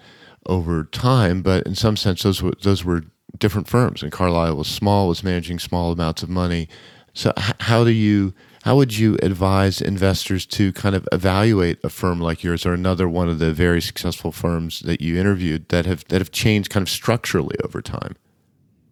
over 0.46 0.84
time, 0.84 1.42
but 1.42 1.66
in 1.66 1.74
some 1.74 1.96
sense 1.96 2.22
those 2.22 2.42
were, 2.42 2.52
those 2.62 2.84
were 2.84 3.04
different 3.38 3.68
firms, 3.68 4.02
and 4.02 4.10
Carlyle 4.10 4.56
was 4.56 4.68
small, 4.68 5.08
was 5.08 5.22
managing 5.22 5.58
small 5.58 5.92
amounts 5.92 6.22
of 6.22 6.28
money. 6.30 6.68
So, 7.12 7.32
how 7.36 7.84
do 7.84 7.90
you, 7.90 8.32
how 8.62 8.76
would 8.76 8.96
you 8.96 9.18
advise 9.22 9.80
investors 9.80 10.46
to 10.46 10.72
kind 10.72 10.94
of 10.94 11.06
evaluate 11.12 11.78
a 11.84 11.90
firm 11.90 12.20
like 12.20 12.42
yours 12.42 12.64
or 12.64 12.72
another 12.72 13.08
one 13.08 13.28
of 13.28 13.38
the 13.38 13.52
very 13.52 13.82
successful 13.82 14.32
firms 14.32 14.80
that 14.80 15.00
you 15.00 15.18
interviewed 15.18 15.68
that 15.68 15.86
have 15.86 16.04
that 16.08 16.20
have 16.20 16.30
changed 16.30 16.70
kind 16.70 16.82
of 16.82 16.88
structurally 16.88 17.56
over 17.64 17.82
time? 17.82 18.16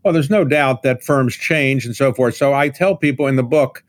Well, 0.04 0.12
there's 0.12 0.30
no 0.30 0.44
doubt 0.44 0.82
that 0.82 1.02
firms 1.02 1.34
change 1.34 1.84
and 1.84 1.96
so 1.96 2.12
forth. 2.12 2.36
So 2.36 2.54
I 2.54 2.68
tell 2.68 2.96
people 2.96 3.26
in 3.26 3.36
the 3.36 3.42
book 3.42 3.82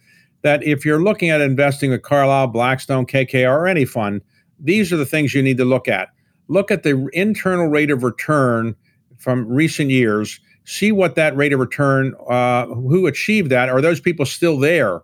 that 0.47 0.63
if 0.63 0.85
you're 0.85 1.03
looking 1.03 1.29
at 1.29 1.41
investing 1.41 1.91
with 1.91 2.03
Carlyle, 2.03 2.47
Blackstone, 2.47 3.05
KKR, 3.05 3.49
or 3.49 3.67
any 3.67 3.83
fund, 3.83 4.21
these 4.57 4.93
are 4.93 4.97
the 4.97 5.05
things 5.05 5.33
you 5.33 5.43
need 5.43 5.57
to 5.57 5.65
look 5.65 5.89
at. 5.89 6.07
Look 6.47 6.71
at 6.71 6.83
the 6.83 7.09
internal 7.11 7.67
rate 7.67 7.91
of 7.91 8.01
return 8.01 8.73
from 9.17 9.45
recent 9.45 9.89
years, 9.89 10.39
see 10.63 10.93
what 10.93 11.15
that 11.15 11.35
rate 11.35 11.51
of 11.51 11.59
return, 11.59 12.15
uh, 12.29 12.65
who 12.67 13.07
achieved 13.07 13.49
that, 13.49 13.67
are 13.67 13.81
those 13.81 13.99
people 13.99 14.25
still 14.25 14.57
there? 14.57 15.01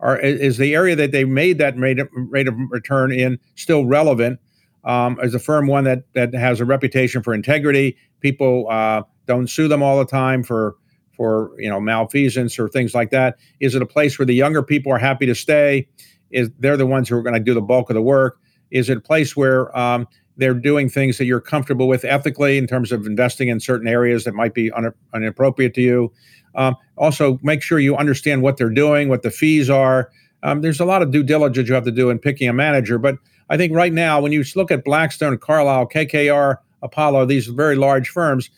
Are, 0.00 0.18
is 0.18 0.56
the 0.56 0.74
area 0.74 0.96
that 0.96 1.12
they 1.12 1.24
made 1.24 1.58
that 1.58 1.78
rate 1.78 2.00
of, 2.00 2.08
rate 2.12 2.48
of 2.48 2.54
return 2.70 3.12
in 3.12 3.38
still 3.54 3.86
relevant? 3.86 4.40
Um, 4.82 5.20
as 5.22 5.34
a 5.34 5.38
firm 5.38 5.68
one 5.68 5.84
that 5.84 6.02
that 6.14 6.34
has 6.34 6.60
a 6.60 6.64
reputation 6.64 7.22
for 7.22 7.32
integrity, 7.32 7.96
people 8.18 8.66
uh, 8.68 9.02
don't 9.26 9.48
sue 9.48 9.68
them 9.68 9.84
all 9.84 9.98
the 9.98 10.06
time 10.06 10.42
for 10.42 10.74
for 11.20 11.50
you 11.58 11.68
know 11.68 11.78
malfeasance 11.78 12.58
or 12.58 12.66
things 12.66 12.94
like 12.94 13.10
that. 13.10 13.36
Is 13.60 13.74
it 13.74 13.82
a 13.82 13.86
place 13.86 14.18
where 14.18 14.24
the 14.24 14.34
younger 14.34 14.62
people 14.62 14.90
are 14.90 14.98
happy 14.98 15.26
to 15.26 15.34
stay? 15.34 15.86
Is 16.30 16.50
they're 16.60 16.78
the 16.78 16.86
ones 16.86 17.10
who 17.10 17.16
are 17.16 17.22
going 17.22 17.34
to 17.34 17.40
do 17.40 17.52
the 17.52 17.60
bulk 17.60 17.90
of 17.90 17.94
the 17.94 18.00
work? 18.00 18.38
Is 18.70 18.88
it 18.88 18.96
a 18.96 19.00
place 19.02 19.36
where 19.36 19.76
um, 19.76 20.08
they're 20.38 20.54
doing 20.54 20.88
things 20.88 21.18
that 21.18 21.26
you're 21.26 21.42
comfortable 21.42 21.88
with 21.88 22.06
ethically 22.06 22.56
in 22.56 22.66
terms 22.66 22.90
of 22.90 23.04
investing 23.04 23.48
in 23.48 23.60
certain 23.60 23.86
areas 23.86 24.24
that 24.24 24.32
might 24.32 24.54
be 24.54 24.72
un- 24.72 24.94
inappropriate 25.14 25.74
to 25.74 25.82
you. 25.82 26.10
Um, 26.54 26.74
also, 26.96 27.38
make 27.42 27.60
sure 27.60 27.78
you 27.78 27.96
understand 27.96 28.40
what 28.40 28.56
they're 28.56 28.70
doing, 28.70 29.10
what 29.10 29.22
the 29.22 29.30
fees 29.30 29.68
are. 29.68 30.10
Um, 30.42 30.62
there's 30.62 30.80
a 30.80 30.86
lot 30.86 31.02
of 31.02 31.10
due 31.10 31.22
diligence 31.22 31.68
you 31.68 31.74
have 31.74 31.84
to 31.84 31.90
do 31.90 32.08
in 32.08 32.18
picking 32.18 32.48
a 32.48 32.54
manager. 32.54 32.96
But 32.96 33.16
I 33.50 33.58
think 33.58 33.74
right 33.74 33.92
now, 33.92 34.22
when 34.22 34.32
you 34.32 34.42
look 34.56 34.70
at 34.70 34.86
Blackstone, 34.86 35.36
Carlyle, 35.36 35.86
KKR, 35.86 36.56
Apollo, 36.80 37.26
these 37.26 37.48
very 37.48 37.76
large 37.76 38.08
firms, 38.08 38.48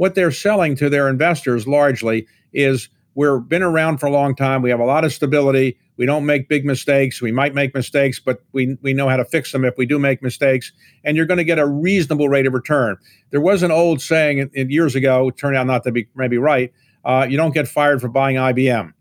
what 0.00 0.14
they're 0.14 0.30
selling 0.30 0.74
to 0.74 0.88
their 0.88 1.10
investors 1.10 1.66
largely 1.66 2.26
is 2.54 2.88
we've 3.16 3.46
been 3.48 3.62
around 3.62 3.98
for 3.98 4.06
a 4.06 4.10
long 4.10 4.34
time. 4.34 4.62
We 4.62 4.70
have 4.70 4.80
a 4.80 4.84
lot 4.86 5.04
of 5.04 5.12
stability. 5.12 5.76
We 5.98 6.06
don't 6.06 6.24
make 6.24 6.48
big 6.48 6.64
mistakes. 6.64 7.20
We 7.20 7.32
might 7.32 7.52
make 7.52 7.74
mistakes, 7.74 8.18
but 8.18 8.42
we, 8.52 8.78
we 8.80 8.94
know 8.94 9.10
how 9.10 9.18
to 9.18 9.26
fix 9.26 9.52
them 9.52 9.62
if 9.62 9.74
we 9.76 9.84
do 9.84 9.98
make 9.98 10.22
mistakes. 10.22 10.72
And 11.04 11.18
you're 11.18 11.26
going 11.26 11.36
to 11.36 11.44
get 11.44 11.58
a 11.58 11.66
reasonable 11.66 12.30
rate 12.30 12.46
of 12.46 12.54
return. 12.54 12.96
There 13.28 13.42
was 13.42 13.62
an 13.62 13.70
old 13.70 14.00
saying 14.00 14.38
in, 14.38 14.50
in 14.54 14.70
years 14.70 14.94
ago, 14.94 15.28
turned 15.32 15.54
out 15.54 15.66
not 15.66 15.84
to 15.84 15.92
be 15.92 16.08
maybe 16.14 16.38
right. 16.38 16.72
Uh, 17.04 17.26
you 17.28 17.36
don't 17.36 17.52
get 17.52 17.68
fired 17.68 18.00
for 18.00 18.08
buying 18.08 18.36
IBM 18.36 18.94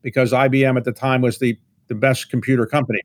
because 0.00 0.32
IBM 0.32 0.78
at 0.78 0.84
the 0.84 0.92
time 0.92 1.20
was 1.20 1.40
the, 1.40 1.58
the 1.88 1.94
best 1.94 2.30
computer 2.30 2.64
company. 2.64 3.00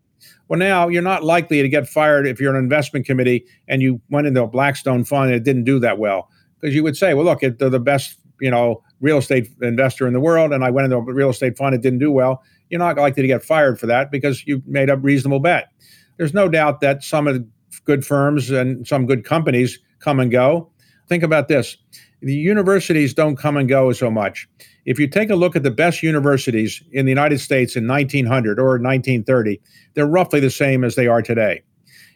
Well, 0.48 0.60
now 0.60 0.88
you're 0.88 1.02
not 1.02 1.26
likely 1.26 1.62
to 1.62 1.68
get 1.68 1.90
fired 1.90 2.26
if 2.26 2.40
you're 2.40 2.56
an 2.56 2.64
investment 2.64 3.06
committee 3.06 3.44
and 3.68 3.82
you 3.82 4.00
went 4.10 4.28
into 4.28 4.44
a 4.44 4.48
Blackstone 4.48 5.04
fund 5.04 5.26
and 5.26 5.36
it 5.36 5.44
didn't 5.44 5.66
do 5.66 5.78
that 5.80 5.98
well. 5.98 6.30
Because 6.64 6.74
you 6.74 6.82
would 6.84 6.96
say, 6.96 7.14
well, 7.14 7.26
look, 7.26 7.42
they're 7.42 7.70
the 7.70 7.78
best, 7.78 8.18
you 8.40 8.50
know, 8.50 8.82
real 9.02 9.18
estate 9.18 9.50
investor 9.62 10.08
in 10.08 10.14
the 10.14 10.22
world, 10.22 10.54
and 10.54 10.64
I 10.64 10.70
went 10.70 10.86
into 10.86 10.96
a 10.96 11.02
real 11.02 11.30
estate 11.30 11.58
fund, 11.58 11.76
it 11.76 11.82
didn't 11.82 12.00
do 12.00 12.10
well. 12.10 12.42
You're 12.70 12.80
not 12.80 12.96
likely 12.96 13.22
to 13.22 13.28
get 13.28 13.44
fired 13.44 13.78
for 13.78 13.86
that 13.88 14.12
because 14.12 14.48
you 14.48 14.64
made 14.66 14.90
a 14.90 14.96
reasonable 14.96 15.42
bet. 15.42 15.68
There's 16.16 16.34
no 16.34 16.48
doubt 16.48 16.80
that 16.80 17.04
some 17.04 17.28
of 17.28 17.36
the 17.36 17.46
good 17.84 18.06
firms 18.06 18.50
and 18.50 18.88
some 18.88 19.06
good 19.06 19.26
companies 19.26 19.78
come 20.00 20.22
and 20.22 20.32
go. 20.32 20.72
Think 21.10 21.22
about 21.22 21.50
this 21.50 21.76
the 22.22 22.34
universities 22.34 23.14
don't 23.14 23.36
come 23.36 23.58
and 23.58 23.68
go 23.68 23.92
so 23.92 24.10
much. 24.10 24.48
If 24.86 24.98
you 24.98 25.10
take 25.10 25.30
a 25.30 25.36
look 25.36 25.58
at 25.58 25.64
the 25.64 25.72
best 25.72 26.02
universities 26.02 26.82
in 26.94 27.06
the 27.06 27.12
United 27.12 27.40
States 27.40 27.76
in 27.76 27.86
1900 27.86 28.58
or 28.58 28.80
1930, 28.80 29.60
they're 29.94 30.08
roughly 30.08 30.40
the 30.40 30.50
same 30.50 30.86
as 30.86 30.96
they 30.96 31.08
are 31.08 31.22
today. 31.22 31.62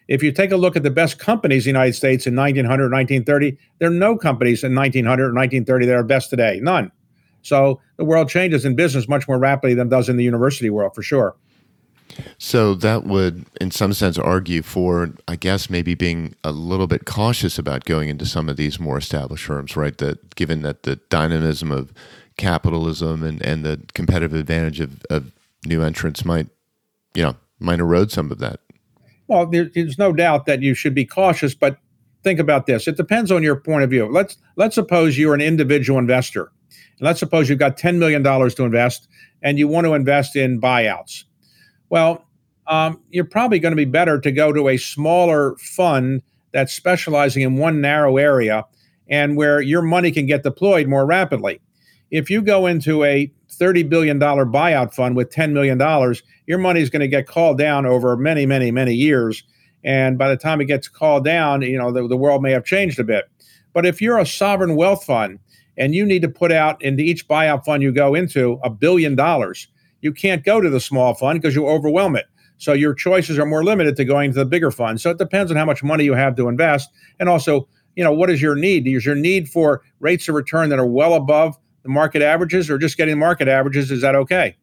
If 0.08 0.24
you 0.24 0.32
take 0.32 0.52
a 0.52 0.58
look 0.58 0.76
at 0.76 0.84
the 0.84 0.92
best 0.92 1.20
companies 1.20 1.68
in 1.68 1.74
the 1.74 1.80
United 1.80 1.94
States 1.94 2.28
in 2.28 2.36
1900 2.36 2.92
1930, 2.92 3.58
there 3.80 3.90
are 3.90 3.94
no 3.94 4.18
companies 4.18 4.64
in 4.64 4.74
1900 4.74 5.24
or 5.24 5.34
1930 5.34 5.86
that 5.88 5.96
are 5.96 6.04
best 6.04 6.30
today. 6.30 6.60
None. 6.62 6.92
So 7.42 7.82
the 7.98 8.06
world 8.06 8.30
changes 8.30 8.66
in 8.66 8.76
business 8.76 9.08
much 9.08 9.28
more 9.28 9.40
rapidly 9.40 9.74
than 9.74 9.90
does 9.90 10.10
in 10.10 10.18
the 10.18 10.24
university 10.24 10.70
world, 10.70 10.96
for 10.96 11.02
sure. 11.02 11.36
So 12.38 12.74
that 12.76 13.04
would, 13.04 13.46
in 13.60 13.72
some 13.72 13.94
sense, 13.94 14.18
argue 14.18 14.62
for, 14.62 15.14
I 15.28 15.36
guess, 15.36 15.70
maybe 15.70 15.94
being 15.94 16.36
a 16.44 16.52
little 16.52 16.88
bit 16.88 17.06
cautious 17.06 17.60
about 17.60 17.86
going 17.86 18.10
into 18.10 18.26
some 18.26 18.50
of 18.50 18.58
these 18.58 18.80
more 18.80 18.98
established 18.98 19.46
firms, 19.46 19.76
right? 19.76 19.98
That 19.98 20.36
given 20.36 20.62
that 20.64 20.84
the 20.84 20.98
dynamism 21.10 21.72
of 21.72 21.94
capitalism 22.38 23.24
and, 23.24 23.42
and 23.46 23.64
the 23.64 23.82
competitive 23.94 24.34
advantage 24.34 24.80
of, 24.80 25.04
of 25.10 25.32
new 25.66 25.82
entrants 25.82 26.24
might, 26.24 26.48
you 27.14 27.24
know, 27.24 27.36
might 27.60 27.80
erode 27.80 28.12
some 28.12 28.32
of 28.32 28.40
that. 28.40 28.62
Well, 29.28 29.46
there, 29.46 29.70
there's 29.74 29.98
no 29.98 30.14
doubt 30.14 30.46
that 30.46 30.62
you 30.62 30.74
should 30.74 30.96
be 30.96 31.06
cautious, 31.06 31.54
but 31.54 31.78
think 32.24 32.40
about 32.40 32.66
this. 32.66 32.88
It 32.88 32.98
depends 32.98 33.32
on 33.32 33.44
your 33.44 33.56
point 33.56 33.84
of 33.84 33.90
view. 33.90 34.12
Let's 34.12 34.38
let's 34.56 34.76
suppose 34.76 35.18
you're 35.18 35.34
an 35.34 35.42
individual 35.42 36.00
investor. 36.00 36.52
And 37.00 37.06
let's 37.06 37.20
suppose 37.20 37.50
you've 37.50 37.60
got 37.60 37.78
$10 37.78 37.98
million 37.98 38.24
to 38.24 38.64
invest 38.64 39.08
and 39.42 39.60
you 39.60 39.68
want 39.68 39.86
to 39.86 39.94
invest 39.94 40.36
in 40.36 40.60
buyouts. 40.60 41.24
Well, 41.90 42.26
um, 42.68 43.02
you're 43.10 43.24
probably 43.24 43.60
going 43.60 43.72
to 43.72 43.78
be 43.78 43.86
better 43.86 44.20
to 44.20 44.32
go 44.32 44.52
to 44.52 44.68
a 44.70 44.78
smaller 44.78 45.56
fund 45.58 46.22
that's 46.52 46.74
specializing 46.74 47.44
in 47.44 47.58
one 47.58 47.82
narrow 47.82 48.18
area 48.18 48.66
and 49.08 49.38
where 49.38 49.62
your 49.62 49.82
money 49.82 50.12
can 50.12 50.26
get 50.26 50.44
deployed 50.44 50.88
more 50.88 51.06
rapidly. 51.06 51.62
If 52.12 52.30
you 52.30 52.42
go 52.42 52.66
into 52.66 53.04
a 53.04 53.32
$30 53.60 53.90
billion 53.90 54.20
buyout 54.20 54.94
fund 54.94 55.16
with 55.16 55.30
$10 55.32 55.52
million, 55.52 55.80
your 56.46 56.58
money 56.58 56.82
is 56.82 56.90
going 56.90 57.02
to 57.02 57.08
get 57.08 57.28
called 57.28 57.58
down 57.58 57.86
over 57.86 58.16
many, 58.16 58.46
many, 58.46 58.72
many 58.72 58.94
years. 58.94 59.44
And 59.84 60.18
by 60.18 60.30
the 60.30 60.38
time 60.38 60.62
it 60.62 60.66
gets 60.66 60.88
called 60.88 61.24
down, 61.24 61.62
you 61.62 61.78
know, 61.78 61.92
the, 61.92 62.08
the 62.08 62.18
world 62.18 62.42
may 62.42 62.52
have 62.52 62.66
changed 62.66 63.00
a 63.00 63.04
bit. 63.04 63.26
But 63.74 63.86
if 63.86 64.02
you're 64.02 64.18
a 64.18 64.26
sovereign 64.26 64.76
wealth 64.76 65.06
fund 65.06 65.40
and 65.78 65.94
you 65.94 66.06
need 66.06 66.24
to 66.24 66.30
put 66.30 66.52
out 66.52 66.82
into 66.82 67.04
each 67.04 67.28
buyout 67.28 67.64
fund 67.64 67.84
you 67.84 67.92
go 67.92 68.16
into 68.16 68.60
a 68.64 68.70
billion 68.70 69.16
dollars, 69.16 69.68
you 70.02 70.12
can't 70.12 70.44
go 70.44 70.62
to 70.62 70.70
the 70.70 70.80
small 70.80 71.14
fund 71.14 71.42
because 71.42 71.56
you 71.56 71.68
overwhelm 71.68 72.16
it. 72.16 72.26
So 72.58 72.74
your 72.74 72.94
choices 72.94 73.38
are 73.38 73.46
more 73.46 73.64
limited 73.64 73.96
to 73.98 74.06
going 74.06 74.32
to 74.32 74.40
the 74.40 74.46
bigger 74.46 74.72
fund. 74.72 75.00
So 75.00 75.12
it 75.12 75.20
depends 75.20 75.52
on 75.52 75.58
how 75.58 75.66
much 75.66 75.84
money 75.84 76.06
you 76.06 76.14
have 76.14 76.36
to 76.38 76.48
invest, 76.48 76.90
and 77.20 77.30
also, 77.30 77.68
you 77.96 78.04
know, 78.04 78.12
what 78.12 78.30
is 78.30 78.42
your 78.42 78.56
need? 78.56 78.88
Is 78.88 79.06
your 79.06 79.16
need 79.16 79.48
for 79.48 79.84
rates 80.00 80.28
of 80.28 80.36
return 80.36 80.70
that 80.70 80.80
are 80.80 80.88
well 80.88 81.14
above 81.14 81.58
the 81.88 81.94
market 81.94 82.22
averages, 82.22 82.70
or 82.70 82.78
just 82.78 82.98
getting 82.98 83.18
market 83.18 83.48
averages? 83.48 83.92
Is 83.92 84.02
that 84.02 84.16
okay? 84.16 84.56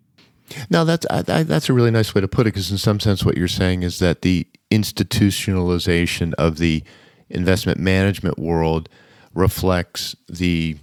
Now 0.69 0.85
that's 0.85 1.07
I, 1.11 1.25
I, 1.27 1.43
that's 1.43 1.69
a 1.69 1.73
really 1.73 1.91
nice 1.91 2.15
way 2.15 2.21
to 2.21 2.29
put 2.29 2.43
it 2.47 2.53
because 2.53 2.71
in 2.71 2.79
some 2.79 3.01
sense 3.01 3.25
what 3.25 3.37
you're 3.37 3.49
saying 3.49 3.83
is 3.83 3.99
that 3.99 4.23
the 4.23 4.47
institutionalization 4.71 6.35
of 6.35 6.59
the 6.59 6.85
investment 7.31 7.79
management 7.79 8.39
world 8.39 8.89
reflects 9.33 10.15
the 10.29 10.77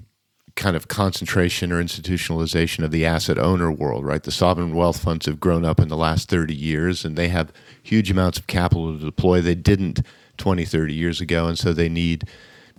kind 0.56 0.76
of 0.76 0.88
concentration 0.88 1.72
or 1.72 1.82
institutionalization 1.82 2.84
of 2.84 2.92
the 2.92 3.06
asset 3.06 3.38
owner 3.38 3.72
world, 3.72 4.06
right? 4.06 4.24
The 4.24 4.32
sovereign 4.32 4.76
wealth 4.76 5.02
funds 5.02 5.26
have 5.26 5.40
grown 5.40 5.64
up 5.64 5.80
in 5.80 5.88
the 5.88 5.98
last 5.98 6.30
30 6.30 6.54
years 6.54 7.06
and 7.06 7.18
they 7.18 7.30
have 7.30 7.54
huge 7.82 8.12
amounts 8.12 8.40
of 8.40 8.48
capital 8.48 8.98
to 8.98 9.04
deploy. 9.04 9.42
They 9.42 9.56
didn't 9.56 10.02
20, 10.38 10.66
30 10.66 10.94
years 10.94 11.22
ago. 11.22 11.48
And 11.48 11.58
so 11.58 11.72
they 11.72 11.88
need, 11.90 12.26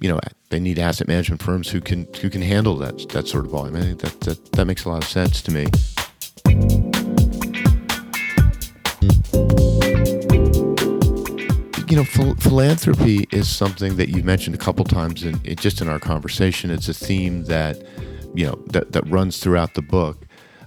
you 0.00 0.08
know, 0.08 0.18
they 0.50 0.60
need 0.60 0.78
asset 0.78 1.08
management 1.08 1.42
firms 1.42 1.70
who 1.70 1.80
can 1.80 2.06
who 2.20 2.30
can 2.30 2.42
handle 2.42 2.76
that 2.78 3.08
that 3.10 3.28
sort 3.28 3.44
of 3.44 3.50
volume. 3.50 3.76
I 3.76 3.80
think 3.80 4.00
that 4.00 4.20
that, 4.20 4.52
that 4.52 4.64
makes 4.66 4.84
a 4.84 4.88
lot 4.88 5.02
of 5.02 5.08
sense 5.08 5.42
to 5.42 5.52
me. 5.52 5.66
you 11.92 11.98
know, 11.98 12.04
ph- 12.04 12.38
philanthropy 12.38 13.26
is 13.32 13.50
something 13.50 13.96
that 13.96 14.08
you've 14.08 14.24
mentioned 14.24 14.54
a 14.54 14.58
couple 14.58 14.82
times 14.82 15.24
in, 15.24 15.38
just 15.56 15.82
in 15.82 15.90
our 15.90 15.98
conversation. 15.98 16.70
It's 16.70 16.88
a 16.88 16.94
theme 16.94 17.44
that 17.44 17.82
you 18.34 18.46
know 18.46 18.54
that, 18.68 18.92
that 18.92 19.06
runs 19.10 19.40
throughout 19.40 19.74
the 19.74 19.82
book. 19.82 20.24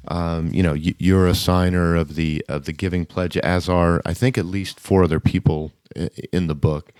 Um, 0.08 0.54
you 0.54 0.62
know, 0.62 0.74
you, 0.74 1.18
are 1.18 1.26
a 1.26 1.34
signer 1.34 1.96
of 1.96 2.14
the 2.14 2.46
of 2.48 2.66
the 2.66 2.74
Giving 2.74 3.08
Pledge, 3.08 3.38
as 3.38 3.68
are 3.68 4.04
I 4.06 4.14
think 4.14 4.38
at 4.38 4.46
least 4.46 4.80
four 4.80 5.04
other 5.04 5.20
people 5.20 5.72
in 6.32 6.46
the 6.46 6.54
book. 6.54 6.94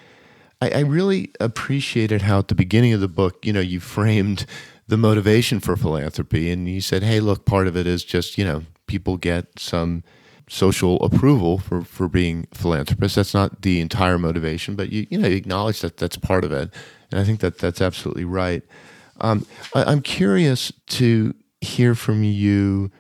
I, 0.62 0.70
I 0.70 0.80
really 0.80 1.32
appreciated 1.40 2.24
how 2.24 2.40
at 2.40 2.48
the 2.48 2.56
beginning 2.56 2.94
of 2.94 3.02
the 3.02 3.08
book, 3.08 3.46
you 3.46 3.54
know, 3.54 3.60
you 3.60 3.80
framed 3.80 4.46
the 4.88 4.98
motivation 4.98 5.60
for 5.60 5.76
philanthropy, 5.76 6.52
and 6.52 6.68
you 6.68 6.82
said, 6.82 7.04
"Hey, 7.04 7.20
look, 7.20 7.46
part 7.46 7.68
of 7.68 7.76
it 7.76 7.88
is 7.88 8.04
just 8.04 8.38
you 8.38 8.46
know 8.46 8.64
people 8.88 9.18
get 9.18 9.60
some." 9.60 10.04
social 10.48 11.04
approval 11.04 11.58
for, 11.58 11.82
for 11.82 12.08
being 12.08 12.46
philanthropists. 12.54 13.16
That's 13.16 13.34
not 13.34 13.64
the 13.64 13.82
entire 13.82 14.20
motivation, 14.20 14.76
but 14.76 14.92
you 14.92 15.08
you 15.10 15.18
know 15.18 15.28
you 15.28 15.36
acknowledge 15.36 15.82
that 15.82 15.98
that's 15.98 16.18
part 16.18 16.44
of 16.44 16.52
it, 16.52 16.72
and 17.12 17.20
I 17.20 17.24
think 17.24 17.40
that 17.40 17.58
that's 17.58 17.82
absolutely 17.82 18.26
right. 18.26 18.62
Um, 19.22 19.46
I, 19.74 19.92
am 19.92 20.02
curious 20.02 20.72
to 20.88 21.34
hear 21.62 21.96
from 21.96 22.24
you 22.24 22.92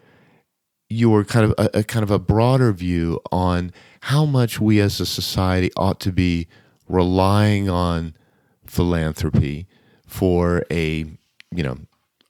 your 0.89 1.23
kind 1.23 1.45
of 1.45 1.53
a, 1.57 1.79
a, 1.79 1.83
kind 1.83 2.03
of 2.03 2.11
a 2.11 2.19
broader 2.19 2.71
view 2.71 3.19
on 3.31 3.71
how 4.01 4.25
much 4.25 4.59
we 4.59 4.79
as 4.79 4.99
a 4.99 5.05
society 5.05 5.71
ought 5.75 5.99
to 5.99 6.11
be 6.11 6.47
relying 6.87 7.69
on 7.69 8.15
philanthropy 8.65 9.67
for 10.05 10.65
a 10.71 11.05
you 11.51 11.63
know 11.63 11.77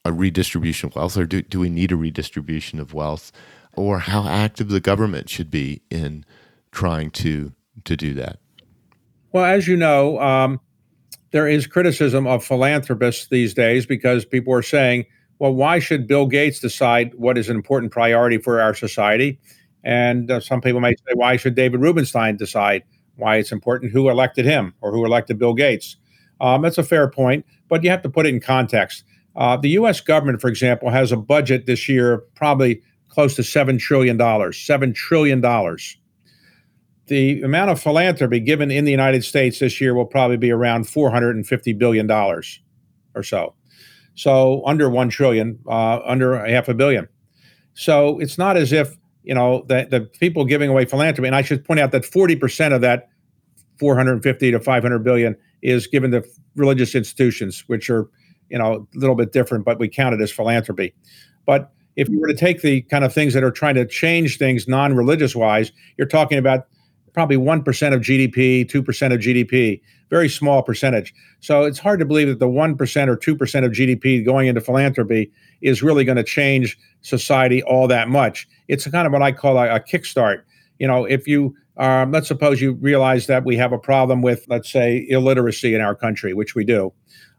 a 0.04 0.12
redistribution 0.12 0.88
of 0.88 0.96
wealth, 0.96 1.16
or 1.16 1.26
do, 1.26 1.42
do 1.42 1.58
we 1.58 1.68
need 1.68 1.90
a 1.90 1.96
redistribution 1.96 2.78
of 2.78 2.94
wealth? 2.94 3.32
or 3.76 3.98
how 3.98 4.26
active 4.26 4.68
the 4.70 4.80
government 4.80 5.28
should 5.28 5.50
be 5.50 5.82
in 5.90 6.24
trying 6.72 7.10
to 7.10 7.52
to 7.84 7.96
do 7.96 8.14
that? 8.14 8.38
Well, 9.32 9.44
as 9.44 9.68
you 9.68 9.76
know, 9.76 10.18
um, 10.18 10.58
there 11.30 11.46
is 11.46 11.66
criticism 11.66 12.26
of 12.26 12.42
philanthropists 12.42 13.28
these 13.28 13.52
days 13.52 13.84
because 13.84 14.24
people 14.24 14.52
are 14.54 14.62
saying, 14.62 15.04
well, 15.38 15.52
why 15.52 15.78
should 15.78 16.06
Bill 16.06 16.26
Gates 16.26 16.58
decide 16.58 17.14
what 17.14 17.36
is 17.36 17.50
an 17.50 17.56
important 17.56 17.92
priority 17.92 18.38
for 18.38 18.60
our 18.60 18.74
society? 18.74 19.38
And 19.84 20.30
uh, 20.30 20.40
some 20.40 20.62
people 20.62 20.80
might 20.80 20.98
say, 21.00 21.12
why 21.14 21.36
should 21.36 21.54
David 21.54 21.80
Rubenstein 21.80 22.36
decide 22.36 22.82
why 23.16 23.36
it's 23.36 23.52
important? 23.52 23.92
Who 23.92 24.08
elected 24.08 24.44
him 24.44 24.74
or 24.80 24.92
who 24.92 25.04
elected 25.04 25.38
Bill 25.38 25.54
Gates? 25.54 25.96
Um, 26.40 26.62
that's 26.62 26.78
a 26.78 26.82
fair 26.82 27.08
point, 27.08 27.46
but 27.68 27.82
you 27.82 27.90
have 27.90 28.02
to 28.02 28.10
put 28.10 28.26
it 28.26 28.34
in 28.34 28.40
context. 28.40 29.04
Uh, 29.36 29.56
the 29.56 29.70
U.S. 29.70 30.00
government, 30.00 30.40
for 30.40 30.48
example, 30.48 30.90
has 30.90 31.12
a 31.12 31.16
budget 31.16 31.66
this 31.66 31.88
year 31.88 32.24
probably 32.34 32.82
close 33.08 33.34
to 33.36 33.42
$7 33.42 33.78
trillion. 33.78 34.18
$7 34.18 34.94
trillion. 34.94 35.40
The 37.06 37.42
amount 37.42 37.70
of 37.70 37.80
philanthropy 37.80 38.40
given 38.40 38.70
in 38.70 38.84
the 38.84 38.90
United 38.90 39.24
States 39.24 39.58
this 39.58 39.80
year 39.80 39.94
will 39.94 40.06
probably 40.06 40.36
be 40.36 40.50
around 40.50 40.84
$450 40.86 41.78
billion 41.78 42.10
or 42.10 42.42
so. 43.22 43.54
So 44.14 44.62
under 44.66 44.88
1 44.90 45.08
trillion, 45.10 45.58
uh, 45.68 46.00
under 46.04 46.34
a 46.34 46.50
half 46.50 46.68
a 46.68 46.74
billion. 46.74 47.06
So 47.74 48.18
it's 48.18 48.38
not 48.38 48.56
as 48.56 48.72
if, 48.72 48.96
you 49.26 49.34
know, 49.34 49.64
the, 49.66 49.86
the 49.90 50.00
people 50.00 50.44
giving 50.44 50.70
away 50.70 50.84
philanthropy, 50.84 51.26
and 51.26 51.34
I 51.34 51.42
should 51.42 51.64
point 51.64 51.80
out 51.80 51.90
that 51.90 52.04
40% 52.04 52.72
of 52.72 52.80
that 52.80 53.08
450 53.78 54.52
to 54.52 54.60
500 54.60 54.98
billion 55.00 55.36
is 55.62 55.88
given 55.88 56.12
to 56.12 56.24
religious 56.54 56.94
institutions, 56.94 57.64
which 57.66 57.90
are, 57.90 58.08
you 58.48 58.56
know, 58.56 58.86
a 58.94 58.98
little 58.98 59.16
bit 59.16 59.32
different, 59.32 59.64
but 59.64 59.80
we 59.80 59.88
count 59.88 60.14
it 60.14 60.20
as 60.20 60.30
philanthropy. 60.30 60.94
But 61.44 61.72
if 61.96 62.08
you 62.08 62.20
were 62.20 62.28
to 62.28 62.36
take 62.36 62.62
the 62.62 62.82
kind 62.82 63.04
of 63.04 63.12
things 63.12 63.34
that 63.34 63.42
are 63.42 63.50
trying 63.50 63.74
to 63.74 63.84
change 63.84 64.38
things 64.38 64.68
non-religious 64.68 65.34
wise, 65.34 65.72
you're 65.98 66.06
talking 66.06 66.38
about 66.38 66.68
probably 67.12 67.36
1% 67.36 67.58
of 67.94 68.00
GDP, 68.02 68.64
2% 68.64 69.12
of 69.12 69.20
GDP, 69.20 69.80
very 70.10 70.28
small 70.28 70.62
percentage. 70.62 71.14
So 71.40 71.64
it's 71.64 71.78
hard 71.78 71.98
to 72.00 72.06
believe 72.06 72.28
that 72.28 72.38
the 72.38 72.48
1% 72.48 73.08
or 73.08 73.16
2% 73.16 73.64
of 73.64 73.72
GDP 73.72 74.24
going 74.24 74.46
into 74.46 74.60
philanthropy 74.60 75.30
is 75.62 75.82
really 75.82 76.04
going 76.04 76.16
to 76.16 76.24
change 76.24 76.78
society 77.02 77.62
all 77.62 77.88
that 77.88 78.08
much. 78.08 78.48
It's 78.68 78.86
kind 78.86 79.06
of 79.06 79.12
what 79.12 79.22
I 79.22 79.32
call 79.32 79.58
a, 79.58 79.76
a 79.76 79.80
kickstart. 79.80 80.42
You 80.78 80.86
know, 80.86 81.04
if 81.04 81.26
you, 81.26 81.54
um, 81.76 82.12
let's 82.12 82.28
suppose 82.28 82.60
you 82.60 82.72
realize 82.74 83.26
that 83.26 83.44
we 83.44 83.56
have 83.56 83.72
a 83.72 83.78
problem 83.78 84.22
with, 84.22 84.44
let's 84.48 84.70
say, 84.70 85.06
illiteracy 85.08 85.74
in 85.74 85.80
our 85.80 85.94
country, 85.94 86.34
which 86.34 86.54
we 86.54 86.64
do. 86.64 86.92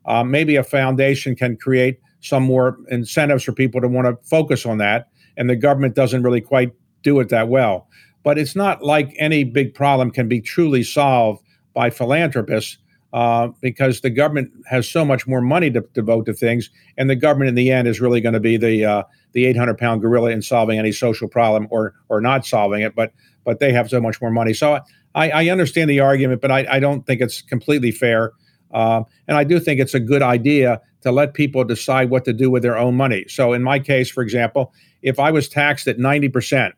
Um, 0.05 0.31
maybe 0.31 0.55
a 0.55 0.63
foundation 0.63 1.35
can 1.35 1.57
create 1.57 1.99
some 2.21 2.43
more 2.43 2.77
incentives 2.89 3.43
for 3.43 3.51
people 3.51 3.81
to 3.81 3.87
want 3.87 4.07
to 4.07 4.27
focus 4.27 4.65
on 4.65 4.77
that 4.79 5.07
and 5.37 5.49
the 5.49 5.55
government 5.55 5.95
doesn't 5.95 6.23
really 6.23 6.41
quite 6.41 6.73
do 7.03 7.19
it 7.19 7.29
that 7.29 7.47
well. 7.47 7.87
But 8.23 8.37
it's 8.37 8.55
not 8.55 8.83
like 8.83 9.15
any 9.19 9.43
big 9.43 9.73
problem 9.73 10.11
can 10.11 10.27
be 10.27 10.41
truly 10.41 10.83
solved 10.83 11.43
by 11.77 11.91
philanthropists 11.91 12.79
uh, 13.13 13.49
because 13.61 14.01
the 14.01 14.09
government 14.09 14.51
has 14.65 14.89
so 14.89 15.05
much 15.05 15.27
more 15.27 15.41
money 15.41 15.69
to 15.69 15.81
devote 15.93 16.25
to 16.25 16.33
things, 16.33 16.71
and 16.97 17.07
the 17.07 17.15
government 17.15 17.49
in 17.49 17.53
the 17.53 17.71
end 17.71 17.87
is 17.87 18.01
really 18.01 18.19
going 18.19 18.33
to 18.33 18.39
be 18.39 18.57
the 18.57 18.83
uh, 18.83 19.03
the 19.33 19.45
800 19.45 19.77
pound 19.77 20.01
gorilla 20.01 20.31
in 20.31 20.41
solving 20.41 20.79
any 20.79 20.91
social 20.91 21.27
problem 21.27 21.67
or 21.69 21.93
or 22.09 22.19
not 22.19 22.47
solving 22.47 22.81
it. 22.81 22.95
But 22.95 23.13
but 23.43 23.59
they 23.59 23.71
have 23.71 23.91
so 23.91 24.01
much 24.01 24.19
more 24.19 24.31
money. 24.31 24.53
So 24.53 24.79
I, 25.13 25.29
I 25.29 25.49
understand 25.49 25.87
the 25.87 25.99
argument, 25.99 26.41
but 26.41 26.51
I, 26.51 26.65
I 26.69 26.79
don't 26.79 27.05
think 27.05 27.21
it's 27.21 27.43
completely 27.43 27.91
fair. 27.91 28.33
Um, 28.73 29.05
and 29.27 29.37
I 29.37 29.43
do 29.43 29.59
think 29.59 29.79
it's 29.79 29.93
a 29.93 29.99
good 29.99 30.23
idea 30.23 30.81
to 31.01 31.11
let 31.11 31.35
people 31.35 31.63
decide 31.63 32.09
what 32.09 32.25
to 32.25 32.33
do 32.33 32.49
with 32.49 32.63
their 32.63 32.77
own 32.77 32.95
money. 32.95 33.23
So 33.29 33.53
in 33.53 33.61
my 33.61 33.77
case, 33.79 34.09
for 34.09 34.23
example, 34.23 34.73
if 35.03 35.19
I 35.19 35.29
was 35.29 35.47
taxed 35.47 35.87
at 35.87 35.99
90 35.99 36.29
percent 36.29 36.75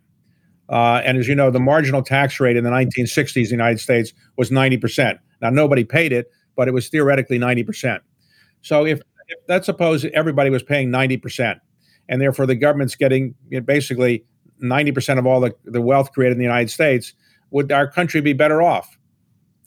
uh, 0.69 1.01
and 1.03 1.17
as 1.17 1.27
you 1.27 1.35
know, 1.35 1.49
the 1.49 1.59
marginal 1.59 2.03
tax 2.03 2.39
rate 2.39 2.55
in 2.55 2.63
the 2.63 2.69
1960s 2.69 3.37
in 3.37 3.43
the 3.43 3.49
United 3.49 3.79
States 3.79 4.13
was 4.37 4.51
90%. 4.51 5.17
Now, 5.41 5.49
nobody 5.49 5.83
paid 5.83 6.13
it, 6.13 6.31
but 6.55 6.67
it 6.67 6.73
was 6.73 6.89
theoretically 6.89 7.39
90%. 7.39 7.99
So 8.61 8.85
if, 8.85 9.01
if 9.27 9.39
let's 9.47 9.65
suppose 9.65 10.05
everybody 10.13 10.49
was 10.49 10.61
paying 10.61 10.89
90%, 10.89 11.59
and 12.07 12.21
therefore 12.21 12.45
the 12.45 12.55
government's 12.55 12.95
getting 12.95 13.33
you 13.49 13.59
know, 13.59 13.65
basically 13.65 14.25
90% 14.61 15.17
of 15.17 15.25
all 15.25 15.39
the, 15.39 15.55
the 15.65 15.81
wealth 15.81 16.11
created 16.11 16.33
in 16.33 16.39
the 16.39 16.43
United 16.43 16.69
States, 16.69 17.13
would 17.51 17.71
our 17.71 17.89
country 17.89 18.21
be 18.21 18.33
better 18.33 18.61
off? 18.61 18.97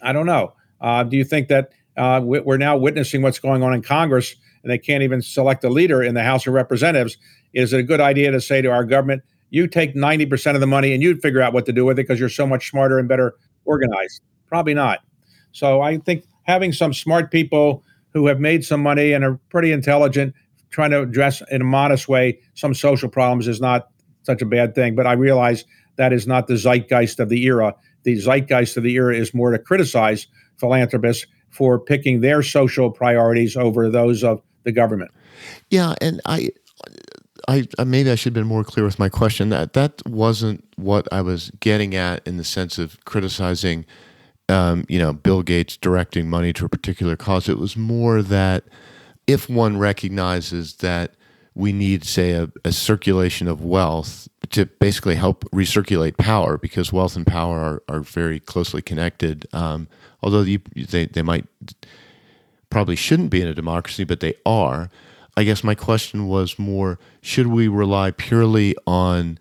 I 0.02 0.12
don't 0.12 0.26
know. 0.26 0.54
Uh, 0.80 1.02
do 1.04 1.16
you 1.16 1.24
think 1.24 1.48
that 1.48 1.70
uh, 1.96 2.20
we're 2.22 2.56
now 2.58 2.76
witnessing 2.76 3.22
what's 3.22 3.38
going 3.38 3.62
on 3.62 3.74
in 3.74 3.82
Congress 3.82 4.34
and 4.62 4.70
they 4.70 4.78
can't 4.78 5.02
even 5.02 5.20
select 5.20 5.64
a 5.64 5.68
leader 5.68 6.02
in 6.02 6.14
the 6.14 6.22
House 6.22 6.46
of 6.46 6.54
Representatives? 6.54 7.16
Is 7.54 7.72
it 7.72 7.80
a 7.80 7.82
good 7.82 8.00
idea 8.00 8.30
to 8.30 8.40
say 8.40 8.62
to 8.62 8.68
our 8.68 8.84
government, 8.84 9.22
you 9.52 9.66
take 9.66 9.94
90% 9.94 10.54
of 10.54 10.60
the 10.60 10.66
money 10.66 10.94
and 10.94 11.02
you'd 11.02 11.20
figure 11.20 11.42
out 11.42 11.52
what 11.52 11.66
to 11.66 11.72
do 11.72 11.84
with 11.84 11.98
it 11.98 12.08
because 12.08 12.18
you're 12.18 12.30
so 12.30 12.46
much 12.46 12.70
smarter 12.70 12.98
and 12.98 13.06
better 13.06 13.34
organized. 13.66 14.22
Probably 14.46 14.72
not. 14.72 15.00
So 15.52 15.82
I 15.82 15.98
think 15.98 16.24
having 16.44 16.72
some 16.72 16.94
smart 16.94 17.30
people 17.30 17.84
who 18.14 18.26
have 18.26 18.40
made 18.40 18.64
some 18.64 18.82
money 18.82 19.12
and 19.12 19.22
are 19.22 19.38
pretty 19.50 19.70
intelligent 19.70 20.34
trying 20.70 20.90
to 20.90 21.02
address 21.02 21.42
in 21.50 21.60
a 21.60 21.64
modest 21.64 22.08
way 22.08 22.40
some 22.54 22.72
social 22.72 23.10
problems 23.10 23.46
is 23.46 23.60
not 23.60 23.88
such 24.22 24.40
a 24.40 24.46
bad 24.46 24.74
thing. 24.74 24.94
But 24.94 25.06
I 25.06 25.12
realize 25.12 25.66
that 25.96 26.14
is 26.14 26.26
not 26.26 26.46
the 26.46 26.56
zeitgeist 26.56 27.20
of 27.20 27.28
the 27.28 27.44
era. 27.44 27.74
The 28.04 28.16
zeitgeist 28.16 28.78
of 28.78 28.84
the 28.84 28.94
era 28.94 29.14
is 29.14 29.34
more 29.34 29.50
to 29.50 29.58
criticize 29.58 30.26
philanthropists 30.56 31.26
for 31.50 31.78
picking 31.78 32.22
their 32.22 32.42
social 32.42 32.90
priorities 32.90 33.54
over 33.54 33.90
those 33.90 34.24
of 34.24 34.40
the 34.64 34.72
government. 34.72 35.10
Yeah, 35.68 35.94
and 36.00 36.22
I 36.24 36.48
I, 37.48 37.66
maybe 37.84 38.10
I 38.10 38.14
should 38.14 38.34
have 38.34 38.42
been 38.42 38.46
more 38.46 38.64
clear 38.64 38.84
with 38.84 38.98
my 38.98 39.08
question. 39.08 39.48
That 39.50 39.72
that 39.72 40.06
wasn't 40.06 40.64
what 40.76 41.06
I 41.12 41.20
was 41.22 41.50
getting 41.60 41.94
at 41.94 42.26
in 42.26 42.36
the 42.36 42.44
sense 42.44 42.78
of 42.78 43.02
criticizing, 43.04 43.84
um, 44.48 44.84
you 44.88 44.98
know, 44.98 45.12
Bill 45.12 45.42
Gates 45.42 45.76
directing 45.76 46.28
money 46.28 46.52
to 46.54 46.64
a 46.64 46.68
particular 46.68 47.16
cause. 47.16 47.48
It 47.48 47.58
was 47.58 47.76
more 47.76 48.22
that 48.22 48.64
if 49.26 49.48
one 49.48 49.78
recognizes 49.78 50.76
that 50.76 51.14
we 51.54 51.72
need, 51.72 52.04
say, 52.04 52.32
a, 52.32 52.50
a 52.64 52.72
circulation 52.72 53.46
of 53.46 53.62
wealth 53.62 54.28
to 54.50 54.66
basically 54.66 55.16
help 55.16 55.44
recirculate 55.50 56.16
power, 56.16 56.56
because 56.56 56.92
wealth 56.92 57.14
and 57.14 57.26
power 57.26 57.58
are, 57.58 57.82
are 57.96 58.00
very 58.00 58.40
closely 58.40 58.82
connected. 58.82 59.46
Um, 59.52 59.88
although 60.22 60.44
they 60.44 61.06
they 61.06 61.22
might 61.22 61.46
probably 62.70 62.96
shouldn't 62.96 63.30
be 63.30 63.42
in 63.42 63.48
a 63.48 63.54
democracy, 63.54 64.04
but 64.04 64.20
they 64.20 64.34
are 64.46 64.90
I 65.36 65.44
guess 65.44 65.64
my 65.64 65.74
question 65.74 66.28
was 66.28 66.58
more 66.58 66.98
should 67.22 67.46
we 67.46 67.68
rely 67.68 68.10
purely 68.10 68.76
on 68.86 69.38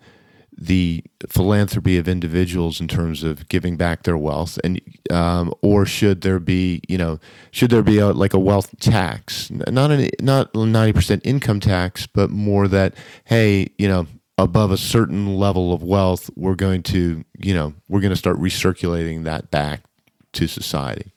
the 0.56 1.02
philanthropy 1.28 1.96
of 1.98 2.06
individuals 2.06 2.80
in 2.80 2.86
terms 2.86 3.22
of 3.22 3.48
giving 3.48 3.76
back 3.76 4.04
their 4.04 4.16
wealth? 4.16 4.58
And 4.62 4.80
um, 5.10 5.52
or 5.60 5.84
should 5.84 6.22
there 6.22 6.38
be 6.38 6.82
you 6.88 6.98
know 6.98 7.18
should 7.50 7.70
there 7.70 7.82
be 7.82 7.98
a, 7.98 8.08
like 8.08 8.32
a 8.32 8.38
wealth 8.38 8.78
tax? 8.80 9.50
Not 9.50 9.90
an 9.90 10.08
not 10.20 10.52
90% 10.54 11.20
income 11.24 11.60
tax 11.60 12.06
but 12.06 12.30
more 12.30 12.68
that 12.68 12.94
hey 13.24 13.68
you 13.78 13.88
know 13.88 14.06
above 14.38 14.70
a 14.70 14.78
certain 14.78 15.36
level 15.36 15.72
of 15.72 15.82
wealth 15.82 16.30
we're 16.36 16.54
going 16.54 16.82
to 16.82 17.24
you 17.38 17.54
know 17.54 17.74
we're 17.88 18.00
going 18.00 18.10
to 18.10 18.16
start 18.16 18.38
recirculating 18.38 19.24
that 19.24 19.50
back 19.50 19.82
to 20.32 20.46
society 20.46 21.12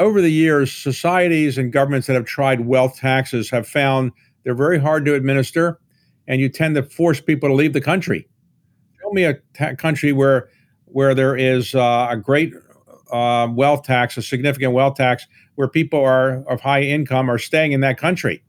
over 0.00 0.20
the 0.20 0.32
years, 0.32 0.72
societies 0.72 1.58
and 1.58 1.72
governments 1.72 2.06
that 2.06 2.14
have 2.14 2.24
tried 2.24 2.66
wealth 2.66 2.96
taxes 2.96 3.50
have 3.50 3.68
found 3.68 4.12
they're 4.42 4.54
very 4.54 4.78
hard 4.78 5.04
to 5.04 5.14
administer, 5.14 5.78
and 6.26 6.40
you 6.40 6.48
tend 6.48 6.74
to 6.76 6.82
force 6.82 7.20
people 7.20 7.48
to 7.48 7.54
leave 7.54 7.74
the 7.74 7.80
country. 7.80 8.26
Show 9.00 9.10
me 9.12 9.24
a 9.24 9.34
ta- 9.54 9.74
country 9.74 10.12
where 10.12 10.48
where 10.86 11.14
there 11.14 11.36
is 11.36 11.74
uh, 11.74 12.08
a 12.10 12.16
great 12.16 12.52
uh, 13.12 13.48
wealth 13.52 13.84
tax, 13.84 14.16
a 14.16 14.22
significant 14.22 14.72
wealth 14.72 14.96
tax, 14.96 15.26
where 15.54 15.68
people 15.68 16.00
are 16.00 16.42
of 16.48 16.60
high 16.60 16.82
income 16.82 17.30
are 17.30 17.38
staying 17.38 17.72
in 17.72 17.80
that 17.80 17.98
country. 17.98 18.42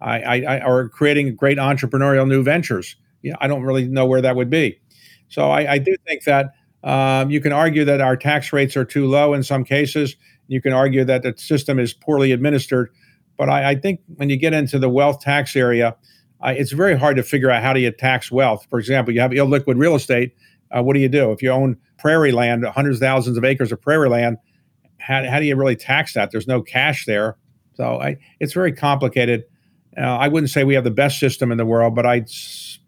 I, 0.00 0.20
I, 0.20 0.56
I 0.56 0.60
are 0.60 0.88
creating 0.88 1.36
great 1.36 1.58
entrepreneurial 1.58 2.26
new 2.26 2.42
ventures. 2.42 2.96
Yeah, 3.22 3.34
I 3.40 3.46
don't 3.46 3.62
really 3.62 3.86
know 3.86 4.06
where 4.06 4.20
that 4.20 4.34
would 4.36 4.50
be. 4.50 4.80
So 5.28 5.50
I, 5.50 5.74
I 5.74 5.78
do 5.78 5.94
think 6.06 6.24
that 6.24 6.54
um, 6.82 7.30
you 7.30 7.40
can 7.40 7.52
argue 7.52 7.84
that 7.84 8.00
our 8.00 8.16
tax 8.16 8.52
rates 8.52 8.76
are 8.76 8.84
too 8.84 9.06
low 9.06 9.32
in 9.32 9.42
some 9.42 9.64
cases. 9.64 10.16
You 10.46 10.60
can 10.60 10.72
argue 10.72 11.04
that 11.04 11.22
the 11.22 11.34
system 11.36 11.78
is 11.78 11.92
poorly 11.92 12.32
administered. 12.32 12.90
But 13.36 13.48
I, 13.48 13.70
I 13.70 13.74
think 13.74 14.00
when 14.16 14.30
you 14.30 14.36
get 14.36 14.52
into 14.52 14.78
the 14.78 14.88
wealth 14.88 15.20
tax 15.20 15.56
area, 15.56 15.96
uh, 16.40 16.54
it's 16.56 16.72
very 16.72 16.96
hard 16.96 17.16
to 17.16 17.22
figure 17.22 17.50
out 17.50 17.62
how 17.62 17.72
do 17.72 17.80
you 17.80 17.90
tax 17.90 18.30
wealth. 18.30 18.66
For 18.68 18.78
example, 18.78 19.14
you 19.14 19.20
have 19.20 19.30
illiquid 19.30 19.78
real 19.78 19.94
estate. 19.94 20.34
Uh, 20.70 20.82
what 20.82 20.94
do 20.94 21.00
you 21.00 21.08
do? 21.08 21.32
If 21.32 21.42
you 21.42 21.50
own 21.50 21.76
prairie 21.98 22.32
land, 22.32 22.64
hundreds 22.64 22.98
of 22.98 23.00
thousands 23.00 23.38
of 23.38 23.44
acres 23.44 23.72
of 23.72 23.80
prairie 23.80 24.08
land, 24.08 24.38
how, 24.98 25.28
how 25.28 25.38
do 25.38 25.46
you 25.46 25.56
really 25.56 25.76
tax 25.76 26.14
that? 26.14 26.30
There's 26.30 26.46
no 26.46 26.62
cash 26.62 27.06
there. 27.06 27.36
So 27.74 28.00
I, 28.00 28.18
it's 28.40 28.52
very 28.52 28.72
complicated. 28.72 29.44
Uh, 29.96 30.02
I 30.02 30.28
wouldn't 30.28 30.50
say 30.50 30.64
we 30.64 30.74
have 30.74 30.84
the 30.84 30.90
best 30.90 31.18
system 31.18 31.52
in 31.52 31.58
the 31.58 31.66
world, 31.66 31.94
but 31.94 32.06
I 32.06 32.24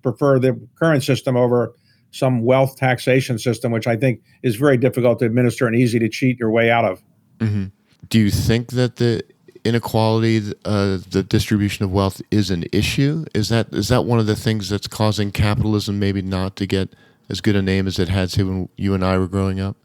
prefer 0.02 0.38
the 0.38 0.60
current 0.76 1.02
system 1.02 1.36
over 1.36 1.74
some 2.10 2.42
wealth 2.42 2.76
taxation 2.76 3.38
system, 3.38 3.72
which 3.72 3.86
I 3.86 3.96
think 3.96 4.22
is 4.42 4.56
very 4.56 4.76
difficult 4.76 5.18
to 5.20 5.26
administer 5.26 5.66
and 5.66 5.76
easy 5.76 5.98
to 5.98 6.08
cheat 6.08 6.38
your 6.38 6.50
way 6.50 6.70
out 6.70 6.84
of. 6.84 7.02
Mm-hmm. 7.38 7.64
Do 8.08 8.20
you 8.20 8.30
think 8.30 8.72
that 8.72 8.96
the 8.96 9.22
inequality, 9.64 10.52
uh, 10.64 10.98
the 11.10 11.24
distribution 11.28 11.84
of 11.84 11.92
wealth, 11.92 12.22
is 12.30 12.50
an 12.50 12.64
issue? 12.72 13.24
Is 13.34 13.48
that 13.48 13.72
is 13.72 13.88
that 13.88 14.04
one 14.04 14.18
of 14.18 14.26
the 14.26 14.36
things 14.36 14.68
that's 14.68 14.86
causing 14.86 15.32
capitalism 15.32 15.98
maybe 15.98 16.22
not 16.22 16.56
to 16.56 16.66
get 16.66 16.94
as 17.28 17.40
good 17.40 17.56
a 17.56 17.62
name 17.62 17.86
as 17.86 17.98
it 17.98 18.08
had, 18.08 18.32
when 18.36 18.68
you 18.76 18.94
and 18.94 19.04
I 19.04 19.18
were 19.18 19.28
growing 19.28 19.60
up? 19.60 19.76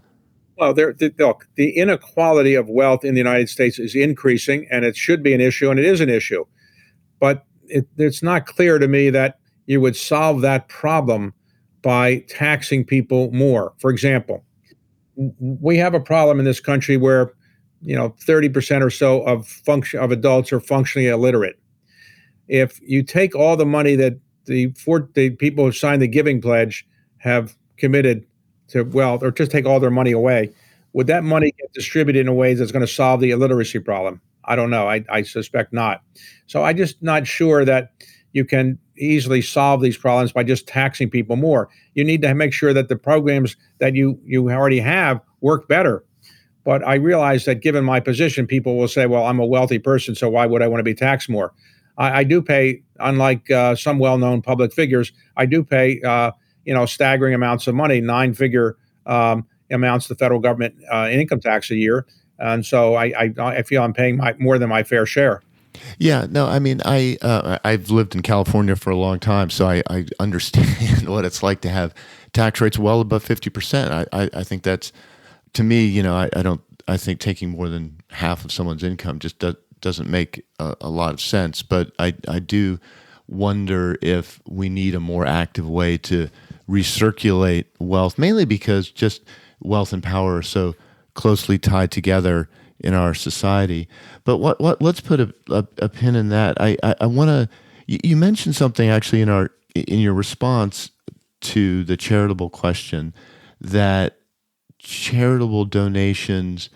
Well, 0.57 0.75
there, 0.75 0.93
the, 0.93 1.11
look, 1.17 1.47
the 1.55 1.71
inequality 1.71 2.53
of 2.53 2.69
wealth 2.69 3.03
in 3.03 3.15
the 3.15 3.19
United 3.19 3.49
States 3.49 3.79
is 3.79 3.95
increasing, 3.95 4.67
and 4.69 4.85
it 4.85 4.95
should 4.95 5.23
be 5.23 5.33
an 5.33 5.41
issue, 5.41 5.71
and 5.71 5.79
it 5.79 5.85
is 5.85 6.01
an 6.01 6.09
issue. 6.09 6.45
But 7.19 7.45
it, 7.65 7.87
it's 7.97 8.21
not 8.21 8.45
clear 8.45 8.77
to 8.77 8.87
me 8.87 9.09
that 9.09 9.39
you 9.65 9.81
would 9.81 9.95
solve 9.95 10.41
that 10.41 10.67
problem 10.67 11.33
by 11.81 12.19
taxing 12.27 12.85
people 12.85 13.31
more. 13.31 13.73
For 13.79 13.89
example, 13.89 14.43
we 15.39 15.77
have 15.77 15.95
a 15.95 15.99
problem 15.99 16.37
in 16.37 16.45
this 16.45 16.59
country 16.59 16.95
where 16.95 17.33
you 17.81 17.95
know 17.95 18.15
30% 18.25 18.81
or 18.81 18.89
so 18.89 19.21
of 19.23 19.47
function 19.47 19.99
of 19.99 20.11
adults 20.11 20.51
are 20.51 20.59
functionally 20.59 21.07
illiterate. 21.07 21.59
If 22.47 22.79
you 22.81 23.03
take 23.03 23.35
all 23.35 23.55
the 23.55 23.65
money 23.65 23.95
that 23.95 24.19
the 24.45 24.71
for 24.73 25.09
the 25.13 25.31
people 25.31 25.65
who 25.65 25.71
signed 25.71 26.01
the 26.01 26.07
giving 26.07 26.41
pledge 26.41 26.87
have 27.17 27.55
committed 27.77 28.25
to 28.67 28.83
wealth 28.83 29.23
or 29.23 29.31
just 29.31 29.51
take 29.51 29.65
all 29.65 29.79
their 29.79 29.91
money 29.91 30.11
away 30.11 30.53
would 30.93 31.07
that 31.07 31.23
money 31.23 31.53
get 31.57 31.71
distributed 31.73 32.19
in 32.19 32.27
a 32.27 32.33
way 32.33 32.53
that's 32.53 32.71
going 32.71 32.85
to 32.85 32.91
solve 32.91 33.21
the 33.21 33.31
illiteracy 33.31 33.79
problem? 33.79 34.21
I 34.45 34.55
don't 34.55 34.69
know. 34.69 34.89
I, 34.89 35.03
I 35.09 35.21
suspect 35.21 35.71
not. 35.71 36.01
So 36.47 36.63
i 36.63 36.73
just 36.73 37.01
not 37.01 37.27
sure 37.27 37.63
that 37.63 37.91
you 38.33 38.43
can 38.45 38.77
easily 38.97 39.41
solve 39.41 39.81
these 39.81 39.97
problems 39.97 40.31
by 40.31 40.43
just 40.43 40.67
taxing 40.67 41.09
people 41.09 41.35
more. 41.35 41.69
You 41.95 42.03
need 42.03 42.21
to 42.23 42.33
make 42.33 42.53
sure 42.53 42.73
that 42.73 42.89
the 42.89 42.95
programs 42.95 43.55
that 43.79 43.95
you 43.95 44.19
you 44.25 44.49
already 44.49 44.79
have 44.79 45.21
work 45.41 45.67
better 45.67 46.03
but 46.63 46.85
I 46.87 46.95
realize 46.95 47.45
that 47.45 47.55
given 47.55 47.83
my 47.83 47.99
position, 47.99 48.45
people 48.45 48.77
will 48.77 48.87
say, 48.87 49.05
well, 49.05 49.25
I'm 49.25 49.39
a 49.39 49.45
wealthy 49.45 49.79
person, 49.79 50.15
so 50.15 50.29
why 50.29 50.45
would 50.45 50.61
I 50.61 50.67
want 50.67 50.79
to 50.79 50.83
be 50.83 50.93
taxed 50.93 51.29
more? 51.29 51.53
I, 51.97 52.19
I 52.19 52.23
do 52.23 52.41
pay, 52.41 52.83
unlike 52.99 53.49
uh, 53.49 53.75
some 53.75 53.99
well 53.99 54.17
known 54.17 54.41
public 54.41 54.73
figures, 54.73 55.11
I 55.37 55.45
do 55.45 55.63
pay, 55.63 56.01
uh, 56.01 56.31
you 56.65 56.73
know, 56.73 56.85
staggering 56.85 57.33
amounts 57.33 57.67
of 57.67 57.75
money, 57.75 58.01
nine 58.01 58.33
figure 58.33 58.77
um, 59.05 59.47
amounts 59.71 60.07
the 60.07 60.15
federal 60.15 60.39
government 60.39 60.75
uh, 60.91 61.07
income 61.09 61.39
tax 61.39 61.71
a 61.71 61.75
year. 61.75 62.05
And 62.37 62.65
so 62.65 62.95
I, 62.95 63.13
I, 63.17 63.33
I 63.37 63.61
feel 63.63 63.83
I'm 63.83 63.93
paying 63.93 64.17
my, 64.17 64.33
more 64.39 64.57
than 64.57 64.69
my 64.69 64.83
fair 64.83 65.05
share. 65.05 65.41
Yeah, 65.97 66.27
no, 66.29 66.47
I 66.47 66.59
mean, 66.59 66.81
I 66.83 67.17
uh, 67.21 67.57
I've 67.63 67.89
lived 67.89 68.13
in 68.13 68.21
California 68.21 68.75
for 68.75 68.89
a 68.89 68.97
long 68.97 69.19
time, 69.19 69.49
so 69.49 69.67
I, 69.67 69.81
I 69.89 70.05
understand 70.19 71.07
what 71.09 71.23
it's 71.23 71.41
like 71.41 71.61
to 71.61 71.69
have 71.69 71.93
tax 72.33 72.59
rates 72.59 72.77
well 72.77 72.99
above 72.99 73.23
fifty 73.23 73.49
percent. 73.49 73.91
I, 73.93 74.05
I, 74.11 74.29
I 74.33 74.43
think 74.43 74.63
that's 74.63 74.91
to 75.53 75.63
me, 75.63 75.85
you 75.85 76.03
know, 76.03 76.15
I, 76.15 76.29
I, 76.35 76.41
don't. 76.41 76.61
I 76.87 76.97
think 76.97 77.19
taking 77.19 77.49
more 77.49 77.69
than 77.69 78.01
half 78.09 78.45
of 78.45 78.51
someone's 78.51 78.83
income 78.83 79.19
just 79.19 79.39
do, 79.39 79.55
doesn't 79.81 80.09
make 80.09 80.45
a, 80.59 80.75
a, 80.81 80.89
lot 80.89 81.13
of 81.13 81.21
sense. 81.21 81.61
But 81.61 81.91
I, 81.99 82.13
I 82.27 82.39
do 82.39 82.79
wonder 83.27 83.97
if 84.01 84.41
we 84.47 84.69
need 84.69 84.95
a 84.95 84.99
more 84.99 85.25
active 85.25 85.67
way 85.67 85.97
to 85.97 86.29
recirculate 86.69 87.65
wealth, 87.79 88.17
mainly 88.17 88.45
because 88.45 88.89
just 88.89 89.23
wealth 89.59 89.93
and 89.93 90.03
power 90.03 90.37
are 90.37 90.43
so 90.43 90.75
closely 91.13 91.57
tied 91.57 91.91
together 91.91 92.49
in 92.79 92.93
our 92.93 93.13
society. 93.13 93.87
But 94.23 94.37
what, 94.37 94.59
what 94.59 94.81
let's 94.81 95.01
put 95.01 95.19
a, 95.19 95.33
a, 95.49 95.65
a 95.77 95.89
pin 95.89 96.15
in 96.15 96.29
that. 96.29 96.59
I, 96.59 96.77
I, 96.83 96.95
I 97.01 97.05
want 97.05 97.29
to, 97.29 97.49
you, 97.87 98.15
mentioned 98.15 98.55
something 98.55 98.89
actually 98.89 99.21
in 99.21 99.29
our, 99.29 99.51
in 99.75 99.99
your 99.99 100.13
response 100.13 100.91
to 101.41 101.83
the 101.83 101.97
charitable 101.97 102.49
question 102.49 103.13
that 103.59 104.17
charitable 104.81 105.65
donations 105.65 106.69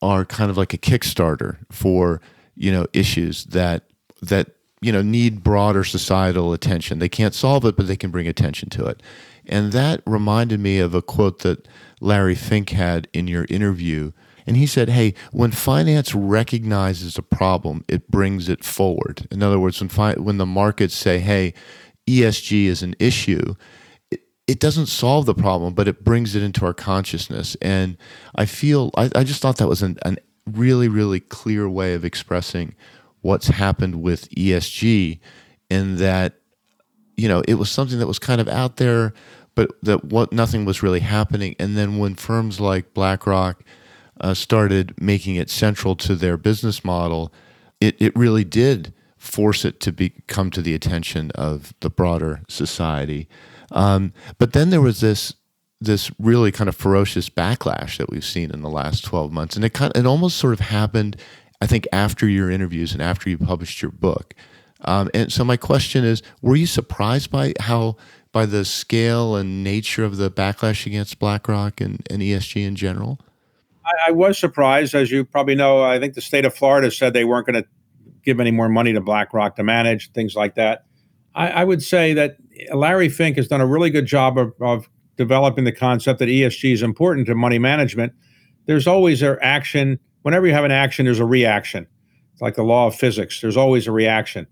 are 0.00 0.24
kind 0.24 0.50
of 0.50 0.56
like 0.56 0.74
a 0.74 0.78
kickstarter 0.78 1.58
for 1.70 2.20
you 2.56 2.72
know 2.72 2.86
issues 2.92 3.44
that 3.46 3.84
that 4.20 4.48
you 4.80 4.90
know 4.90 5.02
need 5.02 5.44
broader 5.44 5.84
societal 5.84 6.52
attention. 6.52 6.98
They 6.98 7.08
can't 7.08 7.34
solve 7.34 7.64
it 7.64 7.76
but 7.76 7.86
they 7.86 7.96
can 7.96 8.10
bring 8.10 8.26
attention 8.26 8.70
to 8.70 8.86
it. 8.86 9.02
And 9.46 9.72
that 9.72 10.02
reminded 10.06 10.60
me 10.60 10.78
of 10.78 10.94
a 10.94 11.02
quote 11.02 11.40
that 11.40 11.68
larry 12.00 12.34
fink 12.34 12.70
had 12.70 13.08
in 13.12 13.28
your 13.28 13.46
interview. 13.48 14.12
And 14.46 14.56
he 14.56 14.66
said 14.66 14.88
hey 14.88 15.14
when 15.30 15.52
finance 15.52 16.14
recognizes 16.14 17.18
a 17.18 17.22
problem 17.22 17.84
it 17.86 18.10
brings 18.10 18.48
it 18.48 18.64
forward. 18.64 19.28
In 19.30 19.42
other 19.42 19.60
words 19.60 19.80
when 19.80 19.88
fi- 19.88 20.14
when 20.14 20.38
the 20.38 20.46
markets 20.46 20.94
say 20.94 21.18
hey 21.20 21.54
esg 22.08 22.64
is 22.64 22.82
an 22.82 22.96
issue 22.98 23.54
it 24.46 24.58
doesn't 24.58 24.86
solve 24.86 25.26
the 25.26 25.34
problem, 25.34 25.74
but 25.74 25.88
it 25.88 26.04
brings 26.04 26.34
it 26.34 26.42
into 26.42 26.64
our 26.64 26.74
consciousness. 26.74 27.56
And 27.62 27.96
I 28.34 28.46
feel, 28.46 28.90
I, 28.96 29.10
I 29.14 29.24
just 29.24 29.40
thought 29.40 29.58
that 29.58 29.68
was 29.68 29.82
an, 29.82 29.98
an 30.02 30.18
really, 30.46 30.88
really 30.88 31.20
clear 31.20 31.68
way 31.68 31.94
of 31.94 32.04
expressing 32.04 32.74
what's 33.20 33.46
happened 33.46 34.02
with 34.02 34.28
ESG 34.30 35.20
in 35.70 35.96
that, 35.96 36.34
you 37.16 37.28
know, 37.28 37.42
it 37.46 37.54
was 37.54 37.70
something 37.70 37.98
that 38.00 38.08
was 38.08 38.18
kind 38.18 38.40
of 38.40 38.48
out 38.48 38.78
there, 38.78 39.14
but 39.54 39.70
that 39.82 40.04
what 40.04 40.32
nothing 40.32 40.64
was 40.64 40.82
really 40.82 41.00
happening. 41.00 41.54
And 41.58 41.76
then 41.76 41.98
when 41.98 42.16
firms 42.16 42.58
like 42.58 42.94
BlackRock 42.94 43.62
uh, 44.20 44.34
started 44.34 44.94
making 45.00 45.36
it 45.36 45.50
central 45.50 45.94
to 45.96 46.16
their 46.16 46.36
business 46.36 46.84
model, 46.84 47.32
it, 47.80 47.94
it 48.00 48.14
really 48.16 48.44
did 48.44 48.92
force 49.16 49.64
it 49.64 49.78
to 49.78 49.92
be 49.92 50.10
come 50.26 50.50
to 50.50 50.60
the 50.60 50.74
attention 50.74 51.30
of 51.36 51.74
the 51.78 51.90
broader 51.90 52.42
society. 52.48 53.28
Um, 53.72 54.12
but 54.38 54.52
then 54.52 54.70
there 54.70 54.80
was 54.80 55.00
this 55.00 55.34
this 55.80 56.12
really 56.20 56.52
kind 56.52 56.68
of 56.68 56.76
ferocious 56.76 57.28
backlash 57.28 57.96
that 57.96 58.08
we've 58.08 58.24
seen 58.24 58.52
in 58.52 58.62
the 58.62 58.70
last 58.70 59.04
12 59.04 59.32
months. 59.32 59.56
And 59.56 59.64
it 59.64 59.72
kind 59.72 59.92
of, 59.92 60.00
it 60.00 60.06
almost 60.06 60.38
sort 60.38 60.52
of 60.52 60.60
happened 60.60 61.16
i 61.60 61.66
think 61.66 61.88
after 61.92 62.28
your 62.28 62.50
interviews 62.50 62.92
and 62.92 63.02
after 63.02 63.28
you 63.28 63.38
published 63.38 63.82
your 63.82 63.90
book. 63.90 64.34
Um, 64.84 65.10
and 65.14 65.32
so 65.32 65.44
my 65.44 65.56
question 65.56 66.04
is 66.04 66.22
were 66.40 66.56
you 66.56 66.66
surprised 66.66 67.30
by 67.30 67.54
how 67.60 67.96
by 68.30 68.46
the 68.46 68.64
scale 68.64 69.36
and 69.36 69.62
nature 69.64 70.04
of 70.04 70.16
the 70.16 70.30
backlash 70.30 70.86
against 70.86 71.18
blackrock 71.18 71.80
and, 71.80 72.06
and 72.10 72.22
esg 72.22 72.56
in 72.56 72.76
general? 72.76 73.18
I, 73.84 74.08
I 74.08 74.10
was 74.12 74.38
surprised. 74.38 74.94
As 74.94 75.10
you 75.10 75.24
probably 75.24 75.54
know 75.56 75.82
i 75.82 75.98
think 75.98 76.14
the 76.14 76.20
state 76.20 76.44
of 76.44 76.54
florida 76.54 76.90
said 76.90 77.12
they 77.12 77.24
weren't 77.24 77.46
going 77.46 77.62
to 77.62 77.68
give 78.24 78.40
any 78.40 78.50
more 78.50 78.68
money 78.68 78.92
to 78.92 79.00
blackrock 79.00 79.56
to 79.56 79.62
manage 79.62 80.12
things 80.12 80.34
like 80.34 80.54
that. 80.54 80.84
I, 81.34 81.48
I 81.48 81.64
would 81.64 81.82
say 81.82 82.14
that 82.14 82.36
Larry 82.72 83.08
Fink 83.08 83.36
has 83.36 83.48
done 83.48 83.60
a 83.60 83.66
really 83.66 83.90
good 83.90 84.06
job 84.06 84.38
of, 84.38 84.52
of 84.60 84.88
developing 85.16 85.64
the 85.64 85.72
concept 85.72 86.18
that 86.18 86.28
ESG 86.28 86.72
is 86.72 86.82
important 86.82 87.26
to 87.26 87.34
money 87.34 87.58
management. 87.58 88.12
There's 88.66 88.86
always 88.86 89.22
an 89.22 89.38
action. 89.40 89.98
Whenever 90.22 90.46
you 90.46 90.52
have 90.52 90.64
an 90.64 90.70
action, 90.70 91.04
there's 91.04 91.18
a 91.18 91.24
reaction. 91.24 91.86
It's 92.32 92.42
like 92.42 92.54
the 92.54 92.62
law 92.62 92.86
of 92.86 92.94
physics. 92.94 93.40
There's 93.40 93.56
always 93.56 93.86
a 93.86 93.92
reaction. 93.92 94.46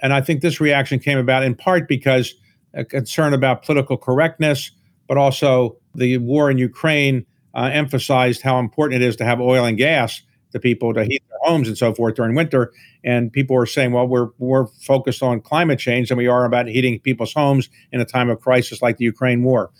And 0.00 0.12
I 0.12 0.20
think 0.20 0.40
this 0.40 0.60
reaction 0.60 0.98
came 0.98 1.18
about 1.18 1.42
in 1.42 1.54
part 1.54 1.88
because 1.88 2.34
a 2.74 2.84
concern 2.84 3.32
about 3.32 3.64
political 3.64 3.96
correctness, 3.96 4.70
but 5.08 5.16
also 5.16 5.76
the 5.94 6.18
war 6.18 6.50
in 6.50 6.58
Ukraine 6.58 7.24
uh, 7.54 7.70
emphasized 7.72 8.42
how 8.42 8.58
important 8.58 9.02
it 9.02 9.06
is 9.06 9.16
to 9.16 9.24
have 9.24 9.40
oil 9.40 9.64
and 9.64 9.78
gas 9.78 10.20
to 10.54 10.60
people 10.60 10.94
to 10.94 11.04
heat 11.04 11.22
their 11.28 11.38
homes 11.42 11.68
and 11.68 11.76
so 11.76 11.92
forth 11.92 12.14
during 12.14 12.34
winter. 12.34 12.72
And 13.02 13.32
people 13.32 13.56
are 13.56 13.66
saying, 13.66 13.92
well, 13.92 14.06
we're 14.06 14.28
more 14.38 14.68
focused 14.80 15.22
on 15.22 15.40
climate 15.40 15.80
change 15.80 16.08
than 16.08 16.16
we 16.16 16.28
are 16.28 16.44
about 16.44 16.68
heating 16.68 17.00
people's 17.00 17.34
homes 17.34 17.68
in 17.92 18.00
a 18.00 18.04
time 18.04 18.30
of 18.30 18.40
crisis 18.40 18.80
like 18.80 18.96
the 18.96 19.04
Ukraine 19.04 19.42
war. 19.42 19.70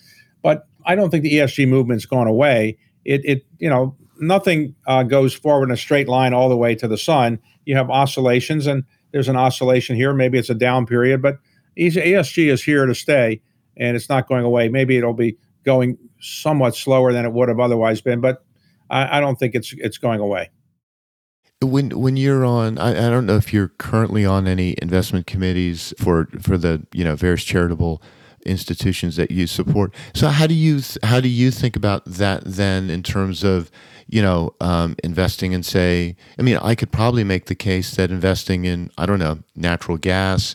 But 0.42 0.66
I 0.84 0.96
don't 0.96 1.10
think 1.10 1.22
the 1.22 1.34
ESG 1.34 1.68
movement's 1.68 2.06
gone 2.06 2.26
away. 2.26 2.76
It, 3.04 3.24
it 3.24 3.46
you 3.58 3.70
know, 3.70 3.96
nothing 4.20 4.74
uh, 4.86 5.04
goes 5.04 5.32
forward 5.32 5.68
in 5.68 5.70
a 5.70 5.76
straight 5.76 6.08
line 6.08 6.34
all 6.34 6.48
the 6.48 6.56
way 6.56 6.74
to 6.74 6.88
the 6.88 6.98
sun. 6.98 7.38
You 7.64 7.76
have 7.76 7.88
oscillations, 7.88 8.66
and 8.66 8.84
there's 9.12 9.28
an 9.28 9.36
oscillation 9.36 9.96
here. 9.96 10.12
Maybe 10.12 10.38
it's 10.38 10.50
a 10.50 10.54
down 10.54 10.86
period, 10.86 11.22
but 11.22 11.38
ESG 11.78 12.52
is 12.52 12.62
here 12.62 12.84
to 12.84 12.94
stay, 12.94 13.40
and 13.76 13.96
it's 13.96 14.08
not 14.08 14.28
going 14.28 14.44
away. 14.44 14.68
Maybe 14.68 14.96
it'll 14.96 15.14
be 15.14 15.38
going 15.64 15.98
somewhat 16.20 16.74
slower 16.74 17.12
than 17.12 17.24
it 17.24 17.32
would 17.32 17.48
have 17.48 17.60
otherwise 17.60 18.00
been, 18.00 18.20
but 18.20 18.44
I, 18.90 19.18
I 19.18 19.20
don't 19.20 19.38
think 19.38 19.54
it's 19.54 19.72
it's 19.78 19.98
going 19.98 20.20
away 20.20 20.50
when 21.66 21.90
when 21.98 22.16
you're 22.16 22.44
on 22.44 22.78
I, 22.78 22.90
I, 22.90 23.10
don't 23.10 23.26
know 23.26 23.36
if 23.36 23.52
you're 23.52 23.68
currently 23.68 24.24
on 24.24 24.46
any 24.46 24.76
investment 24.80 25.26
committees 25.26 25.92
for 25.98 26.28
for 26.40 26.56
the 26.56 26.86
you 26.92 27.04
know 27.04 27.16
various 27.16 27.44
charitable 27.44 28.02
institutions 28.46 29.16
that 29.16 29.30
you 29.30 29.46
support. 29.46 29.94
So 30.14 30.28
how 30.28 30.46
do 30.46 30.54
you 30.54 30.80
how 31.02 31.20
do 31.20 31.28
you 31.28 31.50
think 31.50 31.76
about 31.76 32.04
that 32.04 32.42
then 32.44 32.90
in 32.90 33.02
terms 33.02 33.42
of 33.42 33.70
you 34.06 34.22
know 34.22 34.54
um, 34.60 34.96
investing 35.02 35.52
in 35.52 35.62
say 35.62 36.14
i 36.38 36.42
mean 36.42 36.58
i 36.58 36.74
could 36.74 36.92
probably 36.92 37.24
make 37.24 37.46
the 37.46 37.54
case 37.54 37.94
that 37.96 38.10
investing 38.10 38.66
in 38.66 38.90
i 38.98 39.06
don't 39.06 39.18
know 39.18 39.38
natural 39.56 39.96
gas 39.96 40.54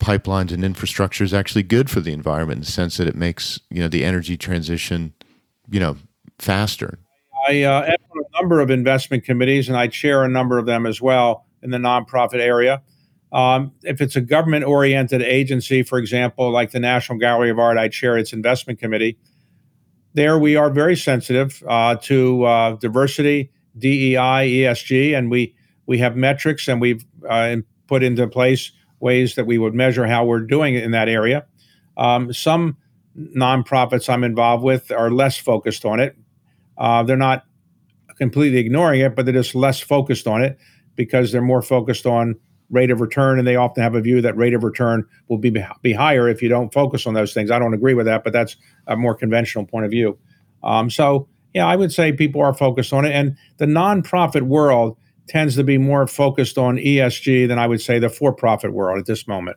pipelines 0.00 0.50
and 0.50 0.64
infrastructure 0.64 1.22
is 1.22 1.32
actually 1.32 1.62
good 1.62 1.88
for 1.88 2.00
the 2.00 2.12
environment 2.12 2.56
in 2.56 2.62
the 2.62 2.70
sense 2.70 2.96
that 2.96 3.06
it 3.06 3.14
makes 3.14 3.60
you 3.70 3.80
know 3.80 3.86
the 3.86 4.04
energy 4.04 4.36
transition 4.36 5.14
you 5.70 5.80
know 5.80 5.96
faster. 6.38 6.98
I 7.48 7.62
uh, 7.62 7.94
number 8.40 8.60
of 8.60 8.70
investment 8.70 9.24
committees, 9.24 9.68
and 9.68 9.76
I 9.76 9.88
chair 9.88 10.24
a 10.24 10.28
number 10.28 10.58
of 10.58 10.66
them 10.66 10.86
as 10.86 11.00
well 11.00 11.46
in 11.62 11.70
the 11.70 11.78
nonprofit 11.78 12.40
area. 12.40 12.82
Um, 13.32 13.72
if 13.82 14.00
it's 14.00 14.16
a 14.16 14.20
government 14.20 14.64
oriented 14.64 15.22
agency, 15.22 15.82
for 15.82 15.98
example, 15.98 16.50
like 16.50 16.70
the 16.70 16.80
National 16.80 17.18
Gallery 17.18 17.50
of 17.50 17.58
Art, 17.58 17.76
I 17.76 17.88
chair 17.88 18.16
its 18.16 18.32
investment 18.32 18.78
committee. 18.78 19.18
There, 20.14 20.38
we 20.38 20.56
are 20.56 20.70
very 20.70 20.96
sensitive 20.96 21.62
uh, 21.68 21.96
to 21.96 22.44
uh, 22.44 22.72
diversity, 22.76 23.50
DEI, 23.76 24.16
ESG, 24.16 25.16
and 25.16 25.30
we 25.30 25.54
we 25.86 25.98
have 25.98 26.16
metrics 26.16 26.68
and 26.68 26.80
we've 26.80 27.04
uh, 27.28 27.56
put 27.86 28.02
into 28.02 28.26
place 28.26 28.72
ways 29.00 29.36
that 29.36 29.46
we 29.46 29.58
would 29.58 29.74
measure 29.74 30.06
how 30.06 30.24
we're 30.24 30.40
doing 30.40 30.74
in 30.74 30.90
that 30.90 31.08
area. 31.08 31.46
Um, 31.96 32.32
some 32.32 32.76
nonprofits 33.16 34.08
I'm 34.08 34.24
involved 34.24 34.62
with 34.62 34.90
are 34.90 35.10
less 35.10 35.36
focused 35.36 35.84
on 35.84 36.00
it, 36.00 36.16
uh, 36.76 37.02
they're 37.02 37.16
not 37.16 37.44
completely 38.18 38.58
ignoring 38.58 39.00
it, 39.00 39.16
but 39.16 39.24
they're 39.24 39.34
just 39.34 39.54
less 39.54 39.80
focused 39.80 40.26
on 40.26 40.42
it 40.42 40.58
because 40.96 41.32
they're 41.32 41.42
more 41.42 41.62
focused 41.62 42.06
on 42.06 42.36
rate 42.70 42.90
of 42.90 43.00
return, 43.00 43.38
and 43.38 43.48
they 43.48 43.56
often 43.56 43.82
have 43.82 43.94
a 43.94 44.00
view 44.00 44.20
that 44.20 44.36
rate 44.36 44.52
of 44.52 44.62
return 44.62 45.06
will 45.28 45.38
be 45.38 45.56
be 45.82 45.92
higher 45.92 46.28
if 46.28 46.42
you 46.42 46.48
don't 46.48 46.72
focus 46.72 47.06
on 47.06 47.14
those 47.14 47.32
things. 47.32 47.50
I 47.50 47.58
don't 47.58 47.74
agree 47.74 47.94
with 47.94 48.06
that, 48.06 48.24
but 48.24 48.32
that's 48.32 48.56
a 48.86 48.96
more 48.96 49.14
conventional 49.14 49.64
point 49.64 49.84
of 49.84 49.90
view. 49.90 50.18
Um, 50.62 50.90
so, 50.90 51.28
yeah, 51.54 51.66
I 51.66 51.76
would 51.76 51.92
say 51.92 52.12
people 52.12 52.42
are 52.42 52.52
focused 52.52 52.92
on 52.92 53.04
it, 53.04 53.12
and 53.12 53.36
the 53.56 53.66
nonprofit 53.66 54.42
world 54.42 54.98
tends 55.28 55.54
to 55.56 55.64
be 55.64 55.78
more 55.78 56.06
focused 56.06 56.58
on 56.58 56.76
ESG 56.76 57.48
than 57.48 57.58
I 57.58 57.66
would 57.66 57.80
say 57.80 57.98
the 57.98 58.08
for-profit 58.08 58.72
world 58.72 58.98
at 58.98 59.06
this 59.06 59.28
moment. 59.28 59.56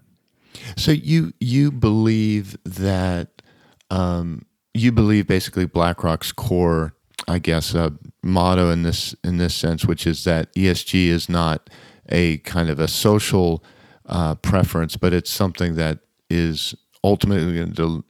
So 0.77 0.91
you 0.91 1.33
you 1.39 1.71
believe 1.71 2.57
that 2.65 3.41
um, 3.89 4.45
you 4.73 4.91
believe 4.91 5.27
basically 5.27 5.65
BlackRock's 5.65 6.31
core 6.31 6.93
I 7.27 7.39
guess, 7.39 7.73
a 7.73 7.93
motto 8.23 8.69
in 8.71 8.83
this 8.83 9.15
in 9.23 9.37
this 9.37 9.55
sense, 9.55 9.85
which 9.85 10.05
is 10.07 10.23
that 10.23 10.53
ESG 10.53 11.07
is 11.07 11.29
not 11.29 11.69
a 12.09 12.37
kind 12.39 12.69
of 12.69 12.79
a 12.79 12.87
social 12.87 13.63
uh, 14.07 14.35
preference, 14.35 14.97
but 14.97 15.13
it's 15.13 15.29
something 15.29 15.75
that 15.75 15.99
is 16.29 16.75
ultimately 17.03 17.55
going 17.55 17.73
to 17.73 18.03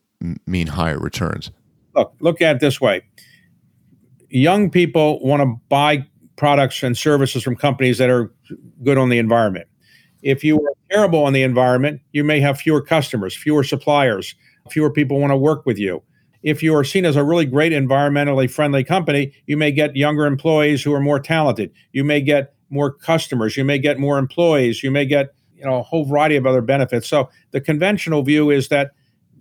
mean 0.45 0.67
higher 0.67 0.99
returns. 0.99 1.51
Look, 1.95 2.13
look 2.19 2.41
at 2.41 2.57
it 2.57 2.59
this 2.59 2.79
way: 2.79 3.01
young 4.29 4.69
people 4.69 5.19
want 5.21 5.41
to 5.41 5.55
buy 5.69 6.07
products 6.35 6.81
and 6.83 6.97
services 6.97 7.43
from 7.43 7.55
companies 7.55 7.97
that 7.97 8.09
are 8.09 8.33
good 8.83 8.97
on 8.97 9.09
the 9.09 9.17
environment. 9.17 9.67
If 10.23 10.43
you 10.43 10.57
are 10.57 10.73
terrible 10.89 11.23
on 11.23 11.33
the 11.33 11.43
environment, 11.43 12.01
you 12.11 12.23
may 12.23 12.39
have 12.39 12.59
fewer 12.59 12.81
customers, 12.81 13.35
fewer 13.35 13.63
suppliers, 13.63 14.35
fewer 14.69 14.91
people 14.91 15.19
want 15.19 15.31
to 15.31 15.37
work 15.37 15.65
with 15.65 15.77
you 15.77 16.01
if 16.43 16.63
you 16.63 16.75
are 16.75 16.83
seen 16.83 17.05
as 17.05 17.15
a 17.15 17.23
really 17.23 17.45
great 17.45 17.71
environmentally 17.71 18.49
friendly 18.49 18.83
company, 18.83 19.33
you 19.45 19.57
may 19.57 19.71
get 19.71 19.95
younger 19.95 20.25
employees 20.25 20.83
who 20.83 20.93
are 20.93 20.99
more 20.99 21.19
talented. 21.19 21.71
You 21.91 22.03
may 22.03 22.21
get 22.21 22.53
more 22.69 22.91
customers. 22.91 23.57
You 23.57 23.65
may 23.65 23.77
get 23.77 23.99
more 23.99 24.17
employees. 24.17 24.83
You 24.83 24.91
may 24.91 25.05
get 25.05 25.33
you 25.55 25.65
know 25.65 25.79
a 25.79 25.83
whole 25.83 26.05
variety 26.05 26.35
of 26.35 26.45
other 26.45 26.61
benefits. 26.61 27.07
So 27.07 27.29
the 27.51 27.61
conventional 27.61 28.23
view 28.23 28.49
is 28.49 28.69
that 28.69 28.91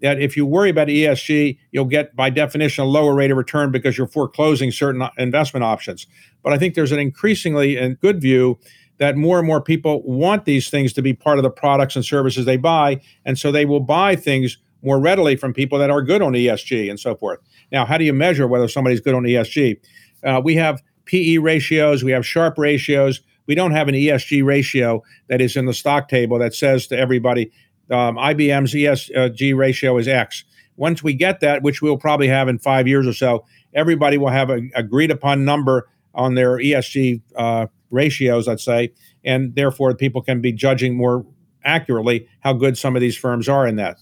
that 0.03 0.20
if 0.20 0.36
you 0.36 0.46
worry 0.46 0.70
about 0.70 0.88
ESG, 0.88 1.59
you'll 1.72 1.84
get 1.84 2.16
by 2.16 2.30
definition 2.30 2.84
a 2.84 2.86
lower 2.86 3.14
rate 3.14 3.30
of 3.30 3.36
return 3.36 3.70
because 3.70 3.98
you're 3.98 4.07
foreclosing 4.07 4.70
certain 4.70 5.07
investment 5.18 5.62
options. 5.64 6.07
But 6.42 6.53
I 6.53 6.59
think 6.59 6.74
there's 6.74 6.92
an 6.92 6.98
increasingly 6.98 7.76
and 7.76 8.01
good 8.01 8.20
view 8.20 8.59
that 8.98 9.16
more 9.16 9.38
and 9.38 9.46
more 9.46 9.61
people 9.61 10.03
want 10.03 10.44
these 10.44 10.70
things 10.70 10.92
to 10.94 11.03
be 11.03 11.12
part 11.12 11.38
of 11.38 11.42
the 11.42 11.51
products 11.51 11.96
and 11.96 12.05
services 12.05 12.44
they 12.44 12.57
buy. 12.57 13.01
And 13.24 13.38
so 13.38 13.51
they 13.53 13.64
will 13.64 13.80
buy 13.80 14.16
things 14.16 14.59
more 14.83 15.01
readily 15.01 15.37
from 15.37 15.53
people 15.53 15.78
that 15.78 15.91
are 15.91 16.03
good 16.03 16.22
on 16.22 16.33
ESG 16.33 16.89
and 16.89 16.99
so 16.99 17.14
forth. 17.14 17.39
Now, 17.72 17.85
how 17.85 17.99
do 17.99 18.05
you 18.05 18.12
measure 18.12 18.47
whether 18.47 18.68
somebody's 18.68 19.01
good 19.01 19.14
on 19.14 19.24
ESG? 19.24 19.76
Uh, 20.24 20.41
we 20.43 20.57
have 20.57 20.83
PE 21.07 21.39
ratios, 21.39 22.05
we 22.05 22.12
have 22.12 22.26
Sharpe 22.26 22.59
ratios. 22.59 23.20
We 23.47 23.57
don't 23.57 23.72
have 23.72 23.89
an 23.89 23.97
ESG 23.97 24.45
ratio 24.45 25.03
that 25.26 25.41
is 25.41 25.57
in 25.57 25.66
the 25.66 25.74
stock 25.74 26.09
table 26.09 26.39
that 26.39 26.55
says 26.55 26.87
to 26.87 26.97
everybody, 26.97 27.51
um, 27.91 28.14
IBM's 28.14 28.72
ESG 28.72 29.57
ratio 29.57 29.99
is 29.99 30.07
X. 30.07 30.45
Once 30.76 31.03
we 31.03 31.14
get 31.14 31.41
that, 31.41 31.62
which 31.62 31.83
we'll 31.83 31.97
probably 31.97 32.28
have 32.28 32.49
in 32.49 32.61
five 32.61 32.87
years 32.87 33.09
or 33.09 33.12
so, 33.12 33.45
everybody 33.74 34.18
will 34.18 34.28
have 34.31 34.51
a 34.51 34.61
agreed 34.76 35.11
upon 35.11 35.45
number 35.45 35.89
on 36.14 36.35
their 36.37 36.59
ESG 36.59 37.22
uh, 37.35 37.66
ratios, 37.91 38.47
let's 38.47 38.64
say, 38.64 38.93
and 39.24 39.55
therefore 39.57 39.95
people 39.95 40.22
can 40.22 40.41
be 40.41 40.53
judging 40.53 40.97
more 40.97 41.26
accurately 41.64 42.28
how 42.41 42.53
good 42.53 42.78
some 42.78 42.95
of 42.95 43.03
these 43.03 43.16
firms 43.16 43.49
are 43.49 43.66
in 43.66 43.76
that. 43.76 43.99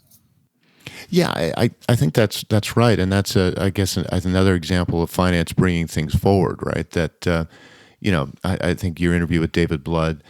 Yeah, 1.11 1.31
I, 1.31 1.71
I 1.89 1.97
think 1.97 2.15
that's 2.15 2.45
that's 2.49 2.77
right, 2.77 2.99
and 2.99 3.11
that's 3.11 3.35
a 3.35 3.55
I 3.57 3.71
guess 3.71 3.97
another 3.97 4.55
example 4.55 5.03
of 5.03 5.11
finance 5.11 5.53
bringing 5.53 5.87
things 5.87 6.15
forward, 6.15 6.59
right? 6.63 6.89
That 6.91 7.27
uh, 7.27 7.45
you 8.01 8.13
know 8.13 8.31
I, 8.45 8.59
I, 8.61 8.75
think 8.75 9.01
your 9.01 9.15
interview 9.15 9.41
with 9.41 9.53
David 9.53 9.83
Blood 9.83 10.23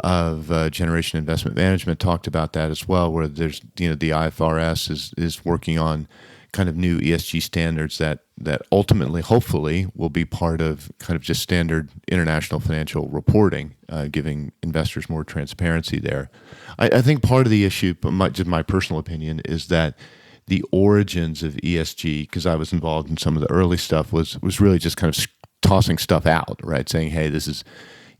of 0.00 0.50
uh, 0.50 0.70
Generation 0.70 1.18
Investment 1.18 1.54
Management 1.54 2.00
talked 2.00 2.26
about 2.26 2.54
that 2.54 2.70
as 2.70 2.88
well, 2.88 3.12
where 3.12 3.28
there's 3.28 3.60
you 3.78 3.90
know 3.90 3.94
the 3.94 4.10
IFRS 4.10 4.90
is 4.90 5.12
is 5.18 5.44
working 5.44 5.78
on 5.78 6.08
kind 6.52 6.68
of 6.68 6.76
new 6.76 6.98
ESG 6.98 7.42
standards 7.42 7.98
that 7.98 8.20
that 8.38 8.62
ultimately, 8.72 9.22
hopefully, 9.22 9.86
will 9.94 10.10
be 10.10 10.24
part 10.24 10.60
of 10.60 10.90
kind 10.98 11.14
of 11.16 11.22
just 11.22 11.42
standard 11.42 11.90
international 12.10 12.58
financial 12.58 13.08
reporting, 13.08 13.74
uh, 13.88 14.08
giving 14.10 14.52
investors 14.62 15.08
more 15.08 15.24
transparency 15.24 15.98
there. 15.98 16.30
I, 16.78 16.86
I, 16.86 17.02
think 17.02 17.22
part 17.22 17.46
of 17.46 17.50
the 17.50 17.64
issue, 17.64 17.94
my, 18.02 18.30
just 18.30 18.48
my 18.48 18.62
personal 18.62 18.98
opinion, 18.98 19.40
is 19.44 19.68
that 19.68 19.96
the 20.46 20.64
origins 20.72 21.42
of 21.42 21.54
ESG, 21.54 22.22
because 22.22 22.46
I 22.46 22.56
was 22.56 22.72
involved 22.72 23.08
in 23.10 23.16
some 23.16 23.36
of 23.36 23.42
the 23.42 23.50
early 23.50 23.76
stuff, 23.76 24.12
was 24.12 24.40
was 24.42 24.60
really 24.60 24.78
just 24.78 24.96
kind 24.96 25.16
of 25.16 25.26
tossing 25.62 25.98
stuff 25.98 26.26
out, 26.26 26.60
right? 26.62 26.88
Saying, 26.88 27.10
hey, 27.10 27.28
this 27.28 27.46
is, 27.46 27.64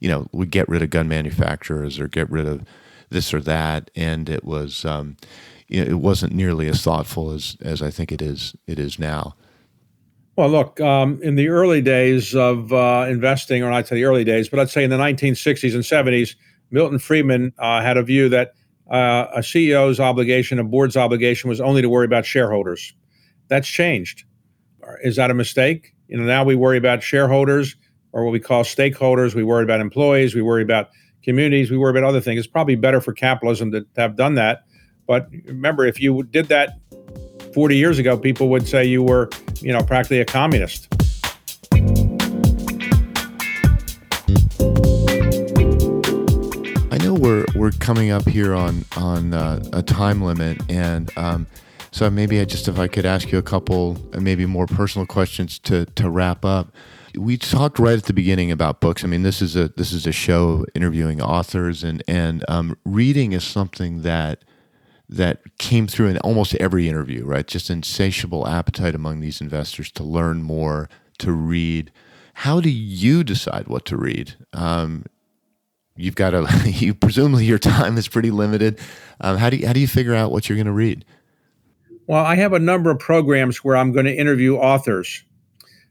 you 0.00 0.08
know, 0.08 0.26
we 0.32 0.46
get 0.46 0.68
rid 0.68 0.82
of 0.82 0.90
gun 0.90 1.08
manufacturers 1.08 1.98
or 1.98 2.08
get 2.08 2.30
rid 2.30 2.46
of 2.46 2.64
this 3.10 3.34
or 3.34 3.40
that, 3.40 3.90
and 3.94 4.28
it 4.28 4.44
was. 4.44 4.84
Um, 4.84 5.16
it 5.68 5.94
wasn't 5.94 6.34
nearly 6.34 6.68
as 6.68 6.82
thoughtful 6.82 7.30
as 7.30 7.56
as 7.62 7.80
I 7.80 7.90
think 7.90 8.12
it 8.12 8.20
is 8.20 8.54
it 8.66 8.78
is 8.78 8.98
now. 8.98 9.34
Well, 10.36 10.48
look, 10.48 10.80
um, 10.80 11.20
in 11.22 11.34
the 11.34 11.48
early 11.48 11.82
days 11.82 12.34
of 12.34 12.72
uh, 12.72 13.06
investing, 13.08 13.62
or 13.62 13.70
not 13.70 13.86
say 13.86 13.96
the 13.96 14.04
early 14.04 14.24
days, 14.24 14.48
but 14.48 14.58
I'd 14.58 14.70
say 14.70 14.82
in 14.82 14.88
the 14.88 14.96
1960s 14.96 15.74
and 15.74 15.82
70s, 15.82 16.36
Milton 16.70 16.98
Friedman 16.98 17.52
uh, 17.58 17.82
had 17.82 17.98
a 17.98 18.02
view 18.02 18.30
that 18.30 18.54
uh, 18.93 19.26
a 19.34 19.40
CEO's 19.40 19.99
obligation, 19.99 20.59
a 20.59 20.64
board's 20.64 20.97
obligation, 20.97 21.49
was 21.49 21.61
only 21.61 21.82
to 21.82 21.88
worry 21.88 22.05
about 22.05 22.24
shareholders. 22.24 22.95
That's 23.49 23.66
changed. 23.66 24.24
Is 25.03 25.16
that 25.16 25.30
a 25.30 25.34
mistake? 25.34 25.95
You 26.09 26.18
know, 26.18 26.24
now 26.24 26.45
we 26.45 26.55
worry 26.55 26.78
about 26.78 27.03
shareholders 27.03 27.74
or 28.12 28.24
what 28.24 28.32
we 28.32 28.40
call 28.40 28.62
stakeholders. 28.62 29.34
We 29.34 29.43
worry 29.43 29.64
about 29.64 29.80
employees. 29.80 30.34
We 30.34 30.43
worry 30.43 30.62
about 30.62 30.90
communities. 31.24 31.70
We 31.70 31.78
worry 31.78 31.90
about 31.90 32.05
other 32.05 32.20
things. 32.20 32.38
It's 32.38 32.47
probably 32.47 32.76
better 32.76 33.01
for 33.01 33.12
capitalism 33.12 33.72
to, 33.72 33.80
to 33.80 34.01
have 34.01 34.16
done 34.16 34.34
that 34.34 34.64
but 35.07 35.28
remember, 35.45 35.84
if 35.86 36.01
you 36.01 36.22
did 36.24 36.47
that 36.47 36.78
40 37.55 37.76
years 37.76 37.99
ago, 37.99 38.16
people 38.16 38.49
would 38.51 38.66
say 38.66 38.84
you 38.84 39.03
were, 39.03 39.28
you 39.61 39.72
know, 39.72 39.82
practically 39.82 40.20
a 40.20 40.24
communist. 40.24 40.91
We're 47.22 47.46
we're 47.54 47.70
coming 47.70 48.10
up 48.10 48.28
here 48.28 48.52
on 48.52 48.84
on 48.96 49.32
uh, 49.32 49.62
a 49.72 49.82
time 49.82 50.20
limit, 50.22 50.60
and 50.68 51.16
um, 51.16 51.46
so 51.92 52.10
maybe 52.10 52.40
I 52.40 52.44
just 52.44 52.66
if 52.66 52.80
I 52.80 52.88
could 52.88 53.06
ask 53.06 53.30
you 53.30 53.38
a 53.38 53.42
couple, 53.42 53.96
maybe 54.18 54.44
more 54.44 54.66
personal 54.66 55.06
questions 55.06 55.58
to 55.60 55.86
to 55.86 56.10
wrap 56.10 56.44
up. 56.44 56.74
We 57.16 57.36
talked 57.36 57.78
right 57.78 57.96
at 57.96 58.04
the 58.04 58.12
beginning 58.12 58.50
about 58.50 58.80
books. 58.80 59.04
I 59.04 59.06
mean, 59.06 59.22
this 59.22 59.40
is 59.40 59.54
a 59.54 59.68
this 59.68 59.92
is 59.92 60.04
a 60.04 60.12
show 60.12 60.66
interviewing 60.74 61.22
authors, 61.22 61.84
and 61.84 62.02
and 62.08 62.44
um, 62.48 62.76
reading 62.84 63.32
is 63.32 63.44
something 63.44 64.02
that 64.02 64.42
that 65.08 65.58
came 65.58 65.86
through 65.86 66.08
in 66.08 66.18
almost 66.18 66.56
every 66.56 66.88
interview, 66.88 67.24
right? 67.24 67.46
Just 67.46 67.70
insatiable 67.70 68.48
appetite 68.48 68.96
among 68.96 69.20
these 69.20 69.40
investors 69.40 69.92
to 69.92 70.02
learn 70.02 70.42
more, 70.42 70.88
to 71.18 71.30
read. 71.30 71.92
How 72.34 72.60
do 72.60 72.70
you 72.70 73.22
decide 73.22 73.68
what 73.68 73.84
to 73.86 73.96
read? 73.96 74.34
Um, 74.54 75.04
you've 75.97 76.14
got 76.14 76.30
to, 76.30 76.47
you 76.70 76.95
presumably 76.95 77.45
your 77.45 77.59
time 77.59 77.97
is 77.99 78.09
pretty 78.09 78.30
limited. 78.30 78.78
Um, 79.20 79.36
how 79.36 79.51
do 79.51 79.57
you, 79.57 79.66
how 79.66 79.72
do 79.72 79.80
you 79.80 79.88
figure 79.88 80.14
out 80.14 80.30
what 80.30 80.49
you're 80.49 80.57
going 80.57 80.66
to 80.66 80.72
read? 80.72 81.05
Well, 82.07 82.24
I 82.24 82.34
have 82.34 82.53
a 82.53 82.59
number 82.59 82.90
of 82.90 82.99
programs 82.99 83.59
where 83.64 83.76
I'm 83.76 83.93
going 83.93 84.07
to 84.07 84.14
interview 84.14 84.57
authors. 84.57 85.24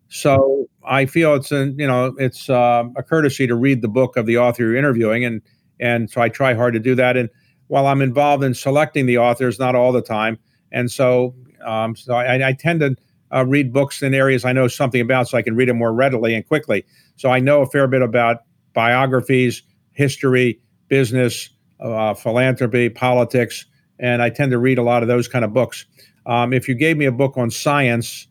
So 0.10 0.68
I 0.86 1.06
feel 1.06 1.36
it's 1.36 1.52
a, 1.52 1.68
you 1.78 1.88
know 1.88 2.14
it's 2.18 2.50
uh, 2.50 2.84
a 2.98 3.04
courtesy 3.04 3.48
to 3.48 3.56
read 3.56 3.82
the 3.82 3.88
book 3.88 4.18
of 4.18 4.26
the 4.26 4.38
author 4.38 4.64
you're 4.64 4.76
interviewing, 4.76 5.24
and 5.24 5.42
and 5.80 6.10
so 6.10 6.22
I 6.22 6.28
try 6.28 6.54
hard 6.54 6.74
to 6.74 6.80
do 6.80 6.96
that. 6.96 7.16
And 7.16 7.30
while 7.68 7.88
I'm 7.88 8.02
involved 8.02 8.44
in 8.44 8.54
selecting 8.54 9.06
the 9.06 9.18
authors, 9.18 9.58
not 9.58 9.74
all 9.74 9.94
the 9.94 10.02
time. 10.02 10.38
And 10.74 10.92
so, 10.92 11.34
um, 11.66 11.96
so 11.96 12.14
I, 12.14 12.50
I, 12.50 12.54
tend 12.54 12.82
to 12.82 12.96
uh, 13.34 13.46
read 13.46 13.72
books 13.72 14.02
in 14.04 14.14
areas 14.14 14.44
I 14.44 14.52
know 14.52 14.68
something 14.68 15.00
about, 15.00 15.30
so 15.30 15.38
I 15.38 15.42
can 15.42 15.56
read 15.56 15.70
them 15.70 15.78
more 15.78 15.94
readily 15.94 16.36
and 16.36 16.46
quickly. 16.46 16.86
So 17.16 17.30
I 17.30 17.40
know 17.40 17.62
a 17.62 17.66
fair 17.66 17.88
bit 17.88 18.02
about 18.02 18.40
biographies, 18.74 19.64
history, 19.94 20.60
business, 20.88 21.50
uh, 21.80 22.14
philanthropy, 22.14 22.90
politics, 22.90 23.66
and 24.00 24.22
I 24.22 24.30
tend 24.30 24.52
to 24.52 24.58
read 24.58 24.78
a 24.78 24.84
lot 24.84 25.04
of 25.04 25.08
those 25.08 25.28
kind 25.28 25.46
of 25.46 25.54
books. 25.54 25.86
Um, 26.26 26.54
if 26.54 26.68
you 26.68 26.76
gave 26.76 26.98
me 26.98 27.06
a 27.06 27.12
book 27.12 27.38
on 27.38 27.50
science 27.50 28.28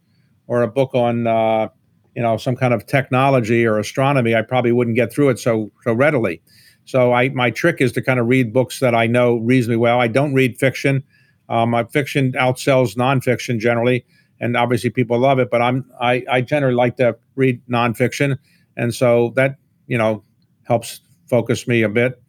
or 0.46 0.62
a 0.62 0.68
book 0.68 0.94
on 0.94 1.26
uh, 1.26 1.68
you 2.14 2.22
know 2.22 2.36
some 2.36 2.56
kind 2.56 2.74
of 2.74 2.86
technology 2.86 3.66
or 3.66 3.78
astronomy, 3.78 4.34
I 4.34 4.42
probably 4.42 4.72
wouldn't 4.72 4.96
get 4.96 5.12
through 5.12 5.30
it 5.30 5.38
so 5.38 5.70
so 5.82 5.92
readily. 5.92 6.42
So 6.84 7.12
I 7.12 7.28
my 7.30 7.50
trick 7.50 7.80
is 7.80 7.92
to 7.92 8.02
kind 8.02 8.18
of 8.18 8.26
read 8.26 8.52
books 8.52 8.80
that 8.80 8.94
I 8.94 9.06
know 9.06 9.36
reasonably 9.36 9.76
well. 9.76 10.00
I 10.00 10.08
don't 10.08 10.34
read 10.34 10.58
fiction. 10.58 11.04
Um, 11.48 11.70
my 11.70 11.84
fiction 11.84 12.32
outsells 12.32 12.96
nonfiction 12.96 13.58
generally, 13.58 14.04
and 14.40 14.56
obviously 14.56 14.90
people 14.90 15.18
love 15.18 15.38
it. 15.38 15.50
But 15.50 15.62
I'm 15.62 15.90
I, 16.00 16.24
I 16.30 16.40
generally 16.40 16.74
like 16.76 16.96
to 16.96 17.16
read 17.36 17.60
nonfiction, 17.68 18.38
and 18.76 18.94
so 18.94 19.32
that 19.36 19.56
you 19.86 19.98
know 19.98 20.24
helps 20.64 21.00
focus 21.30 21.66
me 21.66 21.82
a 21.82 21.88
bit. 21.88 22.20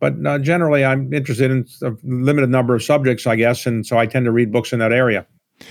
But 0.00 0.14
uh, 0.26 0.38
generally, 0.38 0.84
I'm 0.84 1.12
interested 1.12 1.50
in 1.50 1.66
a 1.82 1.92
limited 2.02 2.50
number 2.50 2.74
of 2.74 2.82
subjects, 2.82 3.26
I 3.26 3.36
guess, 3.36 3.66
and 3.66 3.86
so 3.86 3.98
I 3.98 4.06
tend 4.06 4.26
to 4.26 4.32
read 4.32 4.52
books 4.52 4.72
in 4.72 4.78
that 4.80 4.92
area. 4.92 5.26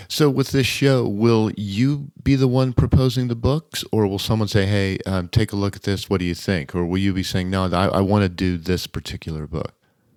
So, 0.08 0.32
with 0.32 0.50
this 0.50 0.66
show, 0.66 1.08
will 1.08 1.52
you 1.56 2.12
be 2.24 2.36
the 2.36 2.48
one 2.48 2.74
proposing 2.74 3.28
the 3.28 3.36
books, 3.36 3.84
or 3.92 4.08
will 4.08 4.18
someone 4.18 4.48
say, 4.48 4.66
"Hey, 4.66 4.98
um, 5.06 5.28
take 5.28 5.52
a 5.52 5.56
look 5.56 5.76
at 5.76 5.84
this. 5.84 6.10
What 6.10 6.20
do 6.20 6.26
you 6.26 6.34
think?" 6.34 6.74
Or 6.74 6.86
will 6.86 6.98
you 6.98 7.14
be 7.14 7.22
saying, 7.22 7.52
"No, 7.52 7.66
I, 7.66 7.88
I 7.88 8.02
want 8.02 8.24
to 8.24 8.30
do 8.30 8.58
this 8.58 8.88
particular 8.88 9.46
book"? 9.46 9.74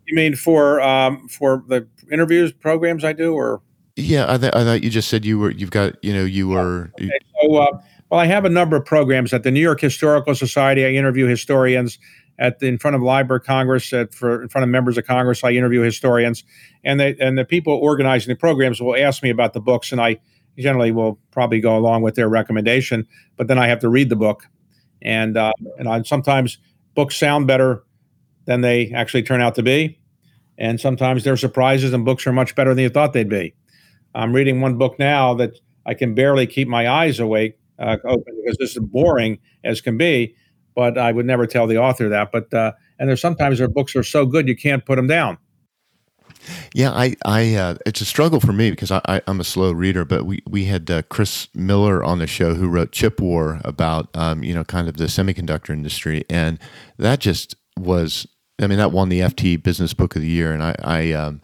You 0.06 0.16
mean 0.16 0.36
for 0.36 0.80
um, 0.80 1.28
for 1.28 1.64
the 1.68 1.86
interviews 2.10 2.50
programs 2.50 3.04
I 3.04 3.12
do, 3.12 3.34
or? 3.34 3.60
Yeah, 3.96 4.32
I, 4.32 4.38
th- 4.38 4.54
I 4.54 4.64
thought 4.64 4.82
you 4.82 4.88
just 4.88 5.08
said 5.08 5.26
you 5.26 5.38
were. 5.38 5.50
You've 5.50 5.70
got. 5.70 6.02
You 6.02 6.14
know, 6.14 6.24
you 6.24 6.48
were. 6.48 6.90
Okay, 6.98 7.10
so, 7.42 7.56
uh, 7.56 7.78
well, 8.10 8.20
I 8.20 8.24
have 8.24 8.46
a 8.46 8.50
number 8.50 8.76
of 8.76 8.86
programs 8.86 9.34
at 9.34 9.42
the 9.42 9.50
New 9.50 9.60
York 9.60 9.82
Historical 9.82 10.34
Society. 10.34 10.86
I 10.86 10.90
interview 10.92 11.26
historians 11.26 11.98
at 12.38 12.60
the, 12.60 12.66
in 12.66 12.78
front 12.78 12.94
of 12.94 13.02
Library 13.02 13.40
of 13.40 13.46
Congress, 13.46 13.92
at, 13.92 14.14
for 14.14 14.42
in 14.42 14.48
front 14.48 14.62
of 14.62 14.68
members 14.68 14.96
of 14.96 15.06
Congress. 15.06 15.42
I 15.42 15.50
interview 15.50 15.80
historians, 15.80 16.44
and 16.84 17.00
they 17.00 17.16
and 17.20 17.36
the 17.36 17.44
people 17.44 17.74
organizing 17.74 18.32
the 18.32 18.38
programs 18.38 18.80
will 18.80 18.96
ask 18.96 19.22
me 19.22 19.30
about 19.30 19.52
the 19.52 19.60
books, 19.60 19.92
and 19.92 20.00
I 20.00 20.18
generally 20.58 20.92
will 20.92 21.18
probably 21.30 21.60
go 21.60 21.76
along 21.76 22.02
with 22.02 22.14
their 22.14 22.28
recommendation. 22.28 23.06
But 23.36 23.48
then 23.48 23.58
I 23.58 23.68
have 23.68 23.80
to 23.80 23.88
read 23.88 24.08
the 24.08 24.16
book, 24.16 24.44
and 25.02 25.36
uh, 25.36 25.52
and 25.78 25.88
I, 25.88 26.02
sometimes 26.02 26.58
books 26.94 27.16
sound 27.16 27.46
better 27.46 27.84
than 28.46 28.60
they 28.60 28.92
actually 28.92 29.22
turn 29.22 29.40
out 29.40 29.54
to 29.56 29.62
be, 29.62 30.00
and 30.56 30.80
sometimes 30.80 31.24
there 31.24 31.32
are 31.32 31.38
surprises, 31.38 31.92
and 31.92 32.04
books 32.04 32.26
are 32.26 32.32
much 32.32 32.54
better 32.54 32.74
than 32.74 32.82
you 32.82 32.90
thought 32.90 33.12
they'd 33.12 33.28
be. 33.28 33.54
I'm 34.14 34.32
reading 34.32 34.60
one 34.60 34.78
book 34.78 34.98
now 34.98 35.34
that 35.34 35.52
I 35.84 35.94
can 35.94 36.14
barely 36.14 36.46
keep 36.46 36.66
my 36.68 36.88
eyes 36.88 37.20
awake 37.20 37.58
uh, 37.78 37.96
open 38.04 38.34
because 38.42 38.56
this 38.58 38.76
is 38.76 38.82
boring 38.82 39.38
as 39.64 39.80
can 39.80 39.96
be 39.96 40.34
but 40.78 40.96
I 40.96 41.10
would 41.10 41.26
never 41.26 41.44
tell 41.44 41.66
the 41.66 41.76
author 41.76 42.08
that. 42.08 42.30
But 42.30 42.54
uh, 42.54 42.70
and 43.00 43.08
there's 43.08 43.20
sometimes 43.20 43.58
their 43.58 43.66
books 43.66 43.96
are 43.96 44.04
so 44.04 44.24
good 44.24 44.46
you 44.46 44.54
can't 44.54 44.86
put 44.86 44.94
them 44.94 45.08
down. 45.08 45.36
Yeah, 46.72 46.92
I, 46.92 47.16
I, 47.24 47.54
uh, 47.56 47.74
it's 47.84 48.00
a 48.00 48.04
struggle 48.04 48.38
for 48.38 48.52
me 48.52 48.70
because 48.70 48.92
I, 48.92 49.00
I, 49.06 49.20
am 49.26 49.40
a 49.40 49.44
slow 49.44 49.72
reader. 49.72 50.04
But 50.04 50.24
we, 50.24 50.40
we 50.46 50.66
had 50.66 50.88
uh, 50.88 51.02
Chris 51.02 51.48
Miller 51.52 52.04
on 52.04 52.20
the 52.20 52.28
show 52.28 52.54
who 52.54 52.68
wrote 52.68 52.92
Chip 52.92 53.20
War 53.20 53.60
about, 53.64 54.08
um, 54.16 54.44
you 54.44 54.54
know, 54.54 54.62
kind 54.62 54.88
of 54.88 54.98
the 54.98 55.06
semiconductor 55.06 55.70
industry, 55.70 56.24
and 56.30 56.60
that 56.96 57.18
just 57.18 57.56
was, 57.76 58.28
I 58.60 58.68
mean, 58.68 58.78
that 58.78 58.92
won 58.92 59.08
the 59.08 59.20
FT 59.20 59.60
Business 59.60 59.94
Book 59.94 60.14
of 60.14 60.22
the 60.22 60.28
Year, 60.28 60.52
and 60.52 60.62
I, 60.62 60.76
I, 60.84 61.12
um, 61.12 61.42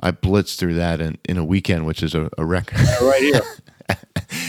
I 0.00 0.10
blitzed 0.10 0.56
through 0.56 0.74
that 0.74 1.02
in, 1.02 1.18
in 1.28 1.36
a 1.36 1.44
weekend, 1.44 1.84
which 1.84 2.02
is 2.02 2.14
a, 2.14 2.30
a 2.38 2.46
record. 2.46 2.80
right 3.02 3.20
here. 3.20 3.42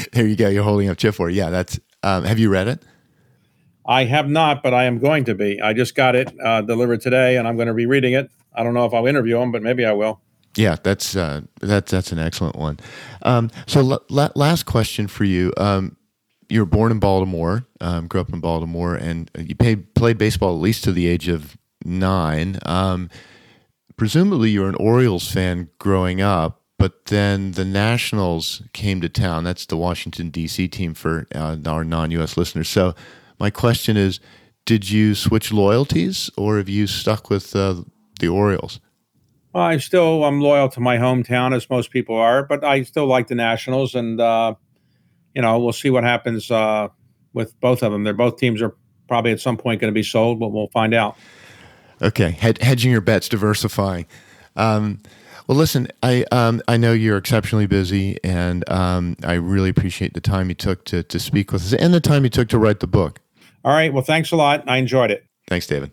there 0.14 0.26
you 0.26 0.38
go. 0.38 0.48
You're 0.48 0.64
holding 0.64 0.88
up 0.88 0.98
Chip 0.98 1.20
War. 1.20 1.30
Yeah, 1.30 1.50
that's. 1.50 1.82
Um, 2.02 2.24
have 2.24 2.40
you 2.40 2.50
read 2.50 2.70
it? 2.70 2.82
I 3.86 4.06
have 4.06 4.30
not, 4.30 4.64
but 4.64 4.74
I 4.74 4.86
am 4.86 5.00
going 5.00 5.26
to 5.26 5.36
be. 5.36 5.60
I 5.62 5.74
just 5.74 5.96
got 5.96 6.16
it 6.16 6.34
uh, 6.40 6.62
delivered 6.62 7.02
today, 7.02 7.38
and 7.38 7.48
I'm 7.48 7.56
going 7.56 7.68
to 7.68 7.74
be 7.74 7.86
reading 7.86 8.14
it. 8.14 8.30
I 8.54 8.64
don't 8.64 8.74
know 8.74 8.86
if 8.86 8.94
I'll 8.94 9.08
interview 9.08 9.40
him, 9.40 9.52
but 9.52 9.64
maybe 9.64 9.86
I 9.86 9.94
will. 9.94 10.22
Yeah, 10.56 10.76
that's 10.84 11.16
uh, 11.16 11.42
that's 11.62 11.92
that's 11.92 12.12
an 12.12 12.20
excellent 12.20 12.58
one. 12.58 12.80
Um, 13.22 13.50
so, 13.68 13.80
l- 14.10 14.32
last 14.36 14.66
question 14.66 15.08
for 15.08 15.24
you. 15.24 15.54
Um, 15.58 15.96
you 16.50 16.60
were 16.60 16.66
born 16.66 16.92
in 16.92 17.00
Baltimore, 17.00 17.66
um, 17.80 18.08
grew 18.08 18.20
up 18.20 18.34
in 18.34 18.42
Baltimore, 18.42 18.96
and 18.96 19.32
you 19.38 19.56
played 19.56 19.94
played 19.96 20.18
baseball 20.18 20.54
at 20.54 20.62
least 20.62 20.84
to 20.84 20.92
the 20.92 21.08
age 21.08 21.30
of 21.30 21.58
nine. 21.86 22.60
Um, 22.66 23.10
presumably, 23.96 24.50
you 24.50 24.62
were 24.62 24.70
an 24.70 24.76
Orioles 24.76 25.32
fan 25.32 25.70
growing 25.80 26.20
up, 26.20 26.62
but 26.78 27.06
then 27.06 27.54
the 27.54 27.64
Nationals 27.64 28.64
came 28.74 29.00
to 29.00 29.08
town. 29.08 29.46
That's 29.46 29.66
the 29.66 29.78
Washington 29.78 30.30
D.C. 30.30 30.68
team 30.68 30.94
for 30.94 31.28
uh, 31.34 31.58
our 31.66 31.86
non-U.S. 31.86 32.36
listeners. 32.36 32.68
So, 32.68 32.94
my 33.42 33.50
question 33.50 33.98
is, 33.98 34.20
did 34.68 34.92
you 34.92 35.16
switch 35.16 35.52
loyalties, 35.52 36.30
or 36.38 36.58
have 36.58 36.70
you 36.70 36.86
stuck 36.86 37.32
with 37.32 37.56
uh, 37.56 37.84
the 38.20 38.28
Orioles? 38.28 38.80
Well, 39.52 39.64
I 39.64 39.78
still 39.78 40.24
I'm 40.24 40.40
loyal 40.40 40.70
to 40.70 40.80
my 40.80 40.98
hometown, 40.98 41.54
as 41.56 41.68
most 41.68 41.90
people 41.90 42.16
are, 42.16 42.44
but 42.44 42.64
I 42.64 42.84
still 42.84 43.08
like 43.08 43.28
the 43.30 43.36
Nationals, 43.36 43.96
and 43.96 44.22
uh, 44.22 44.54
you 45.34 45.42
know 45.42 45.60
we'll 45.60 45.74
see 45.74 45.90
what 45.90 46.04
happens 46.04 46.52
uh, 46.52 46.90
with 47.34 47.60
both 47.60 47.82
of 47.82 47.92
them. 47.92 48.04
They're 48.04 48.14
both 48.14 48.38
teams 48.38 48.62
are 48.62 48.76
probably 49.08 49.32
at 49.32 49.42
some 49.42 49.58
point 49.58 49.82
going 49.82 49.92
to 49.92 49.98
be 49.98 50.04
sold, 50.04 50.40
but 50.40 50.50
we'll 50.50 50.70
find 50.70 50.94
out. 50.94 51.18
Okay, 52.00 52.32
Hed- 52.32 52.62
hedging 52.62 52.92
your 52.92 53.02
bets, 53.02 53.28
diversifying. 53.28 54.06
Um, 54.56 55.00
well, 55.48 55.58
listen, 55.58 55.88
I 56.04 56.26
um, 56.32 56.62
I 56.68 56.78
know 56.78 56.94
you're 56.94 57.18
exceptionally 57.18 57.66
busy, 57.66 58.18
and 58.24 58.70
um, 58.70 59.18
I 59.24 59.34
really 59.34 59.70
appreciate 59.70 60.14
the 60.14 60.22
time 60.22 60.50
you 60.50 60.56
took 60.56 60.86
to 60.86 61.02
to 61.02 61.20
speak 61.20 61.52
with 61.52 61.64
us 61.64 61.74
and 61.74 61.94
the 61.94 62.00
time 62.00 62.24
you 62.24 62.30
took 62.30 62.48
to 62.50 62.60
write 62.60 62.80
the 62.80 62.88
book. 62.88 63.20
All 63.64 63.74
right. 63.74 63.94
Well, 63.94 64.04
thanks 64.04 64.32
a 64.32 64.36
lot. 64.36 64.64
I 64.68 64.78
enjoyed 64.78 65.12
it. 65.12 65.26
Thanks, 65.48 65.68
David. 65.68 65.92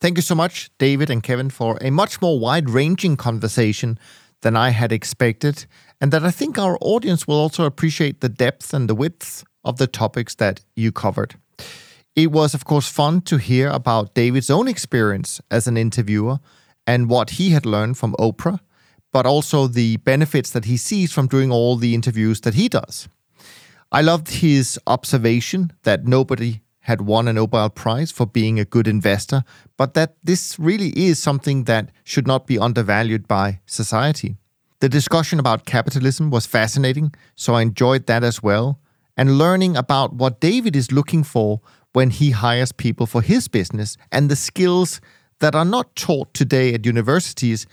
Thank 0.00 0.16
you 0.16 0.22
so 0.22 0.34
much, 0.34 0.70
David 0.78 1.10
and 1.10 1.22
Kevin, 1.22 1.50
for 1.50 1.76
a 1.82 1.90
much 1.90 2.22
more 2.22 2.38
wide 2.38 2.70
ranging 2.70 3.16
conversation 3.16 3.98
than 4.40 4.56
I 4.56 4.70
had 4.70 4.92
expected, 4.92 5.66
and 6.00 6.10
that 6.12 6.24
I 6.24 6.30
think 6.30 6.58
our 6.58 6.78
audience 6.80 7.28
will 7.28 7.36
also 7.36 7.64
appreciate 7.64 8.22
the 8.22 8.30
depth 8.30 8.72
and 8.72 8.88
the 8.88 8.94
width 8.94 9.44
of 9.62 9.76
the 9.76 9.86
topics 9.86 10.34
that 10.36 10.64
you 10.74 10.90
covered. 10.90 11.34
It 12.16 12.32
was, 12.32 12.54
of 12.54 12.64
course, 12.64 12.88
fun 12.88 13.20
to 13.22 13.36
hear 13.36 13.68
about 13.68 14.14
David's 14.14 14.48
own 14.48 14.68
experience 14.68 15.40
as 15.50 15.66
an 15.66 15.76
interviewer 15.76 16.38
and 16.86 17.10
what 17.10 17.30
he 17.30 17.50
had 17.50 17.66
learned 17.66 17.98
from 17.98 18.14
Oprah, 18.18 18.60
but 19.12 19.26
also 19.26 19.66
the 19.66 19.98
benefits 19.98 20.50
that 20.50 20.64
he 20.64 20.78
sees 20.78 21.12
from 21.12 21.28
doing 21.28 21.52
all 21.52 21.76
the 21.76 21.94
interviews 21.94 22.40
that 22.40 22.54
he 22.54 22.68
does. 22.68 23.08
I 23.92 24.00
loved 24.00 24.28
his 24.28 24.78
observation 24.86 25.72
that 25.82 26.06
nobody 26.06 26.62
had 26.80 27.02
won 27.02 27.28
a 27.28 27.32
Nobel 27.32 27.70
Prize 27.70 28.10
for 28.10 28.26
being 28.26 28.58
a 28.58 28.64
good 28.64 28.88
investor, 28.88 29.44
but 29.76 29.94
that 29.94 30.16
this 30.24 30.58
really 30.58 30.90
is 30.90 31.18
something 31.18 31.64
that 31.64 31.90
should 32.04 32.26
not 32.26 32.46
be 32.46 32.58
undervalued 32.58 33.28
by 33.28 33.60
society. 33.66 34.36
The 34.80 34.88
discussion 34.88 35.38
about 35.38 35.66
capitalism 35.66 36.30
was 36.30 36.46
fascinating, 36.46 37.14
so 37.36 37.54
I 37.54 37.62
enjoyed 37.62 38.06
that 38.06 38.24
as 38.24 38.42
well. 38.42 38.80
And 39.16 39.36
learning 39.36 39.76
about 39.76 40.14
what 40.14 40.40
David 40.40 40.74
is 40.74 40.90
looking 40.90 41.22
for 41.22 41.60
when 41.92 42.10
he 42.10 42.30
hires 42.30 42.72
people 42.72 43.06
for 43.06 43.20
his 43.20 43.48
business 43.48 43.96
and 44.10 44.30
the 44.30 44.36
skills 44.36 45.00
that 45.40 45.54
are 45.54 45.64
not 45.64 45.94
taught 45.96 46.32
today 46.32 46.72
at 46.72 46.86
universities, 46.86 47.66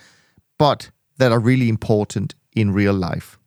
but 0.58 0.90
that 1.18 1.32
are 1.32 1.40
really 1.40 1.70
important 1.70 2.36
in 2.56 2.74
real 2.74 2.94
life. 2.94 3.38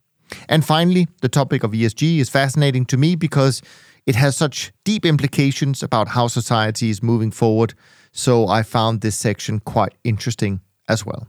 And 0.49 0.65
finally, 0.65 1.09
the 1.21 1.29
topic 1.29 1.63
of 1.65 1.73
ESG 1.73 2.19
is 2.19 2.31
fascinating 2.31 2.87
to 2.87 2.97
me 2.97 3.17
because 3.17 3.63
it 4.11 4.17
has 4.17 4.37
such 4.37 4.73
deep 4.85 5.07
implications 5.07 5.85
about 5.85 6.09
how 6.09 6.27
society 6.27 6.91
is 6.91 7.01
moving 7.01 7.31
forward, 7.31 7.75
so 8.11 8.49
I 8.49 8.65
found 8.65 9.03
this 9.03 9.15
section 9.15 9.61
quite 9.61 9.95
interesting 10.03 10.63
as 10.89 11.07
well. 11.07 11.29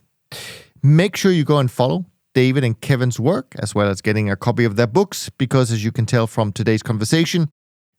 Make 0.81 1.15
sure 1.15 1.31
you 1.31 1.43
go 1.43 1.59
and 1.59 1.69
follow 1.69 2.07
David 2.33 2.63
and 2.63 2.81
Kevin's 2.81 3.19
work, 3.19 3.53
as 3.59 3.75
well 3.75 3.87
as 3.87 4.01
getting 4.01 4.31
a 4.31 4.35
copy 4.35 4.65
of 4.65 4.77
their 4.77 4.87
books, 4.87 5.29
because 5.29 5.71
as 5.71 5.83
you 5.83 5.91
can 5.91 6.07
tell 6.07 6.25
from 6.25 6.51
today's 6.51 6.81
conversation, 6.81 7.49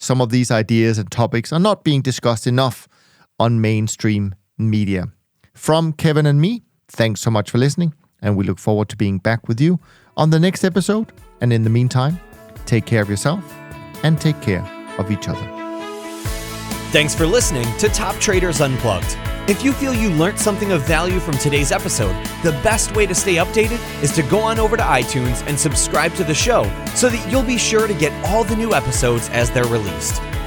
some 0.00 0.20
of 0.20 0.30
these 0.30 0.50
ideas 0.50 0.98
and 0.98 1.08
topics 1.12 1.52
are 1.52 1.60
not 1.60 1.84
being 1.84 2.02
discussed 2.02 2.48
enough 2.48 2.88
on 3.38 3.60
mainstream 3.60 4.34
media. 4.58 5.04
From 5.54 5.92
Kevin 5.92 6.26
and 6.26 6.40
me, 6.40 6.64
thanks 6.88 7.20
so 7.20 7.30
much 7.30 7.52
for 7.52 7.58
listening, 7.58 7.94
and 8.20 8.36
we 8.36 8.42
look 8.42 8.58
forward 8.58 8.88
to 8.88 8.96
being 8.96 9.18
back 9.18 9.46
with 9.46 9.60
you 9.60 9.78
on 10.16 10.30
the 10.30 10.40
next 10.40 10.64
episode. 10.64 11.12
And 11.40 11.52
in 11.52 11.62
the 11.62 11.70
meantime, 11.70 12.18
take 12.66 12.84
care 12.84 13.02
of 13.02 13.08
yourself 13.08 13.61
and 14.02 14.20
take 14.20 14.40
care 14.40 14.64
of 14.98 15.10
each 15.10 15.28
other. 15.28 15.46
Thanks 16.90 17.14
for 17.14 17.26
listening 17.26 17.66
to 17.78 17.88
Top 17.88 18.16
Traders 18.16 18.60
Unplugged. 18.60 19.16
If 19.48 19.64
you 19.64 19.72
feel 19.72 19.92
you 19.92 20.10
learned 20.10 20.38
something 20.38 20.70
of 20.70 20.86
value 20.86 21.18
from 21.18 21.36
today's 21.38 21.72
episode, 21.72 22.14
the 22.44 22.52
best 22.62 22.94
way 22.94 23.06
to 23.06 23.14
stay 23.14 23.36
updated 23.36 23.80
is 24.02 24.12
to 24.12 24.22
go 24.22 24.38
on 24.38 24.60
over 24.60 24.76
to 24.76 24.82
iTunes 24.82 25.44
and 25.48 25.58
subscribe 25.58 26.14
to 26.14 26.24
the 26.24 26.34
show 26.34 26.62
so 26.94 27.08
that 27.08 27.28
you'll 27.30 27.42
be 27.42 27.58
sure 27.58 27.88
to 27.88 27.94
get 27.94 28.12
all 28.26 28.44
the 28.44 28.54
new 28.54 28.72
episodes 28.72 29.28
as 29.30 29.50
they're 29.50 29.64
released. 29.64 30.22